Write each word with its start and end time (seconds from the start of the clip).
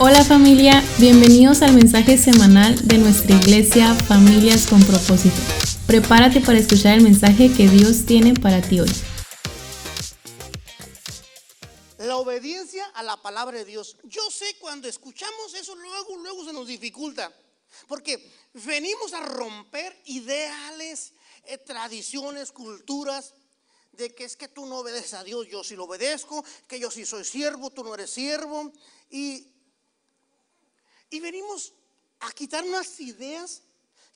Hola 0.00 0.22
familia, 0.22 0.80
bienvenidos 1.00 1.60
al 1.60 1.72
mensaje 1.74 2.18
semanal 2.18 2.86
de 2.86 2.98
nuestra 2.98 3.34
iglesia 3.34 3.92
Familias 3.96 4.68
con 4.68 4.80
propósito. 4.84 5.34
Prepárate 5.88 6.40
para 6.40 6.56
escuchar 6.56 6.96
el 6.96 7.02
mensaje 7.02 7.52
que 7.52 7.66
Dios 7.66 8.06
tiene 8.06 8.34
para 8.34 8.62
ti 8.62 8.78
hoy. 8.78 8.88
La 11.98 12.16
obediencia 12.16 12.86
a 12.94 13.02
la 13.02 13.16
palabra 13.16 13.58
de 13.58 13.64
Dios. 13.64 13.96
Yo 14.04 14.30
sé 14.30 14.56
cuando 14.60 14.86
escuchamos 14.86 15.52
eso 15.54 15.74
luego, 15.74 16.16
luego 16.18 16.44
se 16.44 16.52
nos 16.52 16.68
dificulta. 16.68 17.34
Porque 17.88 18.24
venimos 18.54 19.12
a 19.14 19.26
romper 19.26 20.00
ideales, 20.04 21.12
eh, 21.42 21.58
tradiciones, 21.58 22.52
culturas 22.52 23.34
de 23.90 24.14
que 24.14 24.22
es 24.22 24.36
que 24.36 24.46
tú 24.46 24.64
no 24.64 24.76
obedeces 24.76 25.14
a 25.14 25.24
Dios, 25.24 25.48
yo 25.48 25.64
sí 25.64 25.74
lo 25.74 25.86
obedezco, 25.86 26.44
que 26.68 26.78
yo 26.78 26.88
sí 26.88 27.04
soy 27.04 27.24
siervo, 27.24 27.70
tú 27.70 27.82
no 27.82 27.94
eres 27.94 28.10
siervo. 28.10 28.72
Y, 29.10 29.57
y 31.10 31.20
venimos 31.20 31.74
a 32.20 32.32
quitar 32.32 32.64
unas 32.64 33.00
ideas 33.00 33.62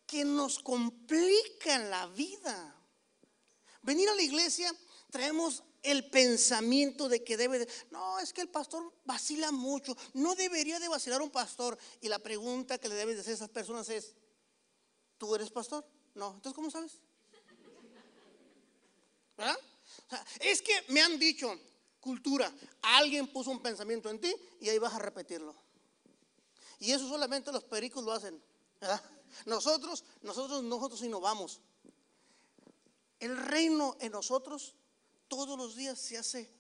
que 0.07 0.25
nos 0.25 0.59
complican 0.59 1.91
la 1.91 2.07
vida. 2.09 2.77
Venir 3.83 4.09
a 4.09 4.15
la 4.15 4.23
iglesia 4.23 4.75
traemos 5.11 5.63
el 5.83 6.09
pensamiento 6.11 7.09
de 7.09 7.25
que 7.25 7.37
debe 7.37 7.61
de, 7.61 7.69
no, 7.91 8.19
es 8.19 8.33
que 8.33 8.41
el 8.41 8.49
pastor 8.49 8.93
vacila 9.05 9.51
mucho, 9.51 9.97
no 10.15 10.35
debería 10.35 10.79
de 10.79 10.89
vacilar 10.89 11.23
un 11.23 11.31
pastor. 11.31 11.79
Y 12.01 12.09
la 12.09 12.19
pregunta 12.19 12.79
que 12.79 12.89
le 12.89 12.95
debes 12.95 13.17
de 13.17 13.21
hacer 13.23 13.33
a 13.33 13.37
esas 13.37 13.49
personas 13.49 13.89
es, 13.89 14.15
¿tú 15.19 15.35
eres 15.35 15.51
pastor? 15.51 15.85
No, 16.15 16.35
entonces 16.35 16.55
¿cómo 16.55 16.71
sabes? 16.71 17.01
¿Verdad? 19.37 19.59
Es 20.41 20.63
que 20.63 20.73
me 20.89 21.01
han 21.01 21.19
dicho, 21.19 21.59
cultura, 22.01 22.53
alguien 22.83 23.27
puso 23.29 23.51
un 23.51 23.63
pensamiento 23.63 24.11
en 24.11 24.21
ti 24.21 24.35
y 24.61 24.69
ahí 24.69 24.79
vas 24.79 24.95
a 24.95 24.99
repetirlo. 24.99 25.55
Y 26.83 26.91
eso 26.91 27.08
solamente 27.08 27.52
los 27.52 27.62
pericos 27.62 28.02
lo 28.02 28.11
hacen. 28.11 28.42
¿verdad? 28.80 29.00
Nosotros, 29.47 30.02
nosotros, 30.22 30.64
nosotros 30.64 31.00
innovamos. 31.02 31.61
El 33.20 33.36
reino 33.36 33.97
en 34.00 34.11
nosotros 34.11 34.75
todos 35.28 35.56
los 35.56 35.77
días 35.77 35.97
se 36.00 36.19
hace 36.19 36.53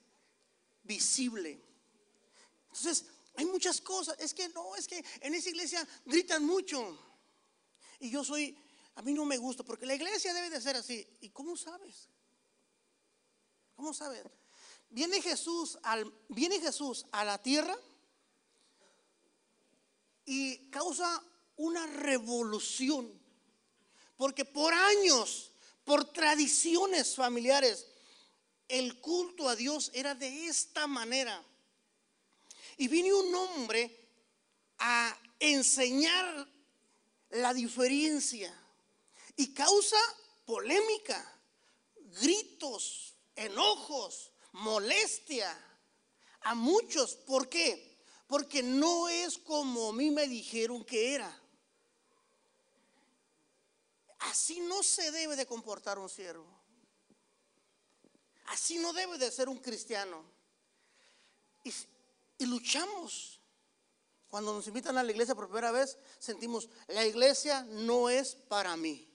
visible. 0.84 1.60
Entonces, 2.68 3.06
hay 3.34 3.46
muchas 3.46 3.80
cosas. 3.80 4.16
Es 4.20 4.32
que 4.32 4.48
no, 4.50 4.76
es 4.76 4.86
que 4.86 5.04
en 5.22 5.34
esa 5.34 5.48
iglesia 5.48 5.88
gritan 6.04 6.44
mucho. 6.46 6.96
Y 7.98 8.08
yo 8.08 8.22
soy, 8.22 8.56
a 8.94 9.02
mí 9.02 9.12
no 9.12 9.24
me 9.24 9.38
gusta, 9.38 9.64
porque 9.64 9.86
la 9.86 9.96
iglesia 9.96 10.32
debe 10.32 10.50
de 10.50 10.60
ser 10.60 10.76
así. 10.76 11.04
¿Y 11.20 11.30
cómo 11.30 11.56
sabes? 11.56 12.08
¿Cómo 13.74 13.92
sabes? 13.92 14.22
Viene 14.88 15.20
Jesús, 15.20 15.80
al, 15.82 16.14
viene 16.28 16.60
Jesús 16.60 17.06
a 17.10 17.24
la 17.24 17.42
tierra 17.42 17.76
y 20.24 20.70
causa 20.70 21.22
una 21.56 21.86
revolución. 21.86 23.10
Porque 24.16 24.44
por 24.44 24.72
años, 24.72 25.52
por 25.84 26.04
tradiciones 26.12 27.14
familiares, 27.14 27.86
el 28.68 29.00
culto 29.00 29.48
a 29.48 29.56
Dios 29.56 29.90
era 29.94 30.14
de 30.14 30.46
esta 30.46 30.86
manera. 30.86 31.44
Y 32.76 32.88
vino 32.88 33.18
un 33.18 33.34
hombre 33.34 34.08
a 34.78 35.16
enseñar 35.38 36.48
la 37.30 37.52
diferencia 37.54 38.52
y 39.36 39.52
causa 39.52 39.98
polémica, 40.44 41.40
gritos, 42.20 43.14
enojos, 43.36 44.30
molestia 44.52 45.56
a 46.42 46.54
muchos. 46.54 47.14
¿Por 47.14 47.48
qué? 47.48 47.91
Porque 48.32 48.62
no 48.62 49.10
es 49.10 49.36
como 49.36 49.90
a 49.90 49.92
mí 49.92 50.10
me 50.10 50.26
dijeron 50.26 50.82
que 50.86 51.14
era. 51.14 51.38
Así 54.20 54.58
no 54.60 54.82
se 54.82 55.10
debe 55.10 55.36
de 55.36 55.44
comportar 55.44 55.98
un 55.98 56.08
siervo. 56.08 56.46
Así 58.46 58.78
no 58.78 58.94
debe 58.94 59.18
de 59.18 59.30
ser 59.30 59.50
un 59.50 59.58
cristiano. 59.58 60.24
Y, 61.62 61.74
y, 62.38 62.46
luchamos. 62.46 63.38
Cuando 64.30 64.54
nos 64.54 64.66
invitan 64.66 64.96
a 64.96 65.02
la 65.02 65.10
iglesia 65.10 65.34
por 65.34 65.48
primera 65.48 65.70
vez, 65.70 65.98
sentimos, 66.18 66.70
la 66.88 67.04
iglesia 67.04 67.64
no 67.68 68.08
es 68.08 68.34
para 68.34 68.74
mí. 68.78 69.14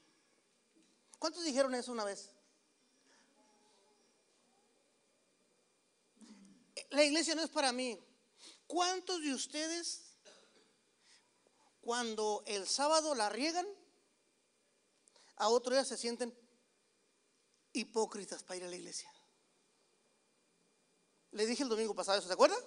¿Cuántos 1.18 1.44
dijeron 1.44 1.74
eso 1.74 1.92
una 1.92 2.04
vez? 2.04 2.30
La 6.92 7.04
iglesia 7.04 7.34
no 7.34 7.42
es 7.42 7.50
para 7.50 7.72
mí. 7.72 8.00
¿Cuántos 8.68 9.22
de 9.22 9.34
ustedes, 9.34 10.02
cuando 11.82 12.44
el 12.46 12.68
sábado 12.68 13.16
la 13.16 13.30
riegan, 13.30 13.66
a 15.38 15.50
otro 15.50 15.74
día 15.74 15.86
se 15.86 15.98
sienten 15.98 16.38
hipócritas 17.72 18.44
para 18.44 18.58
ir 18.58 18.64
a 18.66 18.70
la 18.70 18.76
iglesia? 18.76 19.12
Le 21.32 21.46
dije 21.46 21.64
el 21.64 21.70
domingo 21.70 21.96
pasado 21.96 22.20
eso, 22.20 22.28
¿se 22.28 22.34
acuerda? 22.34 22.58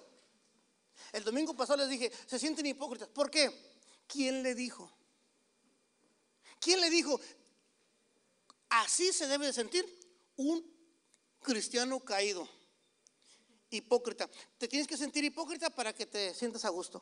El 1.13 1.23
domingo 1.23 1.55
pasado 1.55 1.77
les 1.77 1.89
dije, 1.89 2.11
se 2.25 2.39
sienten 2.39 2.65
hipócritas. 2.65 3.09
¿Por 3.09 3.29
qué? 3.29 3.51
¿Quién 4.07 4.43
le 4.43 4.55
dijo? 4.55 4.91
¿Quién 6.59 6.81
le 6.81 6.89
dijo? 6.89 7.19
Así 8.69 9.11
se 9.11 9.27
debe 9.27 9.47
de 9.47 9.53
sentir 9.53 9.85
un 10.37 10.65
cristiano 11.41 11.99
caído. 11.99 12.47
Hipócrita. 13.71 14.29
Te 14.57 14.67
tienes 14.67 14.87
que 14.87 14.97
sentir 14.97 15.23
hipócrita 15.23 15.69
para 15.69 15.93
que 15.93 16.05
te 16.05 16.33
sientas 16.35 16.65
a 16.65 16.69
gusto. 16.69 17.01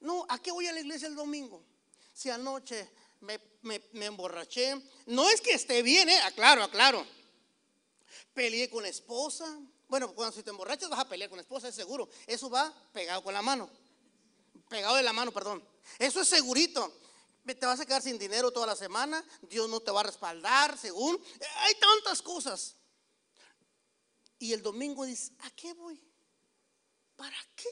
No, 0.00 0.26
¿a 0.28 0.38
qué 0.42 0.50
voy 0.50 0.66
a 0.66 0.72
la 0.72 0.80
iglesia 0.80 1.08
el 1.08 1.14
domingo? 1.14 1.64
Si 2.12 2.28
anoche 2.28 2.90
me, 3.20 3.40
me, 3.62 4.06
emborraché. 4.06 4.82
No 5.06 5.30
es 5.30 5.40
que 5.40 5.52
esté 5.52 5.82
bien, 5.82 6.08
¿eh? 6.08 6.20
Aclaro, 6.22 6.62
aclaro. 6.62 7.06
Peleé 8.34 8.68
con 8.68 8.84
esposa. 8.84 9.58
Bueno, 9.88 10.12
cuando 10.12 10.36
si 10.36 10.42
te 10.42 10.50
emborrachas 10.50 10.90
vas 10.90 10.98
a 10.98 11.08
pelear 11.08 11.30
con 11.30 11.38
esposa, 11.38 11.68
es 11.68 11.74
seguro. 11.74 12.08
Eso 12.26 12.50
va 12.50 12.74
pegado 12.92 13.22
con 13.22 13.32
la 13.32 13.40
mano. 13.40 13.70
Pegado 14.68 14.96
de 14.96 15.02
la 15.02 15.12
mano, 15.12 15.32
perdón. 15.32 15.66
Eso 15.98 16.20
es 16.20 16.28
segurito. 16.28 16.92
Te 17.46 17.66
vas 17.66 17.78
a 17.78 17.86
quedar 17.86 18.02
sin 18.02 18.18
dinero 18.18 18.50
toda 18.50 18.66
la 18.66 18.76
semana. 18.76 19.24
Dios 19.42 19.68
no 19.68 19.80
te 19.80 19.90
va 19.90 20.00
a 20.00 20.04
respaldar, 20.04 20.76
según. 20.76 21.18
Hay 21.58 21.74
tantas 21.76 22.22
cosas. 22.22 22.74
Y 24.44 24.52
el 24.52 24.60
domingo 24.60 25.06
dice, 25.06 25.32
¿a 25.38 25.50
qué 25.52 25.72
voy? 25.72 25.98
¿Para 27.16 27.34
qué? 27.56 27.70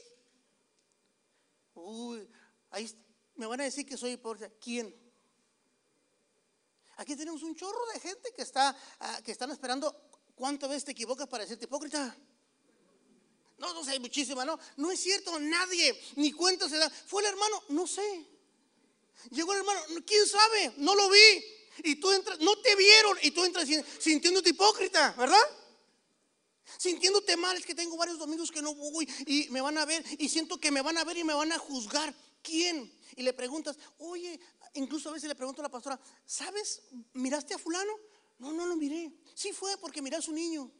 Uy, 1.75 2.27
ahí 2.71 2.91
me 3.35 3.45
van 3.45 3.61
a 3.61 3.65
decir 3.65 3.85
que 3.85 3.95
soy 3.95 4.13
hipócrita. 4.13 4.51
¿Quién? 4.59 4.91
Aquí 6.95 7.15
tenemos 7.15 7.43
un 7.43 7.55
chorro 7.55 7.85
de 7.93 7.99
gente 7.99 8.33
que 8.35 8.41
está, 8.41 8.75
uh, 9.01 9.21
que 9.21 9.31
están 9.31 9.51
esperando 9.51 9.95
¿Cuántas 10.33 10.67
veces 10.67 10.85
te 10.85 10.93
equivocas 10.93 11.27
para 11.27 11.43
decirte 11.43 11.65
hipócrita? 11.65 12.17
No, 13.59 13.71
no 13.71 13.85
sé, 13.85 13.99
muchísima, 13.99 14.43
no. 14.43 14.57
No 14.77 14.89
es 14.89 14.99
cierto, 14.99 15.39
nadie, 15.39 15.95
ni 16.15 16.31
cuenta 16.31 16.67
se 16.67 16.77
da. 16.77 16.89
¿Fue 16.89 17.21
el 17.21 17.29
hermano? 17.29 17.63
No 17.69 17.85
sé. 17.85 18.25
Llegó 19.29 19.53
el 19.53 19.59
hermano, 19.59 19.79
¿quién 20.07 20.25
sabe? 20.25 20.73
No 20.77 20.95
lo 20.95 21.07
vi. 21.11 21.45
Y 21.83 21.97
tú 21.97 22.11
entras, 22.11 22.39
no 22.39 22.55
te 22.61 22.75
vieron 22.75 23.19
y 23.21 23.29
tú 23.29 23.45
entras 23.45 23.69
sintiéndote 23.99 24.49
hipócrita, 24.49 25.13
¿verdad? 25.15 25.62
Sintiéndote 26.77 27.35
mal, 27.37 27.57
es 27.57 27.65
que 27.65 27.75
tengo 27.75 27.97
varios 27.97 28.17
domingos 28.17 28.51
que 28.51 28.61
no 28.61 28.73
voy 28.73 29.07
y 29.25 29.49
me 29.49 29.61
van 29.61 29.77
a 29.77 29.85
ver 29.85 30.03
y 30.17 30.29
siento 30.29 30.57
que 30.57 30.71
me 30.71 30.81
van 30.81 30.97
a 30.97 31.03
ver 31.03 31.17
y 31.17 31.23
me 31.23 31.33
van 31.33 31.51
a 31.51 31.57
juzgar. 31.57 32.13
¿Quién? 32.41 32.91
Y 33.15 33.23
le 33.23 33.33
preguntas, 33.33 33.77
oye, 33.99 34.39
incluso 34.73 35.09
a 35.09 35.13
veces 35.13 35.27
le 35.27 35.35
pregunto 35.35 35.61
a 35.61 35.63
la 35.63 35.69
pastora, 35.69 35.99
¿sabes? 36.25 36.81
¿Miraste 37.13 37.53
a 37.53 37.57
fulano? 37.57 37.93
No, 38.39 38.51
no 38.51 38.65
lo 38.65 38.75
miré. 38.75 39.11
Sí 39.33 39.53
fue 39.53 39.77
porque 39.77 40.01
miré 40.01 40.17
a 40.17 40.21
su 40.21 40.33
niño. 40.33 40.71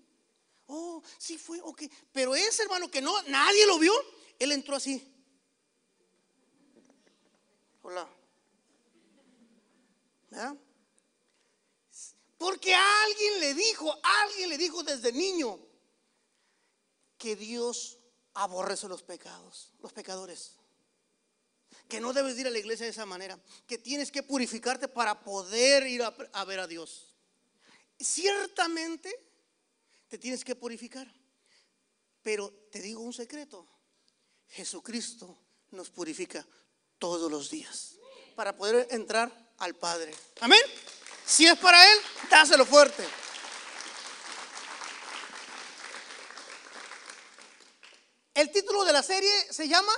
Oh, 0.68 1.02
sí 1.18 1.38
fue, 1.38 1.62
ok. 1.62 1.84
Pero 2.12 2.36
ese 2.36 2.64
hermano 2.64 2.90
que 2.90 3.02
no, 3.02 3.14
nadie 3.24 3.66
lo 3.68 3.78
vio, 3.78 3.94
él 4.40 4.52
entró 4.52 4.76
así. 4.76 5.02
Hola. 7.82 8.10
¿Verdad? 10.30 10.58
Porque 12.38 12.74
alguien 12.74 13.40
le 13.40 13.54
dijo, 13.54 13.94
alguien 14.04 14.50
le 14.50 14.58
dijo 14.58 14.84
desde 14.84 15.12
niño 15.12 15.73
que 17.24 17.38
Dios 17.38 18.00
aborrece 18.34 18.90
los 18.90 19.02
pecados, 19.02 19.72
los 19.80 19.94
pecadores. 19.94 20.58
Que 21.88 22.02
no 22.02 22.12
debes 22.12 22.38
ir 22.38 22.48
a 22.48 22.50
la 22.50 22.60
iglesia 22.60 22.86
de 22.86 22.92
esa 22.92 23.06
manera, 23.06 23.40
que 23.66 23.78
tienes 23.78 24.12
que 24.12 24.24
purificarte 24.24 24.90
para 24.90 25.24
poder 25.24 25.88
ir 25.88 26.04
a, 26.04 26.44
ver 26.44 26.60
a 26.60 26.68
Dios 26.68 27.16
ciertamente 27.98 29.10
te 30.10 30.18
tienes 30.18 30.44
que 30.44 30.54
purificar. 30.54 31.08
Pero 32.22 32.52
te 32.70 32.82
digo 32.82 33.00
un 33.00 33.14
secreto, 33.14 33.66
Jesucristo 34.50 35.38
nos 35.72 35.90
purifica 35.92 36.46
todos 37.00 37.32
los 37.32 37.50
días 37.50 37.96
para 38.36 38.58
poder 38.58 38.90
entrar 38.92 39.32
al 39.60 39.76
Padre. 39.76 40.14
Amén. 40.42 40.62
Si 41.26 41.46
es 41.46 41.58
para 41.58 41.90
Él, 41.90 42.00
dáselo 42.30 42.66
fuerte. 42.66 43.23
El 48.34 48.52
título 48.52 48.84
de 48.84 48.94
la 48.94 49.04
serie 49.04 49.32
se 49.52 49.68
llama 49.68 49.94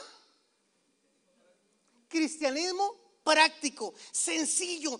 Cristianismo 2.09 3.05
práctico, 3.23 3.93
sencillo. 4.11 4.99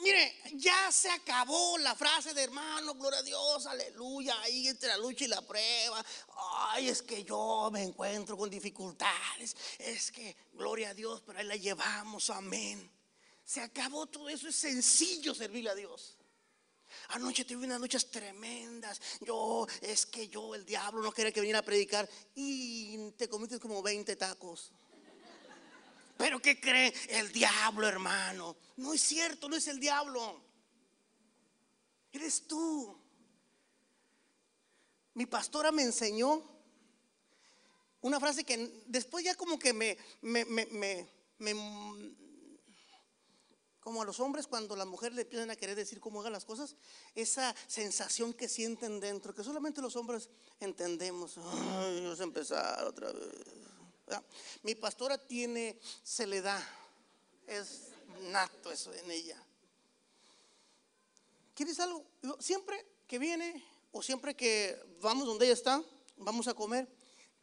Mire, 0.00 0.34
ya 0.54 0.90
se 0.90 1.10
acabó 1.10 1.76
la 1.78 1.94
frase 1.94 2.32
de 2.32 2.42
hermano, 2.42 2.94
gloria 2.94 3.18
a 3.18 3.22
Dios, 3.22 3.66
aleluya, 3.66 4.40
ahí 4.40 4.66
entre 4.66 4.88
la 4.88 4.96
lucha 4.96 5.24
y 5.24 5.28
la 5.28 5.42
prueba. 5.42 6.02
Ay, 6.70 6.88
es 6.88 7.02
que 7.02 7.22
yo 7.22 7.68
me 7.70 7.82
encuentro 7.82 8.36
con 8.36 8.48
dificultades. 8.48 9.54
Es 9.78 10.10
que, 10.10 10.34
gloria 10.54 10.90
a 10.90 10.94
Dios, 10.94 11.22
pero 11.26 11.38
ahí 11.38 11.46
la 11.46 11.56
llevamos, 11.56 12.30
amén. 12.30 12.90
Se 13.44 13.60
acabó 13.60 14.06
todo 14.06 14.30
eso, 14.30 14.48
es 14.48 14.56
sencillo 14.56 15.34
servirle 15.34 15.70
a 15.70 15.74
Dios. 15.74 16.16
Anoche 17.10 17.44
tuve 17.44 17.66
unas 17.66 17.80
noches 17.80 18.10
tremendas. 18.10 19.00
Yo, 19.20 19.66
es 19.80 20.06
que 20.06 20.28
yo, 20.28 20.54
el 20.54 20.64
diablo, 20.64 21.02
no 21.02 21.12
quería 21.12 21.32
que 21.32 21.40
viniera 21.40 21.60
a 21.60 21.62
predicar. 21.62 22.08
Y 22.34 23.10
te 23.12 23.28
comiste 23.28 23.58
como 23.58 23.82
20 23.82 24.14
tacos. 24.16 24.72
Pero 26.16 26.40
¿qué 26.40 26.60
cree? 26.60 26.92
El 27.08 27.32
diablo, 27.32 27.88
hermano. 27.88 28.56
No 28.76 28.92
es 28.92 29.00
cierto, 29.00 29.48
no 29.48 29.56
es 29.56 29.66
el 29.68 29.80
diablo. 29.80 30.40
Eres 32.12 32.46
tú. 32.46 32.96
Mi 35.14 35.26
pastora 35.26 35.72
me 35.72 35.82
enseñó 35.82 36.42
una 38.02 38.20
frase 38.20 38.44
que 38.44 38.82
después 38.86 39.24
ya 39.24 39.34
como 39.34 39.58
que 39.58 39.72
me, 39.72 39.98
me, 40.22 40.44
me, 40.44 41.56
como 43.80 44.02
a 44.02 44.04
los 44.04 44.20
hombres 44.20 44.46
cuando 44.46 44.76
las 44.76 44.86
mujeres 44.86 45.16
le 45.16 45.22
empiezan 45.22 45.50
a 45.50 45.56
querer 45.56 45.74
decir 45.74 46.00
cómo 46.00 46.20
hagan 46.20 46.32
las 46.32 46.44
cosas, 46.44 46.76
esa 47.14 47.54
sensación 47.66 48.32
que 48.34 48.48
sienten 48.48 49.00
dentro, 49.00 49.34
que 49.34 49.42
solamente 49.42 49.80
los 49.80 49.96
hombres 49.96 50.28
entendemos. 50.60 51.36
Vamos 51.36 52.20
a 52.20 52.22
empezar 52.22 52.84
otra 52.84 53.12
vez. 53.12 53.24
Mi 54.62 54.74
pastora 54.74 55.16
tiene, 55.18 55.78
se 56.02 56.26
le 56.26 56.42
da, 56.42 56.60
es 57.46 57.88
nato 58.30 58.70
eso 58.70 58.92
en 58.92 59.10
ella. 59.10 59.42
¿Quieres 61.54 61.78
algo? 61.80 62.04
Siempre 62.38 62.86
que 63.06 63.18
viene 63.18 63.64
o 63.92 64.02
siempre 64.02 64.34
que 64.34 64.78
vamos 65.00 65.26
donde 65.26 65.46
ella 65.46 65.54
está, 65.54 65.82
vamos 66.16 66.48
a 66.48 66.54
comer, 66.54 66.88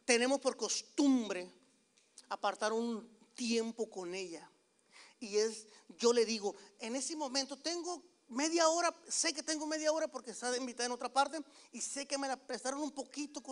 tenemos 0.04 0.40
por 0.40 0.56
costumbre 0.56 1.50
apartar 2.28 2.72
un 2.72 3.08
tiempo 3.34 3.88
con 3.90 4.14
ella. 4.14 4.48
Y 5.20 5.36
es, 5.36 5.66
yo 5.98 6.12
le 6.12 6.24
digo, 6.24 6.54
en 6.78 6.96
ese 6.96 7.16
momento 7.16 7.56
tengo 7.56 8.02
media 8.28 8.68
hora, 8.68 8.94
sé 9.08 9.32
que 9.32 9.42
tengo 9.42 9.66
media 9.66 9.92
hora 9.92 10.08
porque 10.08 10.32
está 10.32 10.54
invitada 10.56 10.86
en 10.86 10.92
otra 10.92 11.12
parte 11.12 11.40
y 11.72 11.80
sé 11.80 12.06
que 12.06 12.18
me 12.18 12.28
la 12.28 12.36
prestaron 12.36 12.80
un 12.80 12.92
poquito 12.92 13.42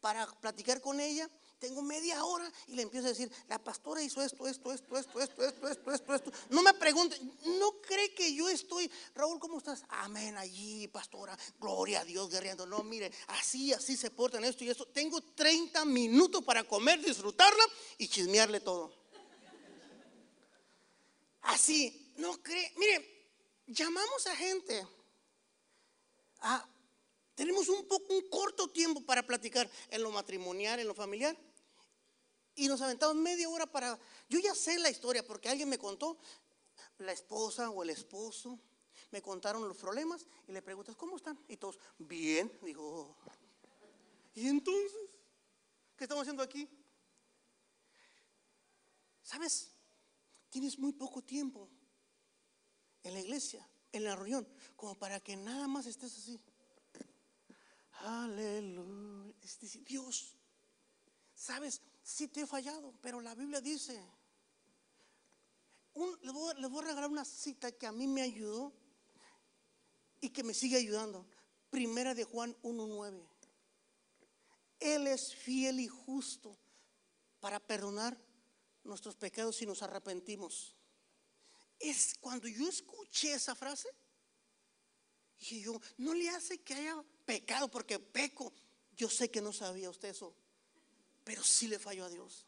para 0.00 0.26
platicar 0.40 0.80
con 0.80 1.00
ella 1.00 1.28
tengo 1.64 1.80
media 1.80 2.22
hora 2.22 2.50
y 2.66 2.74
le 2.74 2.82
empiezo 2.82 3.06
a 3.06 3.10
decir, 3.10 3.32
la 3.48 3.58
pastora 3.58 4.02
hizo 4.02 4.20
esto, 4.20 4.46
esto, 4.46 4.70
esto, 4.70 4.98
esto, 4.98 5.20
esto, 5.22 5.44
esto, 5.46 5.68
esto, 5.68 5.92
esto, 5.92 6.14
esto. 6.14 6.32
No 6.50 6.62
me 6.62 6.74
pregunte, 6.74 7.18
no 7.58 7.80
cree 7.80 8.12
que 8.12 8.34
yo 8.34 8.50
estoy, 8.50 8.90
Raúl, 9.14 9.38
¿cómo 9.38 9.56
estás? 9.56 9.82
Amén, 9.88 10.36
allí, 10.36 10.88
pastora, 10.88 11.38
gloria 11.58 12.00
a 12.00 12.04
Dios, 12.04 12.28
guerreando. 12.28 12.66
No, 12.66 12.82
mire, 12.82 13.10
así, 13.28 13.72
así 13.72 13.96
se 13.96 14.10
portan 14.10 14.44
esto 14.44 14.62
y 14.62 14.68
esto. 14.68 14.84
Tengo 14.88 15.22
30 15.22 15.86
minutos 15.86 16.44
para 16.44 16.64
comer, 16.64 17.02
disfrutarla 17.02 17.64
y 17.96 18.08
chismearle 18.08 18.60
todo. 18.60 19.03
Así, 21.44 22.14
no 22.16 22.42
cree, 22.42 22.72
mire, 22.76 23.30
llamamos 23.66 24.26
a 24.26 24.36
gente 24.36 24.86
a 26.40 26.68
tenemos 27.34 27.68
un 27.68 27.86
poco 27.88 28.14
un 28.14 28.28
corto 28.28 28.68
tiempo 28.68 29.04
para 29.04 29.26
platicar 29.26 29.68
en 29.90 30.02
lo 30.02 30.10
matrimonial, 30.10 30.78
en 30.78 30.86
lo 30.86 30.94
familiar. 30.94 31.36
Y 32.54 32.68
nos 32.68 32.80
aventamos 32.80 33.16
media 33.16 33.48
hora 33.48 33.66
para... 33.66 33.98
Yo 34.28 34.38
ya 34.38 34.54
sé 34.54 34.78
la 34.78 34.90
historia 34.90 35.26
porque 35.26 35.48
alguien 35.48 35.68
me 35.68 35.78
contó, 35.78 36.18
la 36.98 37.12
esposa 37.12 37.70
o 37.70 37.82
el 37.82 37.90
esposo, 37.90 38.60
me 39.10 39.20
contaron 39.20 39.66
los 39.66 39.76
problemas 39.76 40.26
y 40.46 40.52
le 40.52 40.62
preguntas, 40.62 40.94
¿cómo 40.94 41.16
están? 41.16 41.38
Y 41.48 41.56
todos, 41.56 41.78
bien, 41.98 42.56
dijo. 42.62 43.16
¿Y 44.34 44.46
entonces? 44.46 44.92
¿Qué 45.96 46.04
estamos 46.04 46.22
haciendo 46.22 46.42
aquí? 46.42 46.68
¿Sabes? 49.22 49.73
Tienes 50.54 50.78
muy 50.78 50.92
poco 50.92 51.20
tiempo 51.20 51.68
en 53.02 53.12
la 53.12 53.18
iglesia, 53.18 53.68
en 53.90 54.04
la 54.04 54.14
reunión, 54.14 54.46
como 54.76 54.94
para 54.94 55.18
que 55.18 55.34
nada 55.36 55.66
más 55.66 55.84
estés 55.84 56.16
así. 56.16 56.40
Aleluya. 58.04 59.34
Dios, 59.84 60.36
¿sabes? 61.34 61.82
sí 62.04 62.28
te 62.28 62.42
he 62.42 62.46
fallado, 62.46 62.94
pero 63.00 63.20
la 63.20 63.34
Biblia 63.34 63.60
dice, 63.60 64.00
les, 66.22 66.32
voy, 66.32 66.52
a 66.54 66.86
regalar 66.86 67.10
una 67.10 67.24
cita 67.24 67.72
que 67.72 67.88
a 67.88 67.92
mí 67.92 68.06
me 68.06 68.22
ayudó 68.22 68.72
y 70.20 70.30
que 70.30 70.44
me 70.44 70.54
sigue 70.54 70.76
ayudando. 70.76 71.26
Primera 71.68 72.14
de 72.14 72.22
Juan 72.22 72.56
1.9. 72.62 73.26
Él 74.78 75.08
es 75.08 75.34
fiel 75.34 75.80
y 75.80 75.88
justo 75.88 76.56
para 77.40 77.58
perdonar 77.58 78.23
nuestros 78.84 79.16
pecados 79.16 79.56
si 79.56 79.66
nos 79.66 79.82
arrepentimos. 79.82 80.76
Es 81.78 82.14
cuando 82.20 82.46
yo 82.48 82.68
escuché 82.68 83.34
esa 83.34 83.54
frase, 83.54 83.88
dije 85.38 85.60
yo, 85.60 85.80
no 85.98 86.14
le 86.14 86.28
hace 86.30 86.62
que 86.62 86.74
haya 86.74 87.02
pecado 87.24 87.68
porque 87.68 87.98
peco. 87.98 88.52
Yo 88.96 89.10
sé 89.10 89.30
que 89.30 89.40
no 89.40 89.52
sabía 89.52 89.90
usted 89.90 90.10
eso 90.10 90.36
pero 91.24 91.42
sí 91.42 91.66
le 91.66 91.78
fallo 91.78 92.04
a 92.04 92.10
Dios. 92.10 92.46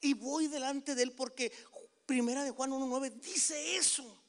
Y 0.00 0.12
voy 0.14 0.46
delante 0.46 0.94
de 0.94 1.02
Él 1.02 1.12
porque 1.12 1.50
Primera 2.04 2.44
de 2.44 2.50
Juan 2.50 2.70
1.9 2.70 3.10
dice 3.20 3.76
eso. 3.76 4.22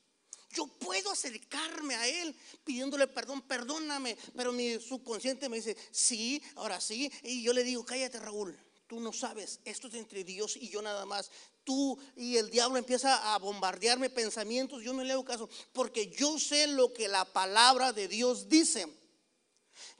Yo 0.49 0.65
puedo 0.65 1.11
acercarme 1.11 1.93
a 1.93 2.07
Él 2.07 2.35
pidiéndole 2.63 3.05
perdón, 3.07 3.41
perdóname, 3.43 4.17
pero 4.35 4.51
mi 4.53 4.79
subconsciente 4.79 5.49
me 5.49 5.57
dice, 5.57 5.77
sí, 5.91 6.41
ahora 6.55 6.81
sí. 6.81 7.11
Y 7.23 7.43
yo 7.43 7.53
le 7.53 7.63
digo, 7.63 7.85
cállate 7.85 8.19
Raúl, 8.19 8.57
tú 8.87 8.99
no 8.99 9.13
sabes, 9.13 9.59
esto 9.65 9.87
es 9.87 9.93
entre 9.95 10.23
Dios 10.23 10.57
y 10.57 10.69
yo 10.69 10.81
nada 10.81 11.05
más. 11.05 11.29
Tú 11.63 11.99
y 12.15 12.37
el 12.37 12.49
diablo 12.49 12.77
empieza 12.77 13.33
a 13.33 13.37
bombardearme 13.37 14.09
pensamientos, 14.09 14.81
yo 14.81 14.93
no 14.93 15.03
le 15.03 15.13
hago 15.13 15.25
caso, 15.25 15.49
porque 15.73 16.07
yo 16.07 16.39
sé 16.39 16.67
lo 16.67 16.93
que 16.93 17.07
la 17.07 17.25
palabra 17.25 17.91
de 17.91 18.07
Dios 18.07 18.47
dice. 18.47 18.87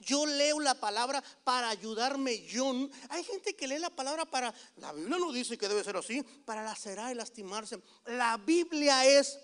Yo 0.00 0.26
leo 0.26 0.58
la 0.60 0.74
palabra 0.74 1.22
para 1.44 1.68
ayudarme 1.68 2.44
yo. 2.46 2.72
Hay 3.10 3.22
gente 3.22 3.54
que 3.54 3.68
lee 3.68 3.78
la 3.78 3.90
palabra 3.90 4.24
para, 4.24 4.52
la 4.76 4.92
Biblia 4.92 5.18
no 5.18 5.30
dice 5.30 5.56
que 5.56 5.68
debe 5.68 5.84
ser 5.84 5.96
así, 5.96 6.22
para 6.44 6.64
lacerar 6.64 7.12
y 7.12 7.14
lastimarse. 7.14 7.80
La 8.06 8.36
Biblia 8.38 9.06
es 9.06 9.38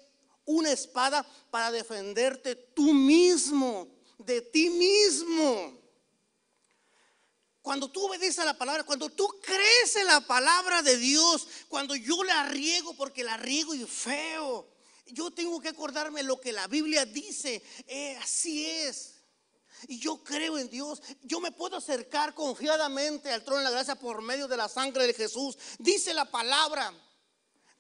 una 0.45 0.73
espada 0.73 1.25
para 1.51 1.71
defenderte 1.71 2.57
tú 2.57 2.93
mismo, 2.93 3.89
de 4.19 4.41
ti 4.41 4.71
mismo. 4.71 5.84
Cuando 7.65 7.89
tú 7.89 8.05
obedeces 8.05 8.41
a 8.41 8.45
la 8.45 8.59
palabra, 8.59 8.85
cuando 8.85 9.09
tú 9.09 9.27
crees 9.41 9.97
en 9.97 10.07
la 10.07 10.21
palabra 10.21 10.83
de 10.83 10.99
Dios, 10.99 11.49
cuando 11.67 11.97
yo 11.97 12.23
la 12.23 12.45
riego 12.45 12.93
porque 12.93 13.25
la 13.25 13.39
riego 13.39 13.75
y 13.75 13.87
feo, 13.87 14.69
yo 15.07 15.31
tengo 15.31 15.59
que 15.63 15.69
acordarme 15.71 16.23
lo 16.23 16.39
que 16.39 16.53
la 16.53 16.67
Biblia 16.67 17.07
dice. 17.07 17.63
Eh, 17.87 18.19
así 18.23 18.67
es. 18.67 19.15
Y 19.89 19.99
yo 19.99 20.23
creo 20.23 20.59
en 20.59 20.69
Dios. 20.69 21.01
Yo 21.23 21.41
me 21.41 21.53
puedo 21.53 21.79
acercar 21.79 22.35
confiadamente 22.35 23.33
al 23.33 23.43
trono 23.43 23.61
de 23.61 23.65
la 23.65 23.71
gracia 23.71 23.95
por 23.95 24.21
medio 24.21 24.47
de 24.47 24.59
la 24.59 24.69
sangre 24.69 25.07
de 25.07 25.15
Jesús. 25.15 25.57
Dice 25.79 26.13
la 26.13 26.31
palabra. 26.31 26.93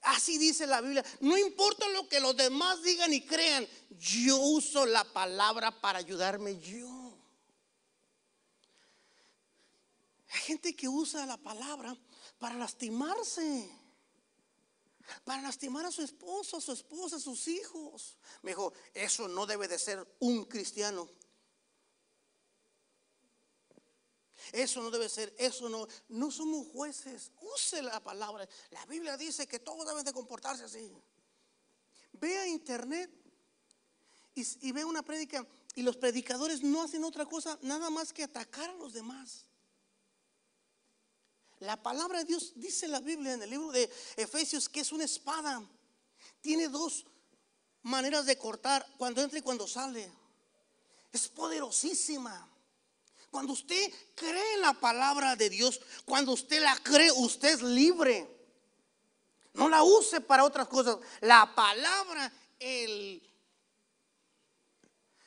Así 0.00 0.38
dice 0.38 0.66
la 0.66 0.80
Biblia. 0.80 1.04
No 1.20 1.36
importa 1.36 1.86
lo 1.90 2.08
que 2.08 2.20
los 2.20 2.34
demás 2.34 2.82
digan 2.82 3.12
y 3.12 3.20
crean. 3.20 3.68
Yo 3.90 4.38
uso 4.38 4.86
la 4.86 5.04
palabra 5.04 5.78
para 5.82 5.98
ayudarme 5.98 6.58
yo. 6.58 7.03
Hay 10.34 10.40
gente 10.40 10.74
que 10.74 10.88
usa 10.88 11.24
la 11.26 11.36
palabra 11.36 11.96
para 12.40 12.56
lastimarse. 12.56 13.70
Para 15.22 15.42
lastimar 15.42 15.86
a 15.86 15.92
su 15.92 16.02
esposo, 16.02 16.56
a 16.56 16.60
su 16.60 16.72
esposa, 16.72 17.16
a 17.16 17.20
sus 17.20 17.46
hijos. 17.46 18.16
Me 18.42 18.50
dijo, 18.50 18.72
eso 18.92 19.28
no 19.28 19.46
debe 19.46 19.68
de 19.68 19.78
ser 19.78 20.04
un 20.18 20.44
cristiano. 20.46 21.08
Eso 24.50 24.82
no 24.82 24.90
debe 24.90 25.08
ser, 25.08 25.32
eso 25.38 25.68
no, 25.68 25.86
no 26.08 26.30
somos 26.32 26.66
jueces. 26.68 27.30
Use 27.54 27.80
la 27.80 28.02
palabra. 28.02 28.48
La 28.70 28.84
Biblia 28.86 29.16
dice 29.16 29.46
que 29.46 29.60
todos 29.60 29.86
deben 29.86 30.04
de 30.04 30.12
comportarse 30.12 30.64
así. 30.64 30.90
Ve 32.12 32.38
a 32.38 32.48
internet 32.48 33.10
y, 34.34 34.72
ve 34.72 34.84
una 34.84 35.02
prédica 35.02 35.46
y 35.76 35.82
los 35.82 35.96
predicadores 35.96 36.62
no 36.62 36.82
hacen 36.82 37.04
otra 37.04 37.24
cosa 37.24 37.56
nada 37.62 37.88
más 37.88 38.12
que 38.12 38.24
atacar 38.24 38.70
a 38.70 38.74
los 38.74 38.92
demás. 38.92 39.46
La 41.64 41.82
palabra 41.82 42.18
de 42.18 42.26
Dios 42.26 42.52
dice 42.56 42.86
la 42.86 43.00
Biblia 43.00 43.32
en 43.32 43.42
el 43.42 43.48
libro 43.48 43.72
de 43.72 43.90
Efesios 44.16 44.68
que 44.68 44.80
es 44.80 44.92
una 44.92 45.04
espada. 45.04 45.62
Tiene 46.42 46.68
dos 46.68 47.06
maneras 47.82 48.26
de 48.26 48.36
cortar 48.36 48.86
cuando 48.98 49.22
entra 49.22 49.38
y 49.38 49.42
cuando 49.42 49.66
sale. 49.66 50.12
Es 51.10 51.26
poderosísima. 51.28 52.50
Cuando 53.30 53.54
usted 53.54 53.90
cree 54.14 54.58
la 54.58 54.74
palabra 54.74 55.36
de 55.36 55.48
Dios, 55.48 55.80
cuando 56.04 56.32
usted 56.32 56.62
la 56.62 56.76
cree, 56.82 57.10
usted 57.12 57.54
es 57.54 57.62
libre. 57.62 58.28
No 59.54 59.70
la 59.70 59.82
use 59.82 60.20
para 60.20 60.44
otras 60.44 60.68
cosas. 60.68 60.98
La 61.22 61.54
palabra, 61.54 62.30
el... 62.58 63.26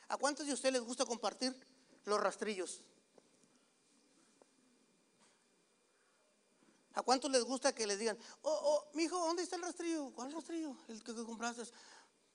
¿A 0.09 0.17
cuántos 0.17 0.45
de 0.45 0.53
ustedes 0.53 0.73
les 0.73 0.83
gusta 0.83 1.03
compartir 1.03 1.55
los 2.05 2.21
rastrillos? 2.21 2.81
¿A 6.97 7.03
cuántos 7.03 7.29
les 7.29 7.43
gusta 7.43 7.75
que 7.75 7.85
les 7.85 7.99
digan, 7.99 8.17
oh, 8.41 8.49
oh, 8.51 8.89
mi 8.95 9.03
hijo, 9.03 9.19
¿dónde 9.19 9.43
está 9.43 9.55
el 9.55 9.61
rastrillo? 9.61 10.11
¿Cuál 10.15 10.31
rastrillo? 10.31 10.75
El 10.87 11.03
que, 11.03 11.13
compraste. 11.13 11.61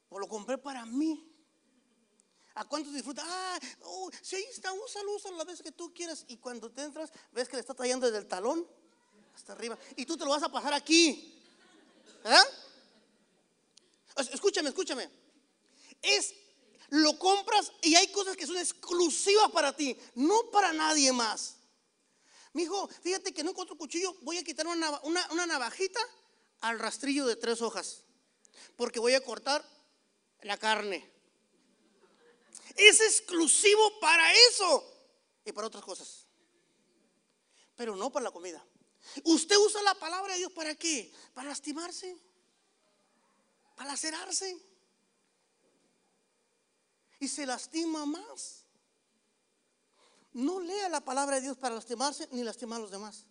O 0.09 0.21
lo 0.21 0.28
compré 0.28 0.57
para 0.57 0.87
mí. 0.87 1.28
¿A 2.54 2.64
cuántos 2.64 2.95
disfrutan? 2.95 3.26
Ah, 3.28 3.59
oh, 3.83 4.09
si 4.23 4.37
ahí 4.37 4.45
está, 4.45 4.73
úsalo, 4.73 5.16
úsalo 5.16 5.37
la 5.37 5.42
vez 5.42 5.61
que 5.61 5.73
tú 5.73 5.92
quieras. 5.92 6.25
Y 6.28 6.37
cuando 6.37 6.71
te 6.71 6.85
entras, 6.85 7.11
ves 7.33 7.49
que 7.49 7.57
le 7.57 7.61
está 7.61 7.75
trayendo 7.75 8.07
desde 8.07 8.19
el 8.19 8.28
talón 8.28 8.64
hasta 9.35 9.52
arriba. 9.52 9.76
Y 9.97 10.07
tú 10.07 10.16
te 10.16 10.25
lo 10.25 10.31
vas 10.31 10.45
a 10.45 10.49
pasar 10.49 10.75
aquí. 10.75 11.42
¿Eh? 12.25 14.23
Escúchame, 14.33 14.69
escúchame. 14.69 15.11
Es, 16.00 16.35
lo 16.90 17.19
compras 17.19 17.73
y 17.83 17.97
hay 17.97 18.12
cosas 18.12 18.37
que 18.37 18.47
son 18.47 18.59
exclusivas 18.59 19.50
para 19.50 19.75
ti, 19.75 19.99
no 20.14 20.52
para 20.52 20.73
nadie 20.73 21.11
más. 21.11 21.57
Mi 22.52 22.64
hijo, 22.64 22.88
fíjate 22.88 23.32
que 23.32 23.42
no 23.42 23.50
encuentro 23.50 23.76
cuchillo, 23.76 24.14
voy 24.21 24.38
a 24.38 24.44
quitar 24.44 24.66
una, 24.66 25.00
una, 25.02 25.47
navajita 25.47 26.00
al 26.61 26.78
rastrillo 26.78 27.26
de 27.26 27.37
tres 27.37 27.62
hojas, 27.62 28.04
porque 28.76 29.00
voy 29.00 29.14
a 29.14 29.25
cortar 29.25 29.64
la 30.42 30.59
carne. 30.59 31.11
Es 32.76 33.00
exclusivo 33.00 34.00
para 34.00 34.32
eso 34.50 34.85
y 35.44 35.52
para 35.52 35.66
otras 35.66 35.85
cosas, 35.85 36.26
pero 37.75 37.97
no 37.97 38.11
para 38.11 38.25
la 38.25 38.30
comida. 38.30 38.64
Usted 39.25 39.56
usa 39.56 39.82
la 39.82 39.94
palabra 39.94 40.35
de 40.35 40.40
Dios 40.40 40.52
para 40.52 40.75
qué? 40.75 41.12
Para 41.35 41.49
lastimarse, 41.49 42.16
para 43.76 43.90
lacerarse. 43.90 44.59
Y 47.18 47.28
se 47.28 47.47
lastima 47.47 48.04
más. 48.04 48.62
No 50.33 50.61
lea 50.61 50.89
la 50.89 51.01
palabra 51.01 51.37
de 51.37 51.43
Dios 51.43 51.57
para 51.59 51.75
lastimarse 51.75 52.29
ni 52.33 52.43
lastimar 52.43 52.79
a 52.79 52.83
los 52.83 52.91
demás. 52.91 53.27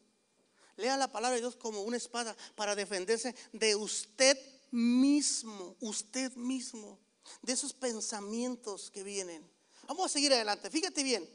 Lea 0.78 0.98
la 0.98 1.12
palabra 1.12 1.36
de 1.36 1.42
Dios 1.42 1.56
como 1.56 1.82
una 1.82 1.98
espada 1.98 2.36
para 2.56 2.76
defenderse 2.76 3.36
de 3.52 3.76
usted 3.76 4.38
mismo, 4.72 5.76
usted 5.80 6.32
mismo, 6.36 7.00
de 7.42 7.54
esos 7.54 7.74
pensamientos 7.74 8.92
que 8.92 9.04
vienen. 9.04 9.50
Vamos 9.88 10.06
a 10.06 10.10
seguir 10.10 10.32
adelante. 10.34 10.70
Fíjate 10.70 11.04
bien. 11.04 11.30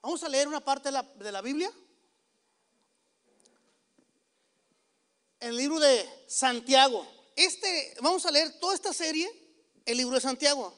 Vamos 0.00 0.22
a 0.22 0.28
leer 0.28 0.48
una 0.48 0.64
parte 0.64 0.88
de 0.88 0.92
la, 0.92 1.02
de 1.02 1.32
la 1.32 1.42
Biblia. 1.42 1.72
El 5.40 5.56
libro 5.56 5.78
de 5.80 6.08
Santiago. 6.26 7.06
Este, 7.36 7.94
vamos 8.00 8.24
a 8.26 8.30
leer 8.30 8.58
toda 8.60 8.74
esta 8.74 8.92
serie, 8.92 9.28
el 9.84 9.96
libro 9.96 10.14
de 10.14 10.20
Santiago. 10.20 10.74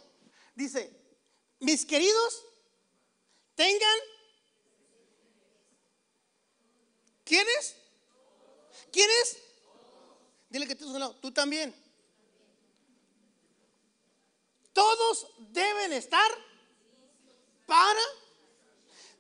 Dice, 0.55 0.91
mis 1.61 1.85
queridos 1.85 2.46
tengan. 3.57 3.99
¿Quiénes? 7.25 7.75
¿Quiénes? 8.93 9.39
Dile 10.49 10.69
que 10.69 10.77
tú, 10.77 11.15
tú 11.21 11.33
también. 11.33 11.75
Todos 14.73 15.27
deben 15.39 15.93
estar 15.93 16.31
para. 17.67 18.01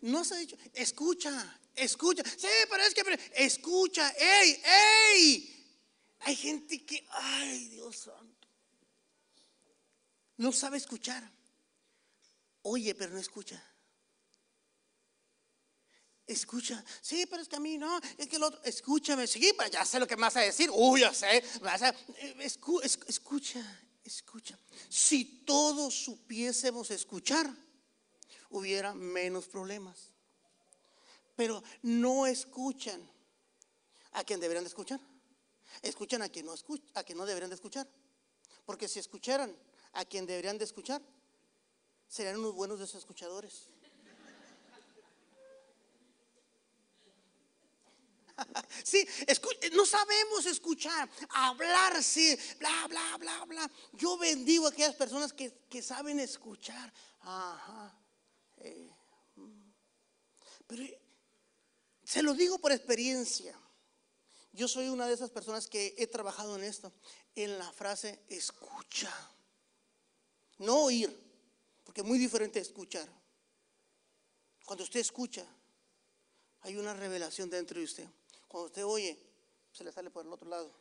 No 0.03 0.25
se 0.25 0.35
ha 0.35 0.39
dicho, 0.39 0.57
escucha, 0.75 1.61
escucha. 1.75 2.23
Sí, 2.25 2.47
pero 2.71 2.83
es 2.85 2.95
que, 2.95 3.33
escucha, 3.35 4.09
ey, 4.11 4.63
ey. 5.13 5.53
Hay 6.21 6.37
gente 6.37 6.85
que, 6.85 7.07
ay, 7.11 7.69
Dios 7.69 7.97
santo, 7.97 8.49
no 10.37 10.53
sabe 10.53 10.77
escuchar. 10.77 11.29
Oye, 12.63 12.95
pero 12.95 13.13
no 13.13 13.19
escucha. 13.19 13.63
Escucha, 16.27 16.85
sí, 17.01 17.25
pero 17.27 17.41
es 17.41 17.49
que 17.49 17.55
a 17.55 17.61
mí 17.61 17.79
no, 17.79 18.01
es 18.19 18.27
que 18.27 18.37
el 18.37 18.43
otro, 18.43 18.61
escúchame, 18.65 19.29
sí, 19.29 19.55
pero 19.57 19.71
ya 19.71 19.85
sé 19.85 20.01
lo 20.01 20.09
que 20.09 20.17
me 20.17 20.23
vas 20.23 20.37
a 20.37 20.41
decir, 20.41 20.69
uy, 20.73 21.03
ya 21.03 21.15
sé, 21.15 21.37
eh, 21.37 21.45
escucha, 22.41 23.81
escucha. 24.03 24.59
Si 24.89 25.45
todos 25.45 25.95
supiésemos 25.95 26.91
escuchar, 26.91 27.49
hubiera 28.51 28.93
menos 28.93 29.47
problemas. 29.47 30.11
Pero 31.37 31.63
no 31.83 32.27
escuchan 32.27 33.01
a 34.13 34.25
quien 34.25 34.41
deberían 34.41 34.65
de 34.65 34.69
escuchar. 34.69 35.01
Escuchan 35.83 36.23
a 36.23 36.29
quien 36.29 36.47
no 36.47 36.55
escucha, 36.55 36.85
a 36.95 37.05
quien 37.05 37.19
no 37.19 37.27
deberían 37.27 37.51
de 37.51 37.57
escuchar. 37.57 37.87
Porque 38.65 38.89
si 38.89 38.99
escucharan 38.99 39.55
a 39.93 40.05
quien 40.05 40.27
deberían 40.27 40.59
de 40.59 40.65
escuchar, 40.65 41.03
serían 42.09 42.39
unos 42.39 42.55
buenos 42.55 42.79
desescuchadores. 42.79 43.69
Sí, 48.85 49.07
no 49.73 49.87
sabemos 49.87 50.47
escuchar, 50.47 51.09
hablar, 51.31 52.03
sí, 52.03 52.37
bla, 52.59 52.87
bla, 52.89 53.17
bla, 53.19 53.45
bla. 53.47 53.71
Yo 53.93 54.17
bendigo 54.19 54.67
a 54.67 54.71
aquellas 54.71 54.95
personas 54.95 55.33
que, 55.33 55.83
saben 55.83 56.21
escuchar. 56.21 56.93
Ajá. 57.21 57.99
Eh, 58.59 58.91
mm. 59.37 59.73
pero 60.67 60.85
se 62.05 62.23
lo 62.23 62.35
digo 62.35 62.59
por 62.59 62.73
experiencia. 62.73 63.59
Yo 64.53 64.69
soy 64.69 64.89
una 64.89 65.07
de 65.07 65.15
esas 65.15 65.31
personas 65.31 65.67
que 65.67 65.95
he 65.99 66.07
trabajado 66.07 66.57
en 66.57 66.65
esto, 66.65 66.91
en 67.35 67.59
la 67.59 67.71
frase 67.73 68.23
escucha. 68.29 69.13
No 70.59 70.85
oír, 70.85 71.15
porque 71.85 72.01
es 72.01 72.07
muy 72.07 72.19
diferente 72.19 72.59
escuchar. 72.59 73.07
Cuando 74.65 74.85
usted 74.85 75.01
escucha, 75.01 75.47
hay 76.63 76.77
una 76.77 76.95
revelación 76.95 77.51
dentro 77.51 77.79
de 77.79 77.85
usted. 77.85 78.09
Cuando 78.49 78.67
usted 78.67 78.85
oye, 78.85 79.19
se 79.73 79.85
le 79.85 79.93
sale 79.93 80.11
por 80.11 80.25
el 80.25 80.33
otro 80.33 80.49
lado. 80.49 80.73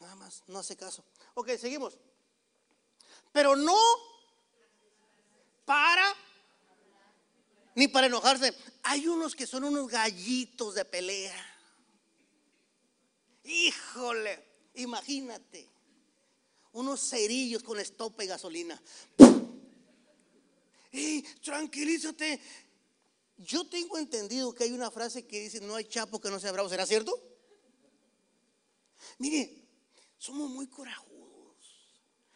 Nada 0.00 0.14
más, 0.16 0.42
no 0.46 0.58
hace 0.58 0.76
caso. 0.76 1.04
Ok, 1.34 1.50
seguimos. 1.56 1.98
Pero 3.32 3.56
no 3.56 3.76
para 5.64 6.14
ni 7.74 7.86
para 7.86 8.08
enojarse. 8.08 8.52
Hay 8.82 9.06
unos 9.06 9.36
que 9.36 9.46
son 9.46 9.64
unos 9.64 9.88
gallitos 9.88 10.74
de 10.74 10.84
pelea. 10.84 11.54
Híjole, 13.44 14.44
imagínate. 14.74 15.68
Unos 16.72 17.08
cerillos 17.08 17.62
con 17.62 17.78
estopa 17.78 18.24
y 18.24 18.26
gasolina. 18.26 18.80
¡Ey, 20.90 21.22
tranquilízate! 21.42 22.40
Yo 23.38 23.68
tengo 23.68 23.98
entendido 23.98 24.52
que 24.52 24.64
hay 24.64 24.72
una 24.72 24.90
frase 24.90 25.26
que 25.26 25.40
dice, 25.40 25.60
no 25.60 25.76
hay 25.76 25.84
chapo 25.84 26.20
que 26.20 26.28
no 26.28 26.40
sea 26.40 26.50
bravo. 26.50 26.68
¿Será 26.68 26.84
cierto? 26.86 27.16
Mire, 29.18 29.64
somos 30.18 30.50
muy 30.50 30.66
corajudos. 30.66 31.56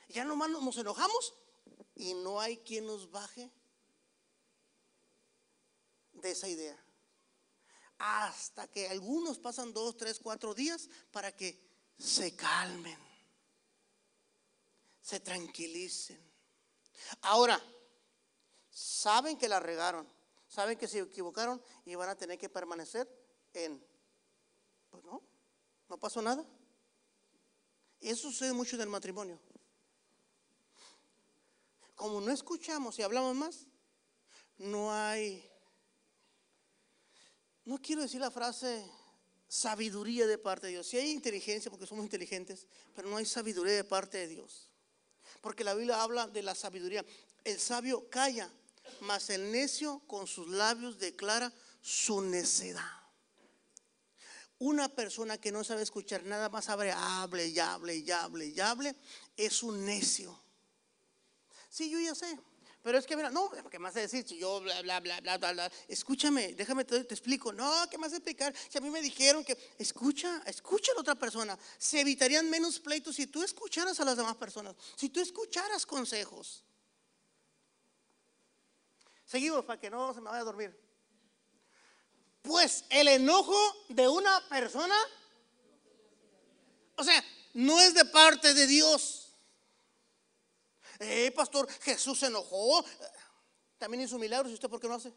Ya 0.09 0.25
nomás 0.25 0.49
nos 0.51 0.77
enojamos 0.77 1.35
y 1.97 2.15
no 2.15 2.41
hay 2.41 2.59
quien 2.59 2.87
nos 2.87 3.11
baje 3.11 3.51
de 6.13 6.31
esa 6.31 6.49
idea. 6.49 6.79
Hasta 7.99 8.69
que 8.69 8.89
algunos 8.89 9.39
pasan 9.39 9.73
dos, 9.73 9.97
tres, 9.97 10.21
cuatro 10.21 10.55
días 10.55 10.89
para 11.11 11.35
que 11.35 11.61
se 11.99 12.37
calmen, 12.37 12.99
se 15.01 15.19
tranquilicen. 15.19 16.21
Ahora, 17.23 17.61
saben 18.71 19.37
que 19.37 19.49
la 19.49 19.59
regaron 19.59 20.22
saben 20.53 20.77
que 20.77 20.87
se 20.87 20.99
equivocaron 20.99 21.63
y 21.87 21.95
van 21.95 22.11
a 22.11 22.15
tener 22.15 22.39
que 22.39 22.51
permanecer 22.51 23.09
en, 23.55 23.83
pues 24.91 25.03
no, 25.03 25.23
no 25.89 25.97
pasó 25.99 26.21
nada. 26.21 26.45
Eso 27.99 28.31
sucede 28.31 28.53
mucho 28.53 28.77
en 28.77 28.83
el 28.83 28.91
matrimonio. 28.91 29.41
Como 31.95 32.21
no 32.21 32.31
escuchamos 32.31 32.99
y 32.99 33.03
hablamos 33.03 33.35
más, 33.35 33.67
no 34.59 34.93
hay, 34.93 35.51
no 37.65 37.79
quiero 37.79 38.03
decir 38.03 38.21
la 38.21 38.31
frase 38.31 38.85
sabiduría 39.49 40.27
de 40.27 40.37
parte 40.37 40.67
de 40.67 40.75
Dios. 40.75 40.87
Si 40.87 40.99
hay 40.99 41.13
inteligencia, 41.13 41.71
porque 41.71 41.87
somos 41.87 42.05
inteligentes, 42.05 42.67
pero 42.95 43.09
no 43.09 43.17
hay 43.17 43.25
sabiduría 43.25 43.73
de 43.73 43.85
parte 43.85 44.19
de 44.19 44.29
Dios. 44.29 44.69
Porque 45.41 45.65
la 45.65 45.73
Biblia 45.73 46.03
habla 46.03 46.27
de 46.27 46.43
la 46.43 46.55
sabiduría. 46.55 47.07
El 47.43 47.59
sabio 47.59 48.11
calla 48.11 48.53
mas 49.01 49.31
el 49.31 49.51
necio 49.51 50.01
con 50.07 50.27
sus 50.27 50.49
labios 50.49 50.99
declara 50.99 51.53
su 51.81 52.21
necedad. 52.21 53.03
Una 54.59 54.89
persona 54.89 55.39
que 55.39 55.51
no 55.51 55.65
sabe 55.65 55.83
escuchar 55.83 56.23
nada 56.25 56.49
más 56.49 56.69
hable, 56.69 56.93
hable 56.93 57.49
y 57.49 57.59
hable 57.59 57.97
y 57.97 58.11
hable 58.11 58.47
y 58.47 58.61
hable, 58.61 58.95
es 59.37 59.63
un 59.63 59.85
necio. 59.85 60.41
Sí, 61.69 61.91
yo 61.91 61.99
ya 61.99 62.15
sé, 62.15 62.39
Pero 62.83 62.99
es 62.99 63.07
que, 63.07 63.17
mira, 63.17 63.31
no, 63.31 63.51
¿qué 63.71 63.79
más 63.79 63.95
decir? 63.95 64.27
Si 64.27 64.39
yo, 64.39 64.61
bla, 64.61 64.83
bla, 64.83 65.01
bla, 65.01 65.21
bla, 65.21 65.39
bla, 65.39 65.53
bla. 65.53 65.73
Escúchame, 65.87 66.53
déjame, 66.55 66.85
te, 66.85 67.05
te 67.05 67.15
explico. 67.15 67.53
No, 67.53 67.89
¿qué 67.89 67.97
más 67.97 68.13
explicar? 68.13 68.53
Si 68.69 68.77
a 68.77 68.81
mí 68.81 68.91
me 68.91 69.01
dijeron 69.01 69.45
que, 69.45 69.57
escucha, 69.79 70.43
escucha 70.47 70.91
a 70.93 70.95
la 70.97 71.01
otra 71.01 71.15
persona. 71.15 71.57
Se 71.79 72.01
evitarían 72.01 72.51
menos 72.51 72.81
pleitos 72.81 73.17
si 73.17 73.29
tú 73.29 73.43
escucharas 73.43 73.99
a 74.01 74.05
las 74.05 74.17
demás 74.17 74.37
personas. 74.37 74.75
Si 74.97 75.09
tú 75.09 75.21
escucharas 75.21 75.87
consejos. 75.87 76.65
Seguimos 79.33 79.65
para 79.65 79.81
que 79.81 79.89
no 79.89 80.13
se 80.13 80.21
me 80.21 80.29
vaya 80.29 80.43
a 80.43 80.45
dormir. 80.45 80.79
Pues 82.43 82.85
el 82.91 83.09
enojo 83.09 83.57
de 83.89 84.07
una 84.07 84.47
persona, 84.47 84.95
o 86.97 87.03
sea, 87.03 87.25
no 87.55 87.81
es 87.81 87.95
de 87.95 88.05
parte 88.05 88.53
de 88.53 88.67
Dios. 88.67 89.33
Eh, 90.99 91.33
pastor, 91.35 91.67
Jesús 91.81 92.19
se 92.19 92.27
enojó. 92.27 92.85
También 93.79 94.03
hizo 94.03 94.19
milagros. 94.19 94.51
¿Y 94.51 94.55
usted 94.55 94.69
por 94.69 94.79
qué 94.79 94.87
no 94.87 94.97
hace? 94.97 95.15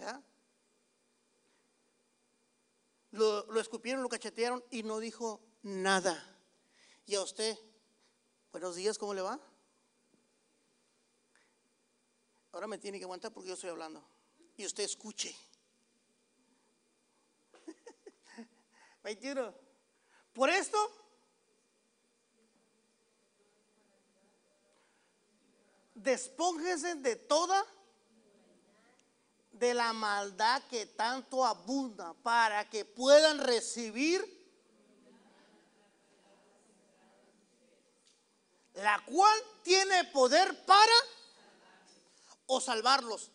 ¿Ya? 0.00 0.20
Lo, 3.12 3.46
lo 3.52 3.60
escupieron, 3.60 4.02
lo 4.02 4.08
cachetearon 4.08 4.64
y 4.72 4.82
no 4.82 4.98
dijo 4.98 5.40
nada. 5.62 6.20
¿Y 7.06 7.14
a 7.14 7.22
usted? 7.22 7.56
Buenos 8.50 8.74
días, 8.74 8.98
¿cómo 8.98 9.14
le 9.14 9.22
va? 9.22 9.38
Ahora 12.56 12.68
me 12.68 12.78
tiene 12.78 12.96
que 12.96 13.04
aguantar 13.04 13.30
porque 13.34 13.48
yo 13.48 13.54
estoy 13.54 13.68
hablando. 13.68 14.02
Y 14.56 14.64
usted 14.64 14.84
escuche. 14.84 15.36
21. 19.04 19.54
Por 20.32 20.48
esto 20.48 20.78
despónjense 25.96 26.94
de 26.94 27.16
toda 27.16 27.62
de 29.52 29.74
la 29.74 29.92
maldad 29.92 30.62
que 30.70 30.86
tanto 30.86 31.44
abunda 31.44 32.14
para 32.14 32.70
que 32.70 32.86
puedan 32.86 33.38
recibir 33.40 34.24
la 38.72 39.04
cual 39.04 39.38
tiene 39.62 40.04
poder 40.04 40.64
para 40.64 40.94
o 42.46 42.60
salvarlos. 42.60 43.30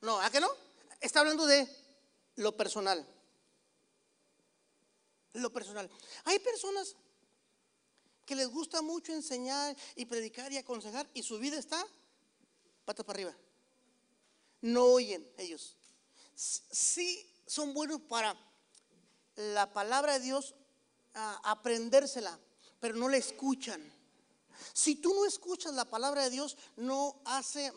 No, 0.00 0.20
¿a 0.20 0.30
qué 0.30 0.40
no? 0.40 0.50
Está 1.00 1.20
hablando 1.20 1.46
de 1.46 1.68
lo 2.36 2.56
personal. 2.56 3.06
Lo 5.34 5.52
personal. 5.52 5.90
Hay 6.24 6.38
personas 6.38 6.96
que 8.24 8.34
les 8.34 8.48
gusta 8.48 8.82
mucho 8.82 9.12
enseñar 9.12 9.76
y 9.94 10.06
predicar 10.06 10.52
y 10.52 10.58
aconsejar 10.58 11.08
y 11.14 11.22
su 11.22 11.38
vida 11.38 11.58
está 11.58 11.86
patas 12.84 13.04
para 13.04 13.18
arriba. 13.18 13.36
No 14.62 14.84
oyen 14.84 15.26
ellos. 15.36 15.76
Sí 16.34 17.30
son 17.46 17.72
buenos 17.72 18.00
para 18.02 18.36
la 19.36 19.72
palabra 19.72 20.14
de 20.14 20.20
Dios 20.20 20.54
aprendérsela, 21.14 22.38
pero 22.80 22.96
no 22.96 23.08
la 23.08 23.16
escuchan. 23.16 23.82
Si 24.72 24.96
tú 24.96 25.14
no 25.14 25.24
escuchas 25.26 25.74
la 25.74 25.84
palabra 25.84 26.24
de 26.24 26.30
Dios, 26.30 26.56
no 26.76 27.20
hace 27.24 27.72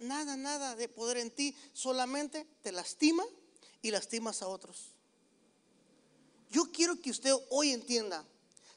nada, 0.00 0.36
nada 0.36 0.76
de 0.76 0.88
poder 0.88 1.18
en 1.18 1.30
ti, 1.30 1.56
solamente 1.72 2.46
te 2.62 2.72
lastima 2.72 3.24
y 3.82 3.90
lastimas 3.90 4.42
a 4.42 4.48
otros. 4.48 4.92
Yo 6.50 6.70
quiero 6.72 7.00
que 7.00 7.10
usted 7.10 7.32
hoy 7.50 7.70
entienda, 7.70 8.24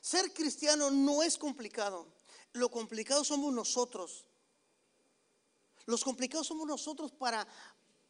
ser 0.01 0.31
cristiano 0.33 0.91
no 0.91 1.23
es 1.23 1.37
complicado, 1.37 2.07
lo 2.53 2.69
complicado 2.69 3.23
somos 3.23 3.53
nosotros 3.53 4.25
los 5.85 6.03
complicados 6.03 6.47
somos 6.47 6.67
nosotros 6.67 7.11
para, 7.11 7.47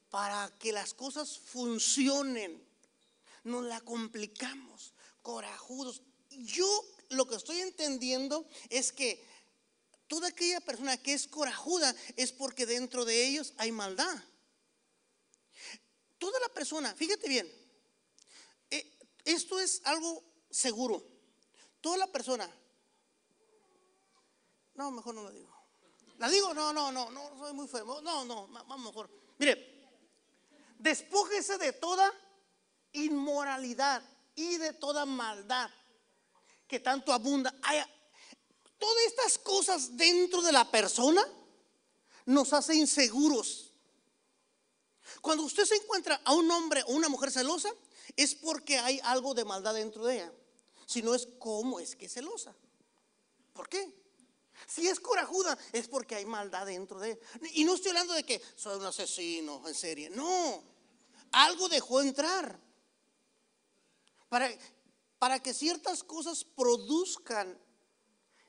para 0.09 0.51
que 0.59 0.71
las 0.71 0.93
cosas 0.93 1.39
funcionen. 1.39 2.63
Nos 3.43 3.65
la 3.65 3.81
complicamos, 3.81 4.93
corajudos. 5.21 6.01
Yo 6.29 6.67
lo 7.13 7.27
que 7.27 7.35
estoy 7.35 7.59
entendiendo 7.61 8.47
es 8.69 8.91
que 8.91 9.25
toda 10.07 10.27
aquella 10.27 10.59
persona 10.61 10.97
que 10.97 11.13
es 11.13 11.27
corajuda 11.27 11.95
es 12.15 12.31
porque 12.31 12.65
dentro 12.65 13.05
de 13.05 13.25
ellos 13.25 13.53
hay 13.57 13.71
maldad. 13.71 14.15
Toda 16.17 16.39
la 16.39 16.49
persona, 16.49 16.93
fíjate 16.95 17.27
bien, 17.27 17.51
eh, 18.69 18.97
esto 19.25 19.59
es 19.59 19.81
algo 19.85 20.23
seguro. 20.49 21.03
Toda 21.81 21.97
la 21.97 22.07
persona, 22.07 22.49
no, 24.75 24.91
mejor 24.91 25.15
no 25.15 25.23
lo 25.23 25.31
digo. 25.31 25.53
¿La 26.17 26.29
digo? 26.29 26.53
No, 26.53 26.71
no, 26.71 26.91
no, 26.91 27.11
no, 27.11 27.37
soy 27.37 27.53
muy 27.53 27.67
feo. 27.67 28.01
No, 28.01 28.23
no, 28.23 28.47
vamos 28.47 28.85
mejor. 28.85 29.09
Mire, 29.37 29.89
despójese 30.79 31.57
de 31.57 31.73
toda 31.73 32.11
inmoralidad 32.93 34.01
y 34.35 34.57
de 34.57 34.73
toda 34.73 35.05
maldad 35.05 35.69
que 36.73 36.79
tanto 36.79 37.13
abunda. 37.13 37.53
todas 38.79 39.03
estas 39.05 39.37
cosas 39.37 39.95
dentro 39.95 40.41
de 40.41 40.51
la 40.51 40.71
persona 40.71 41.23
nos 42.25 42.51
hace 42.51 42.73
inseguros. 42.73 43.71
Cuando 45.21 45.43
usted 45.43 45.65
se 45.65 45.75
encuentra 45.75 46.19
a 46.25 46.33
un 46.33 46.49
hombre 46.49 46.81
o 46.87 46.93
una 46.93 47.09
mujer 47.09 47.29
celosa, 47.29 47.69
es 48.15 48.33
porque 48.33 48.79
hay 48.79 48.99
algo 49.03 49.35
de 49.35 49.45
maldad 49.45 49.75
dentro 49.75 50.03
de 50.03 50.15
ella. 50.15 50.33
Si 50.87 51.03
no 51.03 51.13
es 51.13 51.27
cómo 51.37 51.79
es 51.79 51.95
que 51.95 52.07
es 52.07 52.13
celosa. 52.13 52.55
¿Por 53.53 53.69
qué? 53.69 53.93
Si 54.65 54.87
es 54.87 54.99
corajuda 54.99 55.55
es 55.73 55.87
porque 55.87 56.15
hay 56.15 56.25
maldad 56.25 56.65
dentro 56.65 56.99
de 56.99 57.11
él. 57.11 57.19
Y 57.53 57.65
no 57.65 57.75
estoy 57.75 57.89
hablando 57.89 58.15
de 58.15 58.23
que 58.23 58.41
soy 58.55 58.79
un 58.79 58.85
asesino 58.87 59.61
en 59.67 59.75
serie. 59.75 60.09
No, 60.09 60.63
algo 61.33 61.69
dejó 61.69 62.01
entrar. 62.01 62.59
Para, 64.27 64.49
para 65.23 65.41
que 65.41 65.53
ciertas 65.53 66.03
cosas 66.03 66.43
produzcan 66.43 67.57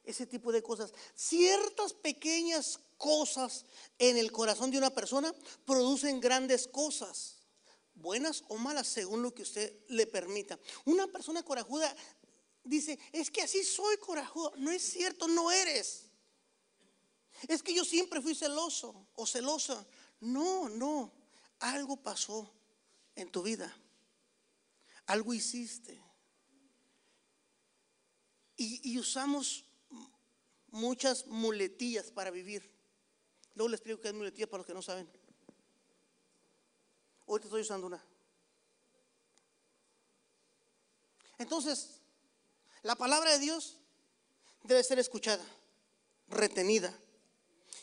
ese 0.02 0.26
tipo 0.26 0.50
de 0.50 0.60
cosas. 0.60 0.92
Ciertas 1.14 1.92
pequeñas 1.92 2.80
cosas 2.96 3.64
en 3.96 4.16
el 4.16 4.32
corazón 4.32 4.72
de 4.72 4.78
una 4.78 4.90
persona 4.90 5.32
producen 5.64 6.20
grandes 6.20 6.66
cosas, 6.66 7.37
buenas 7.94 8.42
o 8.48 8.56
malas, 8.56 8.88
según 8.88 9.22
lo 9.22 9.32
que 9.32 9.42
usted 9.42 9.84
le 9.87 10.08
permita. 10.08 10.58
Una 10.84 11.06
persona 11.06 11.44
corajuda 11.44 11.94
dice, 12.64 12.98
es 13.12 13.30
que 13.30 13.42
así 13.42 13.62
soy 13.62 13.96
corajudo. 13.98 14.52
No 14.56 14.72
es 14.72 14.82
cierto, 14.82 15.28
no 15.28 15.52
eres. 15.52 16.06
Es 17.46 17.62
que 17.62 17.72
yo 17.72 17.84
siempre 17.84 18.20
fui 18.20 18.34
celoso 18.34 19.06
o 19.14 19.28
celosa. 19.28 19.87
No, 20.18 20.68
no. 20.68 21.12
Algo 21.60 22.02
pasó 22.02 22.52
en 23.14 23.30
tu 23.30 23.44
vida. 23.44 23.72
Algo 25.06 25.32
hiciste. 25.32 26.03
Y, 28.56 28.98
usamos 28.98 29.64
muchas 30.70 31.26
muletillas 31.26 32.10
para 32.10 32.30
vivir. 32.30 32.70
Luego 33.54 33.68
les 33.68 33.78
explico 33.78 34.00
qué 34.00 34.08
es 34.08 34.14
muletilla 34.14 34.46
para 34.48 34.58
los 34.58 34.66
que 34.66 34.74
no 34.74 34.82
saben. 34.82 35.08
Hoy 37.26 37.40
te 37.40 37.46
estoy 37.46 37.62
usando 37.62 37.86
una. 37.86 38.04
Entonces, 41.38 42.00
la 42.82 42.94
palabra 42.94 43.32
de 43.32 43.38
Dios 43.38 43.78
debe 44.62 44.84
ser 44.84 44.98
escuchada, 44.98 45.44
retenida. 46.28 46.96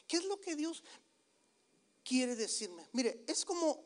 ¿Qué 0.07 0.17
es 0.17 0.25
lo 0.25 0.39
que 0.39 0.55
Dios 0.55 0.83
quiere 2.03 2.35
decirme? 2.35 2.87
Mire, 2.93 3.23
es 3.27 3.43
como, 3.45 3.83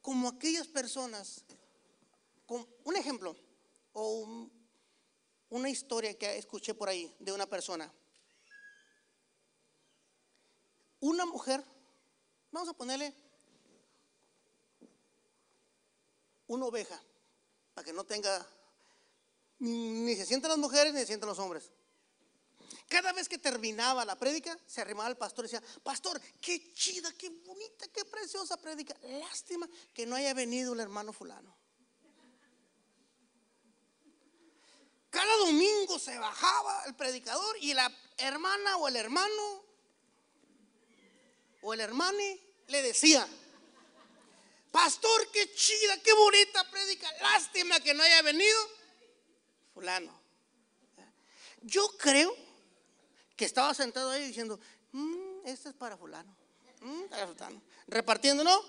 como 0.00 0.28
aquellas 0.28 0.66
personas, 0.66 1.44
con 2.46 2.66
un 2.84 2.96
ejemplo 2.96 3.36
o 3.92 4.48
una 5.50 5.70
historia 5.70 6.16
que 6.18 6.36
escuché 6.36 6.74
por 6.74 6.88
ahí 6.88 7.14
de 7.18 7.32
una 7.32 7.46
persona. 7.46 7.92
Una 11.00 11.26
mujer, 11.26 11.64
vamos 12.50 12.68
a 12.68 12.74
ponerle 12.74 13.14
una 16.48 16.66
oveja, 16.66 17.00
para 17.74 17.84
que 17.84 17.92
no 17.92 18.04
tenga 18.04 18.46
ni 19.60 20.14
se 20.14 20.24
sientan 20.24 20.50
las 20.50 20.58
mujeres 20.58 20.94
ni 20.94 21.00
se 21.00 21.06
sientan 21.06 21.28
los 21.28 21.38
hombres. 21.38 21.70
Cada 22.88 23.12
vez 23.12 23.28
que 23.28 23.38
terminaba 23.38 24.04
la 24.04 24.16
prédica, 24.16 24.58
se 24.66 24.80
arrimaba 24.80 25.10
el 25.10 25.16
pastor 25.16 25.44
y 25.44 25.48
decía, 25.48 25.62
pastor, 25.82 26.20
qué 26.40 26.72
chida, 26.72 27.12
qué 27.12 27.28
bonita, 27.28 27.86
qué 27.88 28.04
preciosa 28.06 28.56
prédica. 28.56 28.96
Lástima 29.02 29.68
que 29.92 30.06
no 30.06 30.16
haya 30.16 30.32
venido 30.32 30.72
el 30.72 30.80
hermano 30.80 31.12
fulano. 31.12 31.57
Cada 35.10 35.36
domingo 35.38 35.98
se 35.98 36.18
bajaba 36.18 36.84
el 36.84 36.94
predicador 36.94 37.56
y 37.60 37.72
la 37.74 37.90
hermana 38.18 38.76
o 38.76 38.88
el 38.88 38.96
hermano 38.96 39.64
o 41.62 41.74
el 41.74 41.80
hermane 41.80 42.40
le 42.66 42.82
decía, 42.82 43.26
pastor, 44.70 45.30
qué 45.32 45.52
chida, 45.54 46.00
qué 46.02 46.12
bonita 46.12 46.70
prédica. 46.70 47.10
Lástima 47.20 47.80
que 47.80 47.94
no 47.94 48.02
haya 48.02 48.22
venido 48.22 48.58
fulano. 49.72 50.18
Yo 51.62 51.88
creo 51.98 52.34
que 53.36 53.44
estaba 53.44 53.74
sentado 53.74 54.10
ahí 54.10 54.26
diciendo, 54.26 54.60
"Mm, 54.92 55.46
este 55.46 55.70
es 55.70 55.74
para 55.74 55.96
fulano, 55.96 56.36
mm, 56.80 57.04
para 57.04 57.26
fulano", 57.26 57.62
repartiendo, 57.86 58.44
¿no? 58.44 58.62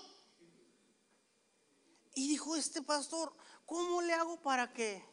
Y 2.14 2.28
dijo 2.28 2.56
este 2.56 2.82
pastor, 2.82 3.32
¿cómo 3.66 4.02
le 4.02 4.12
hago 4.12 4.40
para 4.42 4.72
que 4.72 5.04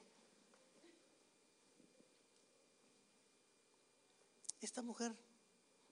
esta 4.65 4.81
mujer 4.81 5.15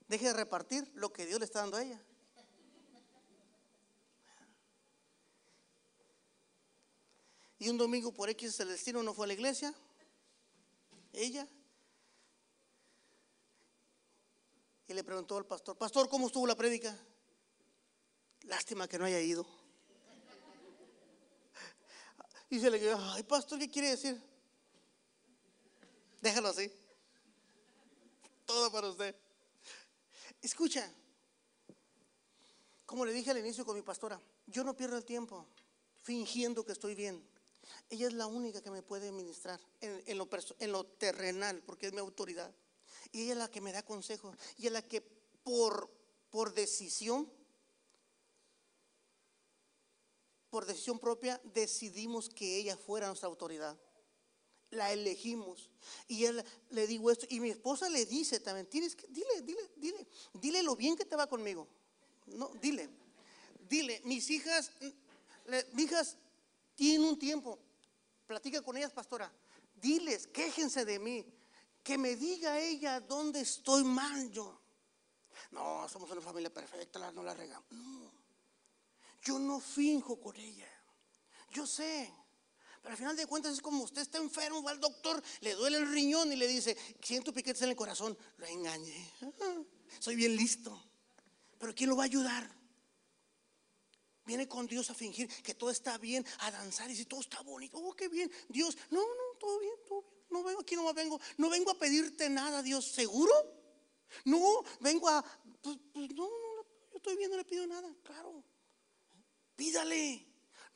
deje 0.08 0.26
de 0.26 0.32
repartir 0.32 0.90
lo 0.94 1.12
que 1.12 1.26
Dios 1.26 1.38
le 1.38 1.44
está 1.44 1.60
dando 1.60 1.76
a 1.76 1.82
ella? 1.82 2.02
Y 7.58 7.68
un 7.68 7.78
domingo 7.78 8.12
por 8.12 8.28
X 8.30 8.60
el 8.60 8.68
destino 8.68 9.02
no 9.02 9.14
fue 9.14 9.24
a 9.24 9.28
la 9.28 9.32
iglesia. 9.32 9.74
Ella. 11.12 11.48
Y 14.88 14.92
le 14.92 15.02
preguntó 15.02 15.36
al 15.36 15.46
pastor, 15.46 15.76
pastor, 15.76 16.08
¿cómo 16.08 16.26
estuvo 16.26 16.46
la 16.46 16.54
prédica? 16.54 16.96
Lástima 18.42 18.86
que 18.86 18.98
no 18.98 19.04
haya 19.04 19.20
ido. 19.20 19.46
Y 22.48 22.60
se 22.60 22.70
le 22.70 22.78
quedó, 22.78 22.98
ay, 23.12 23.24
pastor, 23.24 23.58
¿qué 23.58 23.68
quiere 23.68 23.90
decir? 23.90 24.22
Déjalo 26.20 26.48
así. 26.48 26.70
Todo 28.46 28.70
para 28.70 28.88
usted. 28.88 29.14
Escucha, 30.40 30.88
como 32.86 33.04
le 33.04 33.12
dije 33.12 33.32
al 33.32 33.38
inicio 33.38 33.64
con 33.64 33.76
mi 33.76 33.82
pastora, 33.82 34.20
yo 34.46 34.62
no 34.62 34.76
pierdo 34.76 34.96
el 34.96 35.04
tiempo 35.04 35.46
fingiendo 36.02 36.64
que 36.64 36.72
estoy 36.72 36.94
bien. 36.94 37.22
Ella 37.90 38.06
es 38.06 38.12
la 38.12 38.28
única 38.28 38.62
que 38.62 38.70
me 38.70 38.82
puede 38.82 39.10
ministrar 39.10 39.60
en, 39.80 40.18
lo, 40.70 40.84
terrenal, 40.86 41.62
porque 41.66 41.88
es 41.88 41.92
mi 41.92 41.98
autoridad. 41.98 42.54
Y 43.10 43.22
ella 43.22 43.32
es 43.32 43.38
la 43.38 43.50
que 43.50 43.60
me 43.60 43.72
da 43.72 43.82
consejos. 43.82 44.36
Y 44.56 44.66
es 44.66 44.72
la 44.72 44.82
que 44.82 45.00
por 46.30 46.54
decisión, 46.54 47.28
por 50.50 50.66
decisión 50.66 51.00
propia, 51.00 51.40
decidimos 51.42 52.28
que 52.28 52.56
ella 52.56 52.76
fuera 52.76 53.08
nuestra 53.08 53.28
autoridad. 53.28 53.76
La 54.70 54.92
elegimos. 54.92 55.70
Y 56.08 56.24
él 56.24 56.44
le 56.70 56.86
digo 56.86 57.10
esto. 57.10 57.26
Y 57.30 57.40
mi 57.40 57.50
esposa 57.50 57.88
le 57.88 58.04
dice 58.06 58.40
también, 58.40 58.66
tienes 58.66 58.96
que, 58.96 59.06
dile, 59.08 59.42
dile, 59.42 59.70
dile, 59.76 60.06
dile 60.34 60.62
lo 60.62 60.74
bien 60.76 60.96
que 60.96 61.04
te 61.04 61.14
va 61.16 61.26
conmigo. 61.28 61.68
No, 62.26 62.50
dile, 62.60 62.88
dile, 63.68 64.00
mis 64.04 64.28
hijas, 64.30 64.72
le- 65.46 65.64
mis 65.72 65.86
hijas 65.86 66.16
tienen 66.74 67.06
un 67.08 67.18
tiempo. 67.18 67.58
Platica 68.26 68.60
con 68.62 68.76
ellas, 68.76 68.90
pastora. 68.92 69.32
Diles, 69.76 70.26
quéjense 70.26 70.84
de 70.84 70.98
mí. 70.98 71.24
Que 71.84 71.96
me 71.96 72.16
diga 72.16 72.58
ella 72.58 72.98
dónde 73.00 73.40
estoy 73.42 73.84
mal 73.84 74.30
yo. 74.32 74.60
No, 75.52 75.88
somos 75.88 76.10
una 76.10 76.20
familia 76.20 76.52
perfecta, 76.52 77.12
no 77.12 77.22
la 77.22 77.32
regamos. 77.34 77.70
No. 77.70 78.10
Yo 79.22 79.38
no 79.38 79.60
finjo 79.60 80.20
con 80.20 80.34
ella. 80.36 80.68
Yo 81.52 81.64
sé. 81.66 82.12
Pero 82.86 82.94
al 82.94 82.98
final 82.98 83.16
de 83.16 83.26
cuentas 83.26 83.52
es 83.52 83.60
como 83.60 83.82
usted 83.82 84.02
está 84.02 84.18
enfermo, 84.18 84.62
va 84.62 84.70
al 84.70 84.78
doctor, 84.78 85.20
le 85.40 85.54
duele 85.56 85.78
el 85.78 85.90
riñón 85.90 86.32
y 86.32 86.36
le 86.36 86.46
dice, 86.46 86.76
siento 87.02 87.34
piquetes 87.34 87.62
en 87.62 87.70
el 87.70 87.74
corazón. 87.74 88.16
Lo 88.36 88.46
engañé. 88.46 89.12
Soy 89.98 90.14
bien 90.14 90.36
listo. 90.36 90.80
Pero 91.58 91.74
¿quién 91.74 91.90
lo 91.90 91.96
va 91.96 92.04
a 92.04 92.06
ayudar? 92.06 92.48
Viene 94.24 94.46
con 94.46 94.68
Dios 94.68 94.88
a 94.90 94.94
fingir 94.94 95.26
que 95.42 95.52
todo 95.52 95.70
está 95.70 95.98
bien, 95.98 96.24
a 96.38 96.52
danzar 96.52 96.86
y 96.86 96.92
dice, 96.92 97.06
todo 97.06 97.18
está 97.18 97.40
bonito. 97.40 97.76
Oh, 97.76 97.92
qué 97.92 98.08
bien. 98.08 98.30
Dios, 98.48 98.78
no, 98.90 99.00
no, 99.00 99.38
todo 99.40 99.58
bien, 99.58 99.74
todo 99.88 100.02
bien. 100.02 100.14
No 100.30 100.44
vengo 100.44 100.60
aquí, 100.60 100.76
no 100.76 100.94
vengo. 100.94 101.20
No 101.38 101.50
vengo 101.50 101.72
a 101.72 101.78
pedirte 101.80 102.30
nada, 102.30 102.62
Dios. 102.62 102.84
¿Seguro? 102.84 103.32
No, 104.26 104.62
vengo 104.78 105.08
a. 105.08 105.24
Pues, 105.60 105.76
pues 105.92 106.14
no, 106.14 106.22
no, 106.22 106.62
yo 106.92 106.96
estoy 106.98 107.16
bien, 107.16 107.32
no 107.32 107.36
le 107.36 107.44
pido 107.44 107.66
nada. 107.66 107.92
Claro. 108.04 108.44
Pídale. 109.56 110.24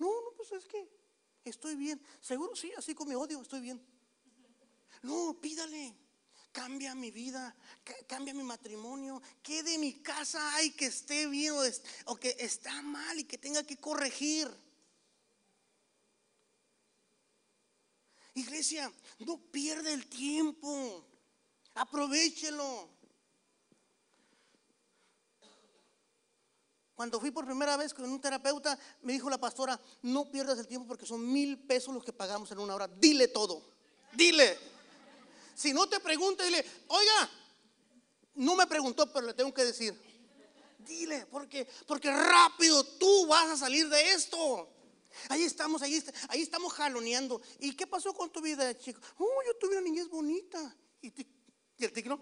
No, 0.00 0.08
no, 0.08 0.32
pues 0.36 0.50
es 0.50 0.66
que 0.66 0.99
estoy 1.44 1.76
bien. 1.76 2.00
Seguro, 2.20 2.54
sí, 2.54 2.72
así 2.76 2.94
con 2.94 3.08
mi 3.08 3.14
odio, 3.14 3.40
estoy 3.40 3.60
bien. 3.60 3.80
No, 5.02 5.38
pídale. 5.40 5.96
Cambia 6.52 6.96
mi 6.96 7.12
vida, 7.12 7.54
ca- 7.84 7.94
cambia 8.08 8.34
mi 8.34 8.42
matrimonio. 8.42 9.22
¿Qué 9.40 9.62
de 9.62 9.78
mi 9.78 10.02
casa 10.02 10.54
hay 10.56 10.72
que 10.72 10.86
esté 10.86 11.28
bien 11.28 11.52
o, 11.54 11.62
o 12.06 12.16
que 12.16 12.34
está 12.40 12.82
mal 12.82 13.18
y 13.20 13.24
que 13.24 13.38
tenga 13.38 13.62
que 13.62 13.76
corregir? 13.76 14.50
Iglesia, 18.34 18.92
no 19.20 19.38
pierda 19.38 19.92
el 19.92 20.06
tiempo. 20.08 21.06
Aprovechelo. 21.74 22.88
Cuando 27.00 27.18
fui 27.18 27.30
por 27.30 27.46
primera 27.46 27.78
vez 27.78 27.94
con 27.94 28.04
un 28.04 28.20
terapeuta, 28.20 28.78
me 29.00 29.14
dijo 29.14 29.30
la 29.30 29.38
pastora, 29.38 29.80
no 30.02 30.30
pierdas 30.30 30.58
el 30.58 30.66
tiempo 30.66 30.86
porque 30.86 31.06
son 31.06 31.32
mil 31.32 31.58
pesos 31.58 31.94
los 31.94 32.04
que 32.04 32.12
pagamos 32.12 32.52
en 32.52 32.58
una 32.58 32.74
hora. 32.74 32.88
Dile 32.88 33.28
todo. 33.28 33.62
Dile. 34.12 34.58
Si 35.54 35.72
no 35.72 35.88
te 35.88 35.98
pregunta, 35.98 36.44
dile, 36.44 36.62
oiga, 36.88 37.30
no 38.34 38.54
me 38.54 38.66
preguntó, 38.66 39.10
pero 39.10 39.28
le 39.28 39.32
tengo 39.32 39.54
que 39.54 39.64
decir. 39.64 39.98
Dile, 40.80 41.24
porque, 41.30 41.66
porque 41.86 42.12
rápido 42.12 42.84
tú 42.84 43.26
vas 43.28 43.48
a 43.48 43.56
salir 43.56 43.88
de 43.88 44.12
esto. 44.12 44.68
Ahí 45.30 45.44
estamos, 45.44 45.80
ahí, 45.80 46.04
ahí 46.28 46.42
estamos 46.42 46.70
jaloneando. 46.74 47.40
¿Y 47.60 47.74
qué 47.76 47.86
pasó 47.86 48.12
con 48.12 48.28
tu 48.28 48.42
vida, 48.42 48.76
chico? 48.76 49.00
Oh, 49.16 49.42
yo 49.46 49.56
tuve 49.56 49.72
una 49.72 49.80
niñez 49.80 50.06
bonita. 50.06 50.76
¿Y, 51.00 51.06
y 51.08 51.82
el 51.82 52.08
no? 52.10 52.20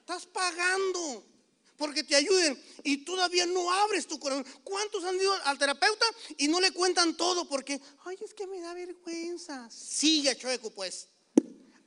Estás 0.00 0.24
pagando 0.24 1.35
porque 1.76 2.04
te 2.04 2.16
ayuden 2.16 2.62
y 2.82 3.04
todavía 3.04 3.46
no 3.46 3.70
abres 3.70 4.06
tu 4.06 4.18
corazón. 4.18 4.46
¿Cuántos 4.64 5.04
han 5.04 5.16
ido 5.16 5.32
al 5.44 5.58
terapeuta 5.58 6.06
y 6.36 6.48
no 6.48 6.60
le 6.60 6.72
cuentan 6.72 7.16
todo 7.16 7.48
porque, 7.48 7.80
ay, 8.04 8.16
es 8.20 8.34
que 8.34 8.46
me 8.46 8.60
da 8.60 8.74
vergüenza? 8.74 9.68
Sigue, 9.70 10.36
chueco, 10.36 10.70
pues. 10.70 11.08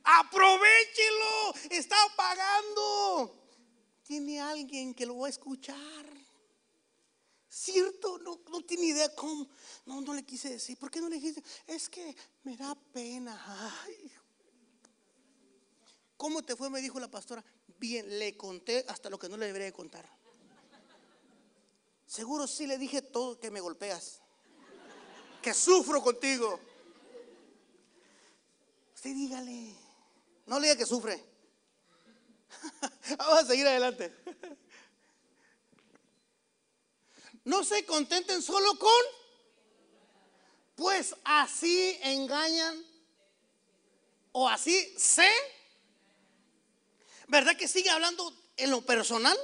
Aprovechelo, 0.04 1.54
está 1.69 1.97
pagando. 2.15 3.36
Tiene 4.04 4.41
alguien 4.41 4.93
que 4.93 5.06
lo 5.06 5.19
va 5.19 5.28
a 5.28 5.30
escuchar. 5.30 5.78
¿Cierto? 7.49 8.19
No, 8.19 8.39
no 8.49 8.62
tiene 8.62 8.86
idea 8.86 9.13
cómo. 9.15 9.47
No, 9.86 10.02
no 10.02 10.13
le 10.13 10.23
quise 10.23 10.49
decir. 10.49 10.78
¿Por 10.78 10.91
qué 10.91 11.02
no 11.02 11.10
le 11.10 11.15
dijiste? 11.15 11.43
Es 11.67 11.89
que 11.89 12.15
me 12.43 12.56
da 12.56 12.75
pena. 12.93 13.39
Ay. 13.86 14.12
¿Cómo 16.15 16.43
te 16.43 16.56
fue? 16.56 16.69
Me 16.69 16.82
dijo 16.82 16.99
la 16.99 17.10
pastora. 17.10 17.43
Bien, 17.79 18.19
le 18.19 18.35
conté 18.35 18.83
hasta 18.89 19.09
lo 19.09 19.17
que 19.17 19.29
no 19.29 19.37
le 19.37 19.45
debería 19.45 19.67
de 19.67 19.73
contar. 19.73 20.05
Seguro 22.05 22.45
sí 22.45 22.67
le 22.67 22.77
dije 22.77 23.01
todo 23.01 23.39
que 23.39 23.49
me 23.49 23.61
golpeas. 23.61 24.19
Que 25.41 25.53
sufro 25.53 26.01
contigo. 26.01 26.59
Usted 28.95 29.13
dígale. 29.13 29.73
No 30.45 30.59
le 30.59 30.67
diga 30.67 30.77
que 30.77 30.85
sufre. 30.85 31.23
Vamos 33.17 33.39
a 33.39 33.45
seguir 33.45 33.65
adelante. 33.65 34.13
No 37.45 37.63
se 37.63 37.85
contenten 37.85 38.41
solo 38.41 38.77
con, 38.77 39.03
pues 40.75 41.15
así 41.23 41.97
engañan 42.01 42.83
o 44.33 44.49
así 44.49 44.93
se. 44.97 45.29
¿Verdad 47.29 47.55
que 47.55 47.67
sigue 47.67 47.89
hablando 47.89 48.33
en 48.57 48.71
lo 48.71 48.81
personal? 48.85 49.37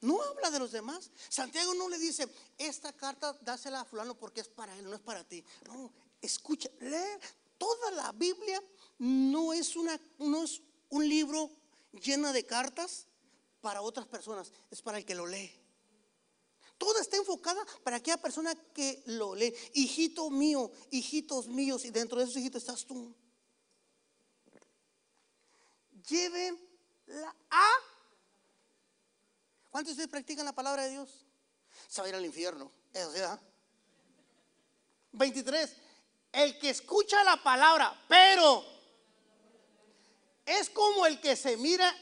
No 0.00 0.22
habla 0.22 0.50
de 0.50 0.60
los 0.60 0.70
demás. 0.70 1.10
Santiago 1.28 1.74
no 1.74 1.88
le 1.88 1.98
dice, 1.98 2.28
esta 2.56 2.92
carta 2.92 3.36
dásela 3.40 3.80
a 3.80 3.84
fulano 3.84 4.16
porque 4.16 4.40
es 4.40 4.48
para 4.48 4.76
él, 4.78 4.84
no 4.84 4.94
es 4.94 5.00
para 5.00 5.24
ti. 5.24 5.44
No, 5.66 5.92
escucha, 6.20 6.68
lee 6.80 7.18
toda 7.58 7.90
la 7.90 8.12
Biblia 8.12 8.62
no 8.98 9.52
es 9.52 9.76
una 9.76 10.00
no 10.18 10.44
es 10.44 10.62
un 10.88 11.08
libro 11.08 11.50
lleno 11.92 12.32
de 12.32 12.46
cartas 12.46 13.06
para 13.60 13.82
otras 13.82 14.06
personas, 14.06 14.52
es 14.70 14.80
para 14.80 14.98
el 14.98 15.04
que 15.04 15.14
lo 15.14 15.26
lee. 15.26 15.50
Toda 16.78 17.00
está 17.00 17.16
enfocada 17.16 17.60
para 17.82 17.96
aquella 17.96 18.22
persona 18.22 18.54
que 18.72 19.02
lo 19.06 19.34
lee. 19.34 19.52
Hijito 19.74 20.30
mío, 20.30 20.70
hijitos 20.92 21.48
míos, 21.48 21.84
y 21.84 21.90
dentro 21.90 22.18
de 22.18 22.24
esos 22.24 22.36
hijitos 22.36 22.62
estás 22.62 22.84
tú. 22.84 23.12
Lleven 26.08 26.58
la 27.06 27.34
a. 27.50 27.70
¿Cuántos 29.70 29.90
de 29.90 29.92
ustedes 29.92 30.10
practican 30.10 30.44
la 30.44 30.54
palabra 30.54 30.84
de 30.84 30.90
Dios? 30.90 31.26
Se 31.86 32.00
va 32.00 32.06
a 32.06 32.08
ir 32.08 32.14
al 32.14 32.24
infierno. 32.24 32.72
Eso 32.92 33.12
sí, 33.12 33.20
¿verdad? 33.20 33.40
23. 35.12 35.76
El 36.32 36.58
que 36.58 36.70
escucha 36.70 37.22
la 37.24 37.42
palabra, 37.42 37.98
pero 38.08 38.64
es 40.44 40.70
como 40.70 41.06
el 41.06 41.20
que 41.20 41.36
se 41.36 41.56
mira. 41.56 41.94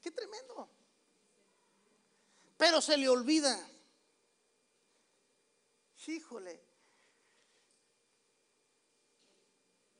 Qué 0.00 0.10
tremendo. 0.10 0.68
Pero 2.56 2.80
se 2.80 2.96
le 2.96 3.08
olvida. 3.08 3.70
Híjole, 6.06 6.65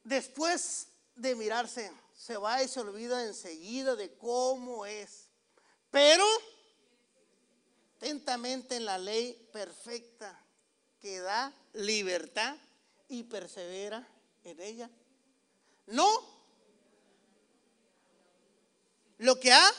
después 0.07 0.87
de 1.17 1.35
mirarse, 1.35 1.93
se 2.17 2.37
va 2.37 2.63
y 2.63 2.69
se 2.69 2.81
olvida 2.81 3.25
enseguida 3.25 3.97
de 3.97 4.17
cómo 4.17 4.87
es. 4.87 5.27
Pero 5.91 6.25
atentamente 7.97 8.77
en 8.77 8.85
la 8.85 8.99
ley 8.99 9.49
perfecta 9.53 10.41
que 11.01 11.21
da 11.21 11.53
libertad 11.73 12.57
y 13.09 13.25
persevera 13.25 14.07
en 14.45 14.61
ella. 14.61 14.91
No 15.87 16.07
lo 19.19 19.41
que 19.41 19.53
ha, 19.53 19.73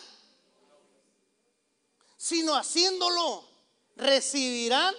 sino 2.18 2.56
haciéndolo, 2.56 3.48
recibirán. 3.96 4.94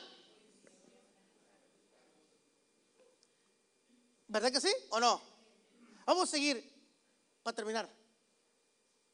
¿Verdad 4.28 4.52
que 4.52 4.60
sí 4.60 4.72
o 4.90 5.00
no? 5.00 5.20
Vamos 6.06 6.28
a 6.28 6.32
seguir 6.32 6.62
para 7.42 7.56
terminar. 7.56 7.88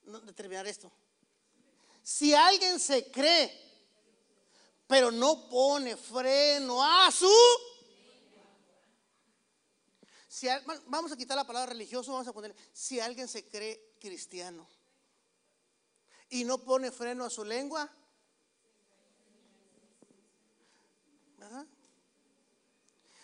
de 0.04 0.32
terminar 0.32 0.66
esto. 0.66 0.92
Si 2.02 2.34
alguien 2.34 2.78
se 2.78 3.10
cree 3.10 3.64
pero 4.86 5.10
no 5.10 5.48
pone 5.48 5.96
freno 5.96 6.82
a 6.82 7.10
su... 7.10 7.30
Si, 10.28 10.48
vamos 10.86 11.12
a 11.12 11.16
quitar 11.16 11.36
la 11.36 11.46
palabra 11.46 11.72
religioso, 11.72 12.12
vamos 12.12 12.26
a 12.26 12.32
poner, 12.32 12.54
si 12.72 12.98
alguien 12.98 13.28
se 13.28 13.48
cree 13.48 13.94
cristiano 14.00 14.68
y 16.30 16.44
no 16.44 16.58
pone 16.58 16.90
freno 16.90 17.24
a 17.24 17.30
su 17.30 17.44
lengua. 17.44 17.88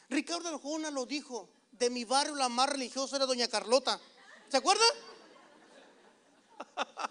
Ricardo 0.09 0.49
Arjona 0.49 0.91
lo 0.91 1.05
dijo, 1.05 1.49
de 1.81 1.91
mi 1.91 2.05
barrio 2.05 2.35
la 2.35 2.51
más 2.51 2.69
religiosa 2.69 3.17
era 3.17 3.25
doña 3.25 3.49
Carlota. 3.49 3.99
¿Se 4.51 4.59
acuerda? 4.59 4.85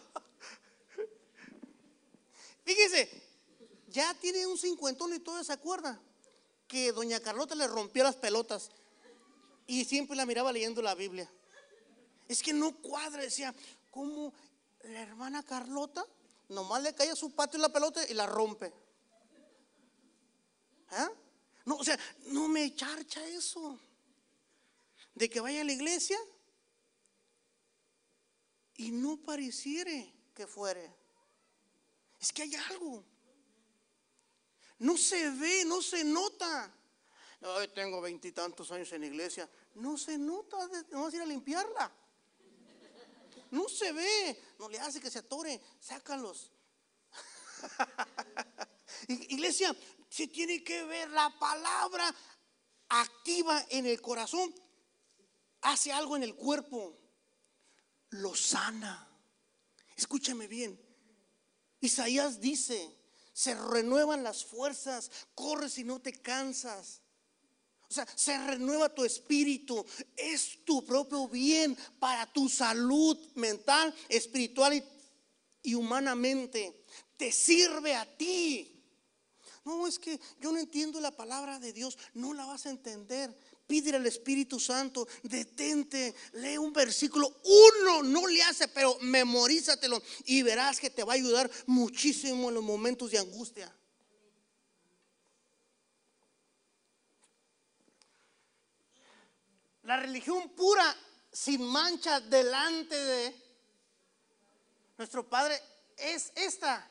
Fíjese, 2.64 3.10
ya 3.88 4.14
tiene 4.14 4.46
un 4.46 4.60
cincuentón 4.60 5.12
y 5.16 5.20
todo 5.20 5.44
se 5.44 5.54
acuerda 5.54 6.00
que 6.68 6.92
doña 6.92 7.20
Carlota 7.20 7.56
le 7.56 7.66
rompió 7.66 8.04
las 8.04 8.16
pelotas 8.16 8.70
y 9.66 9.86
siempre 9.86 10.16
la 10.16 10.28
miraba 10.28 10.52
leyendo 10.54 10.84
la 10.84 10.94
Biblia. 10.94 11.28
Es 12.28 12.44
que 12.44 12.54
no 12.54 12.76
cuadra, 12.80 13.24
decía, 13.24 13.56
¿cómo 13.90 14.32
la 14.84 15.02
hermana 15.02 15.42
Carlota 15.42 16.06
nomás 16.48 16.84
le 16.84 16.94
cae 16.94 17.10
a 17.10 17.16
su 17.16 17.32
patio 17.32 17.60
la 17.60 17.70
pelota 17.70 18.08
y 18.08 18.14
la 18.14 18.28
rompe? 18.28 18.72
¿Ah? 20.92 21.10
No, 21.66 21.78
o 21.78 21.84
sea, 21.84 21.98
no 22.28 22.48
me 22.48 22.76
charcha 22.76 23.26
eso. 23.26 23.80
De 25.20 25.30
que 25.30 25.42
vaya 25.42 25.60
a 25.60 25.64
la 25.66 25.74
iglesia 25.74 26.18
y 28.78 28.92
no 28.92 29.18
pareciere 29.18 30.14
que 30.34 30.48
fuere. 30.48 30.96
Es 32.22 32.32
que 32.32 32.44
hay 32.44 32.56
algo. 32.56 33.04
No 34.78 34.96
se 34.96 35.30
ve, 35.32 35.66
no 35.66 35.82
se 35.82 36.06
nota. 36.06 36.74
Hoy 37.42 37.68
tengo 37.68 38.00
veintitantos 38.00 38.72
años 38.72 38.94
en 38.94 39.02
la 39.02 39.08
iglesia. 39.08 39.50
No 39.76 39.98
se 39.98 40.18
nota, 40.18 40.58
vamos 40.92 41.12
a 41.12 41.16
ir 41.18 41.22
a 41.22 41.26
limpiarla. 41.26 41.92
No 43.52 43.68
se 43.68 43.92
ve, 43.92 44.42
no 44.58 44.70
le 44.70 44.80
hace 44.80 45.02
que 45.02 45.12
se 45.12 45.20
atore, 45.20 45.60
sácalos. 45.82 46.50
iglesia, 49.10 49.76
se 50.10 50.28
tiene 50.28 50.64
que 50.64 50.86
ver 50.86 51.10
la 51.10 51.30
palabra 51.38 52.16
activa 52.88 53.66
en 53.70 53.86
el 53.86 54.02
corazón. 54.02 54.56
Hace 55.62 55.92
algo 55.92 56.16
en 56.16 56.24
el 56.24 56.36
cuerpo, 56.36 56.98
lo 58.12 58.36
sana. 58.36 59.08
Escúchame 59.96 60.48
bien. 60.48 60.80
Isaías 61.82 62.40
dice, 62.40 62.96
se 63.34 63.56
renuevan 63.56 64.24
las 64.24 64.44
fuerzas, 64.44 65.12
corres 65.36 65.78
y 65.78 65.84
no 65.84 66.00
te 66.00 66.14
cansas. 66.14 67.02
O 67.90 67.94
sea, 67.94 68.08
se 68.16 68.38
renueva 68.38 68.94
tu 68.94 69.04
espíritu. 69.04 69.84
Es 70.16 70.64
tu 70.64 70.86
propio 70.86 71.28
bien 71.28 71.76
para 72.00 72.32
tu 72.32 72.48
salud 72.48 73.18
mental, 73.36 73.94
espiritual 74.08 74.76
y, 74.76 74.84
y, 75.64 75.76
humanamente. 75.76 76.86
Te 77.18 77.32
sirve 77.32 77.96
a 77.96 78.06
ti. 78.18 78.76
No, 79.66 79.88
es 79.88 79.98
que 79.98 80.20
yo 80.40 80.52
no 80.52 80.60
entiendo 80.60 81.02
la 81.02 81.12
palabra 81.12 81.60
de 81.60 81.74
Dios. 81.74 81.98
No 82.14 82.34
la 82.34 82.46
vas 82.46 82.68
a 82.68 82.70
entender. 82.70 83.36
Pídele 83.70 83.98
al 83.98 84.08
Espíritu 84.08 84.60
Santo, 84.60 85.08
detente, 85.22 86.16
lee 86.34 86.58
un 86.58 86.74
versículo, 86.74 87.32
uno 87.44 88.02
no 88.02 88.26
le 88.26 88.42
hace, 88.42 88.68
pero 88.68 88.98
memorízatelo 89.02 90.02
y 90.26 90.42
verás 90.42 90.80
que 90.80 90.90
te 90.90 91.04
va 91.04 91.14
a 91.14 91.16
ayudar 91.18 91.52
muchísimo 91.68 92.50
en 92.50 92.56
los 92.56 92.64
momentos 92.64 93.12
de 93.12 93.20
angustia. 93.20 93.72
La 99.84 99.98
religión 99.98 100.50
pura, 100.50 100.98
sin 101.32 101.62
mancha 101.62 102.20
delante 102.22 102.96
de 102.96 103.36
nuestro 104.98 105.30
Padre, 105.30 105.62
es 105.96 106.32
esta, 106.34 106.90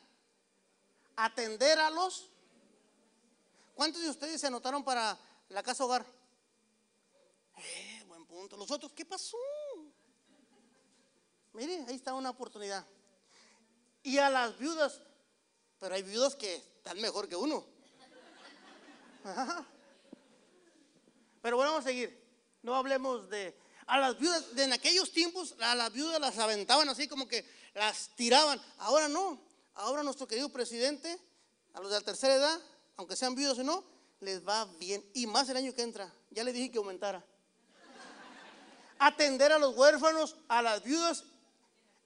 atender 1.17 1.77
a 1.81 1.91
los... 1.91 2.31
¿Cuántos 3.75 4.01
de 4.01 4.11
ustedes 4.11 4.41
se 4.41 4.47
anotaron 4.47 4.85
para 4.85 5.19
la 5.49 5.64
casa 5.64 5.85
hogar? 5.85 6.18
Eh, 7.64 8.05
buen 8.07 8.25
punto. 8.27 8.57
Los 8.57 8.71
otros, 8.71 8.92
¿qué 8.92 9.05
pasó? 9.05 9.37
Mire, 11.53 11.85
ahí 11.88 11.97
está 11.97 12.14
una 12.14 12.31
oportunidad. 12.31 12.87
Y 14.03 14.18
a 14.18 14.31
las 14.31 14.57
viudas, 14.59 15.01
pero 15.79 15.94
hay 15.94 16.03
viudas 16.03 16.37
que 16.37 16.55
están 16.55 17.01
mejor 17.01 17.29
que 17.29 17.37
uno. 17.37 17.64
Pero 21.42 21.57
bueno, 21.57 21.73
vamos 21.73 21.85
a 21.85 21.88
seguir. 21.88 22.18
No 22.62 22.75
hablemos 22.75 23.29
de... 23.29 23.57
A 23.87 23.99
las 23.99 24.18
viudas, 24.18 24.55
de 24.55 24.64
en 24.64 24.73
aquellos 24.73 25.12
tiempos, 25.12 25.55
a 25.61 25.75
las 25.75 25.92
viudas 25.92 26.21
las 26.21 26.38
aventaban 26.38 26.88
así 26.90 27.09
como 27.09 27.27
que 27.27 27.44
las 27.75 28.11
tiraban. 28.16 28.61
Ahora 28.79 29.09
no. 29.09 29.40
Ahora 29.75 30.03
nuestro 30.03 30.27
querido 30.29 30.51
presidente, 30.51 31.18
a 31.73 31.81
los 31.81 31.90
de 31.90 31.99
la 31.99 32.05
tercera 32.05 32.35
edad, 32.35 32.61
aunque 32.97 33.16
sean 33.16 33.35
viudas 33.35 33.59
o 33.59 33.64
no, 33.64 33.83
les 34.21 34.47
va 34.47 34.66
bien. 34.79 35.05
Y 35.14 35.27
más 35.27 35.49
el 35.49 35.57
año 35.57 35.73
que 35.75 35.83
entra. 35.83 36.12
Ya 36.31 36.44
le 36.44 36.53
dije 36.53 36.71
que 36.71 36.79
aumentara 36.79 37.25
atender 38.99 39.53
a 39.53 39.59
los 39.59 39.77
huérfanos, 39.77 40.37
a 40.49 40.63
las 40.63 40.83
viudas, 40.83 41.25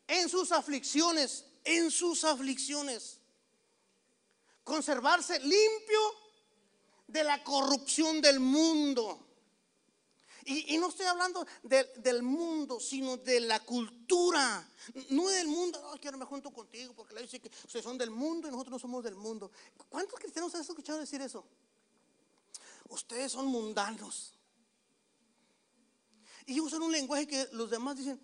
en 0.08 0.28
sus 0.28 0.52
aflicciones, 0.52 1.44
en 1.64 1.90
sus 1.90 2.24
aflicciones. 2.24 3.18
Conservarse 4.64 5.38
limpio 5.40 6.00
de 7.06 7.24
la 7.24 7.42
corrupción 7.42 8.20
del 8.20 8.40
mundo. 8.40 9.28
Y, 10.44 10.76
no 10.78 10.88
estoy 10.88 11.06
hablando 11.06 11.46
del 11.62 12.22
mundo, 12.22 12.80
sino 12.80 13.16
de 13.16 13.40
la 13.40 13.60
cultura. 13.60 14.68
No 15.10 15.28
del 15.28 15.46
mundo, 15.46 15.80
no, 15.80 16.00
quiero 16.00 16.18
me 16.18 16.24
junto 16.24 16.50
contigo 16.50 16.94
porque 16.94 17.14
le 17.14 17.22
dice 17.22 17.40
que 17.40 17.48
ustedes 17.64 17.84
son 17.84 17.96
del 17.96 18.10
mundo 18.10 18.48
y 18.48 18.50
nosotros 18.50 18.72
no 18.72 18.78
somos 18.80 19.04
del 19.04 19.14
mundo. 19.14 19.52
¿Cuántos 19.88 20.18
cristianos 20.18 20.52
han 20.54 20.62
escuchado 20.62 20.98
decir 20.98 21.22
eso? 21.22 21.46
Ustedes 22.88 23.30
son 23.30 23.46
mundanos. 23.46 24.34
Y 26.46 26.60
usan 26.60 26.82
un 26.82 26.92
lenguaje 26.92 27.26
que 27.26 27.48
los 27.52 27.70
demás 27.70 27.96
dicen, 27.96 28.20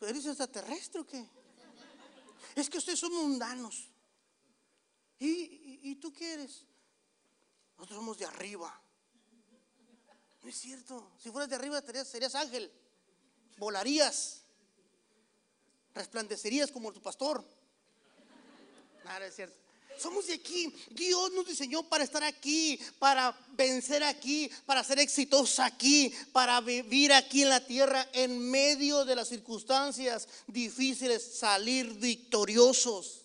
¿eres 0.00 0.26
extraterrestre 0.26 1.00
o 1.00 1.06
qué? 1.06 1.24
Es 2.54 2.68
que 2.70 2.78
ustedes 2.78 2.98
son 2.98 3.12
mundanos. 3.12 3.88
¿Y, 5.18 5.94
tú 5.96 6.12
qué 6.12 6.34
eres? 6.34 6.64
Nosotros 7.76 7.98
somos 7.98 8.18
de 8.18 8.26
arriba. 8.26 8.80
No 10.42 10.48
es 10.48 10.56
cierto. 10.56 11.10
Si 11.18 11.30
fueras 11.30 11.48
de 11.48 11.56
arriba 11.56 11.80
serías, 11.80 12.06
serías 12.06 12.34
ángel. 12.34 12.70
Volarías. 13.56 14.42
Resplandecerías 15.94 16.70
como 16.70 16.92
tu 16.92 17.00
pastor. 17.00 17.44
Nada, 19.04 19.26
es 19.26 19.34
cierto. 19.34 19.63
Somos 19.98 20.26
de 20.26 20.34
aquí. 20.34 20.72
Dios 20.90 21.32
nos 21.32 21.46
diseñó 21.46 21.82
para 21.88 22.04
estar 22.04 22.22
aquí, 22.22 22.78
para 22.98 23.36
vencer 23.52 24.02
aquí, 24.02 24.50
para 24.66 24.84
ser 24.84 24.98
exitosos 24.98 25.60
aquí, 25.60 26.12
para 26.32 26.60
vivir 26.60 27.12
aquí 27.12 27.42
en 27.42 27.48
la 27.48 27.64
tierra 27.64 28.08
en 28.12 28.38
medio 28.50 29.04
de 29.04 29.16
las 29.16 29.28
circunstancias 29.28 30.28
difíciles, 30.46 31.38
salir 31.38 31.92
victoriosos. 31.94 33.24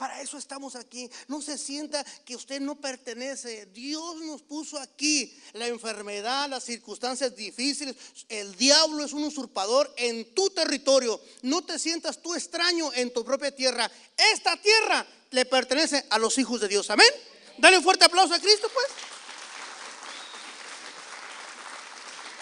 Para 0.00 0.22
eso 0.22 0.38
estamos 0.38 0.76
aquí. 0.76 1.10
No 1.28 1.42
se 1.42 1.58
sienta 1.58 2.02
que 2.24 2.34
usted 2.34 2.58
no 2.58 2.80
pertenece. 2.80 3.66
Dios 3.66 4.16
nos 4.22 4.40
puso 4.40 4.78
aquí. 4.78 5.36
La 5.52 5.66
enfermedad, 5.66 6.48
las 6.48 6.64
circunstancias 6.64 7.36
difíciles. 7.36 7.94
El 8.30 8.56
diablo 8.56 9.04
es 9.04 9.12
un 9.12 9.24
usurpador 9.24 9.92
en 9.98 10.34
tu 10.34 10.48
territorio. 10.48 11.20
No 11.42 11.62
te 11.66 11.78
sientas 11.78 12.22
tú 12.22 12.34
extraño 12.34 12.90
en 12.94 13.12
tu 13.12 13.22
propia 13.26 13.54
tierra. 13.54 13.92
Esta 14.32 14.56
tierra 14.56 15.06
le 15.30 15.44
pertenece 15.44 16.04
a 16.10 16.18
los 16.18 16.38
hijos 16.38 16.60
de 16.60 16.68
Dios. 16.68 16.90
Amén. 16.90 17.10
Dale 17.58 17.78
un 17.78 17.84
fuerte 17.84 18.04
aplauso 18.04 18.34
a 18.34 18.40
Cristo, 18.40 18.68
pues. 18.72 18.86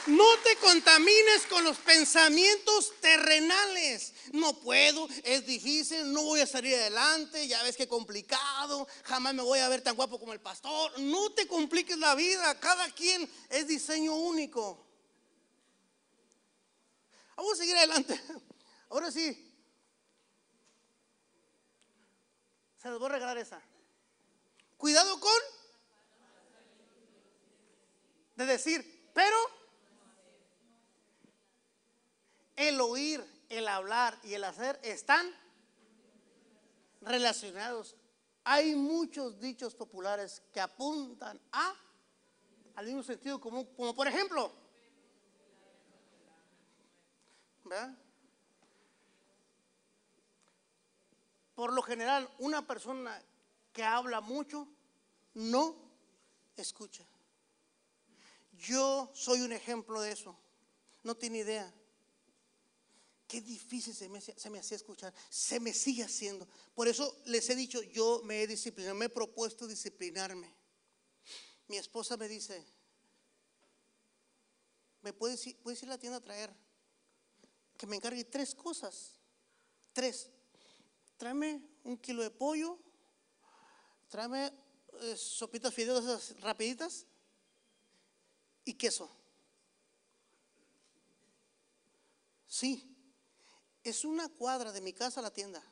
No 0.07 0.25
te 0.39 0.57
contamines 0.57 1.45
con 1.51 1.63
los 1.65 1.77
pensamientos 1.77 2.95
terrenales. 3.01 4.15
No 4.33 4.59
puedo, 4.59 5.07
es 5.23 5.45
difícil, 5.45 6.13
no 6.13 6.23
voy 6.23 6.41
a 6.41 6.47
salir 6.47 6.75
adelante, 6.77 7.47
ya 7.47 7.63
ves 7.63 7.77
que 7.77 7.87
complicado, 7.87 8.89
jamás 9.05 9.35
me 9.35 9.43
voy 9.43 9.59
a 9.59 9.69
ver 9.69 9.83
tan 9.83 9.97
guapo 9.97 10.19
como 10.19 10.33
el 10.33 10.41
pastor. 10.41 10.99
No 11.01 11.33
te 11.33 11.47
compliques 11.47 11.99
la 11.99 12.15
vida, 12.15 12.59
cada 12.59 12.91
quien 12.93 13.31
es 13.51 13.67
diseño 13.67 14.15
único. 14.15 14.87
Vamos 17.37 17.53
a 17.53 17.57
seguir 17.57 17.77
adelante. 17.77 18.19
Ahora 18.89 19.13
sí. 19.13 19.48
Se 22.89 22.97
voy 22.97 23.11
a 23.11 23.13
regalar 23.13 23.37
esa. 23.37 23.61
Cuidado 24.79 25.21
con 25.21 25.31
de 28.37 28.47
decir, 28.47 29.11
pero 29.13 29.37
el 32.57 32.81
oír, 32.81 33.23
el 33.51 33.69
hablar 33.69 34.19
y 34.23 34.33
el 34.33 34.43
hacer 34.43 34.81
están 34.83 35.31
relacionados. 37.03 37.95
Hay 38.45 38.75
muchos 38.75 39.39
dichos 39.39 39.75
populares 39.75 40.41
que 40.51 40.61
apuntan 40.61 41.39
a 41.53 41.75
al 42.75 42.87
mismo 42.87 43.03
sentido 43.03 43.39
común, 43.39 43.69
como 43.77 43.95
por 43.95 44.09
ejemplo, 44.09 44.51
Por 51.59 51.73
lo 51.73 51.83
general, 51.83 52.33
una 52.39 52.65
persona 52.65 53.21
que 53.73 53.83
habla 53.83 54.21
mucho 54.21 54.69
no 55.35 55.75
escucha. 56.57 57.05
Yo 58.53 59.11
soy 59.13 59.41
un 59.41 59.51
ejemplo 59.51 60.01
de 60.01 60.13
eso. 60.13 60.39
No 61.03 61.17
tiene 61.17 61.39
idea. 61.39 61.75
Qué 63.27 63.41
difícil 63.41 63.93
se 63.93 64.09
me, 64.09 64.21
se 64.21 64.51
me 64.51 64.61
hacía 64.61 64.77
escuchar. 64.77 65.13
Se 65.29 65.59
me 65.59 65.75
sigue 65.75 66.05
haciendo. 66.05 66.47
Por 66.77 66.87
eso 66.87 67.21
les 67.25 67.51
he 67.51 67.57
dicho, 67.57 67.83
yo 67.83 68.21
me 68.23 68.41
he 68.41 68.47
disciplinado, 68.47 68.95
me 68.95 69.07
he 69.07 69.09
propuesto 69.09 69.67
disciplinarme. 69.67 70.55
Mi 71.67 71.77
esposa 71.77 72.17
me 72.17 72.29
dice, 72.29 72.65
¿me 75.03 75.13
puedes 75.13 75.45
ir, 75.45 75.59
puedes 75.59 75.83
ir 75.83 75.89
a 75.89 75.95
la 75.95 75.99
tienda 75.99 76.19
a 76.19 76.23
traer? 76.23 76.55
Que 77.77 77.89
me 77.89 77.97
encargue 77.97 78.23
tres 78.23 78.55
cosas. 78.55 79.19
Tres. 79.93 80.31
Tráeme 81.19 81.61
un 81.83 81.99
kilo 81.99 82.23
de 82.23 82.31
pollo. 82.31 82.79
Tráeme 84.09 84.53
eh, 85.01 85.17
sopitas 85.17 85.75
fideos 85.75 86.41
rapiditas. 86.41 87.07
Y 88.65 88.75
queso. 88.75 89.11
Sí, 92.47 92.97
es 93.83 94.05
una 94.05 94.29
cuadra 94.29 94.73
de 94.73 94.81
mi 94.81 94.93
casa 94.93 95.21
a 95.21 95.23
la 95.25 95.33
tienda. 95.33 95.63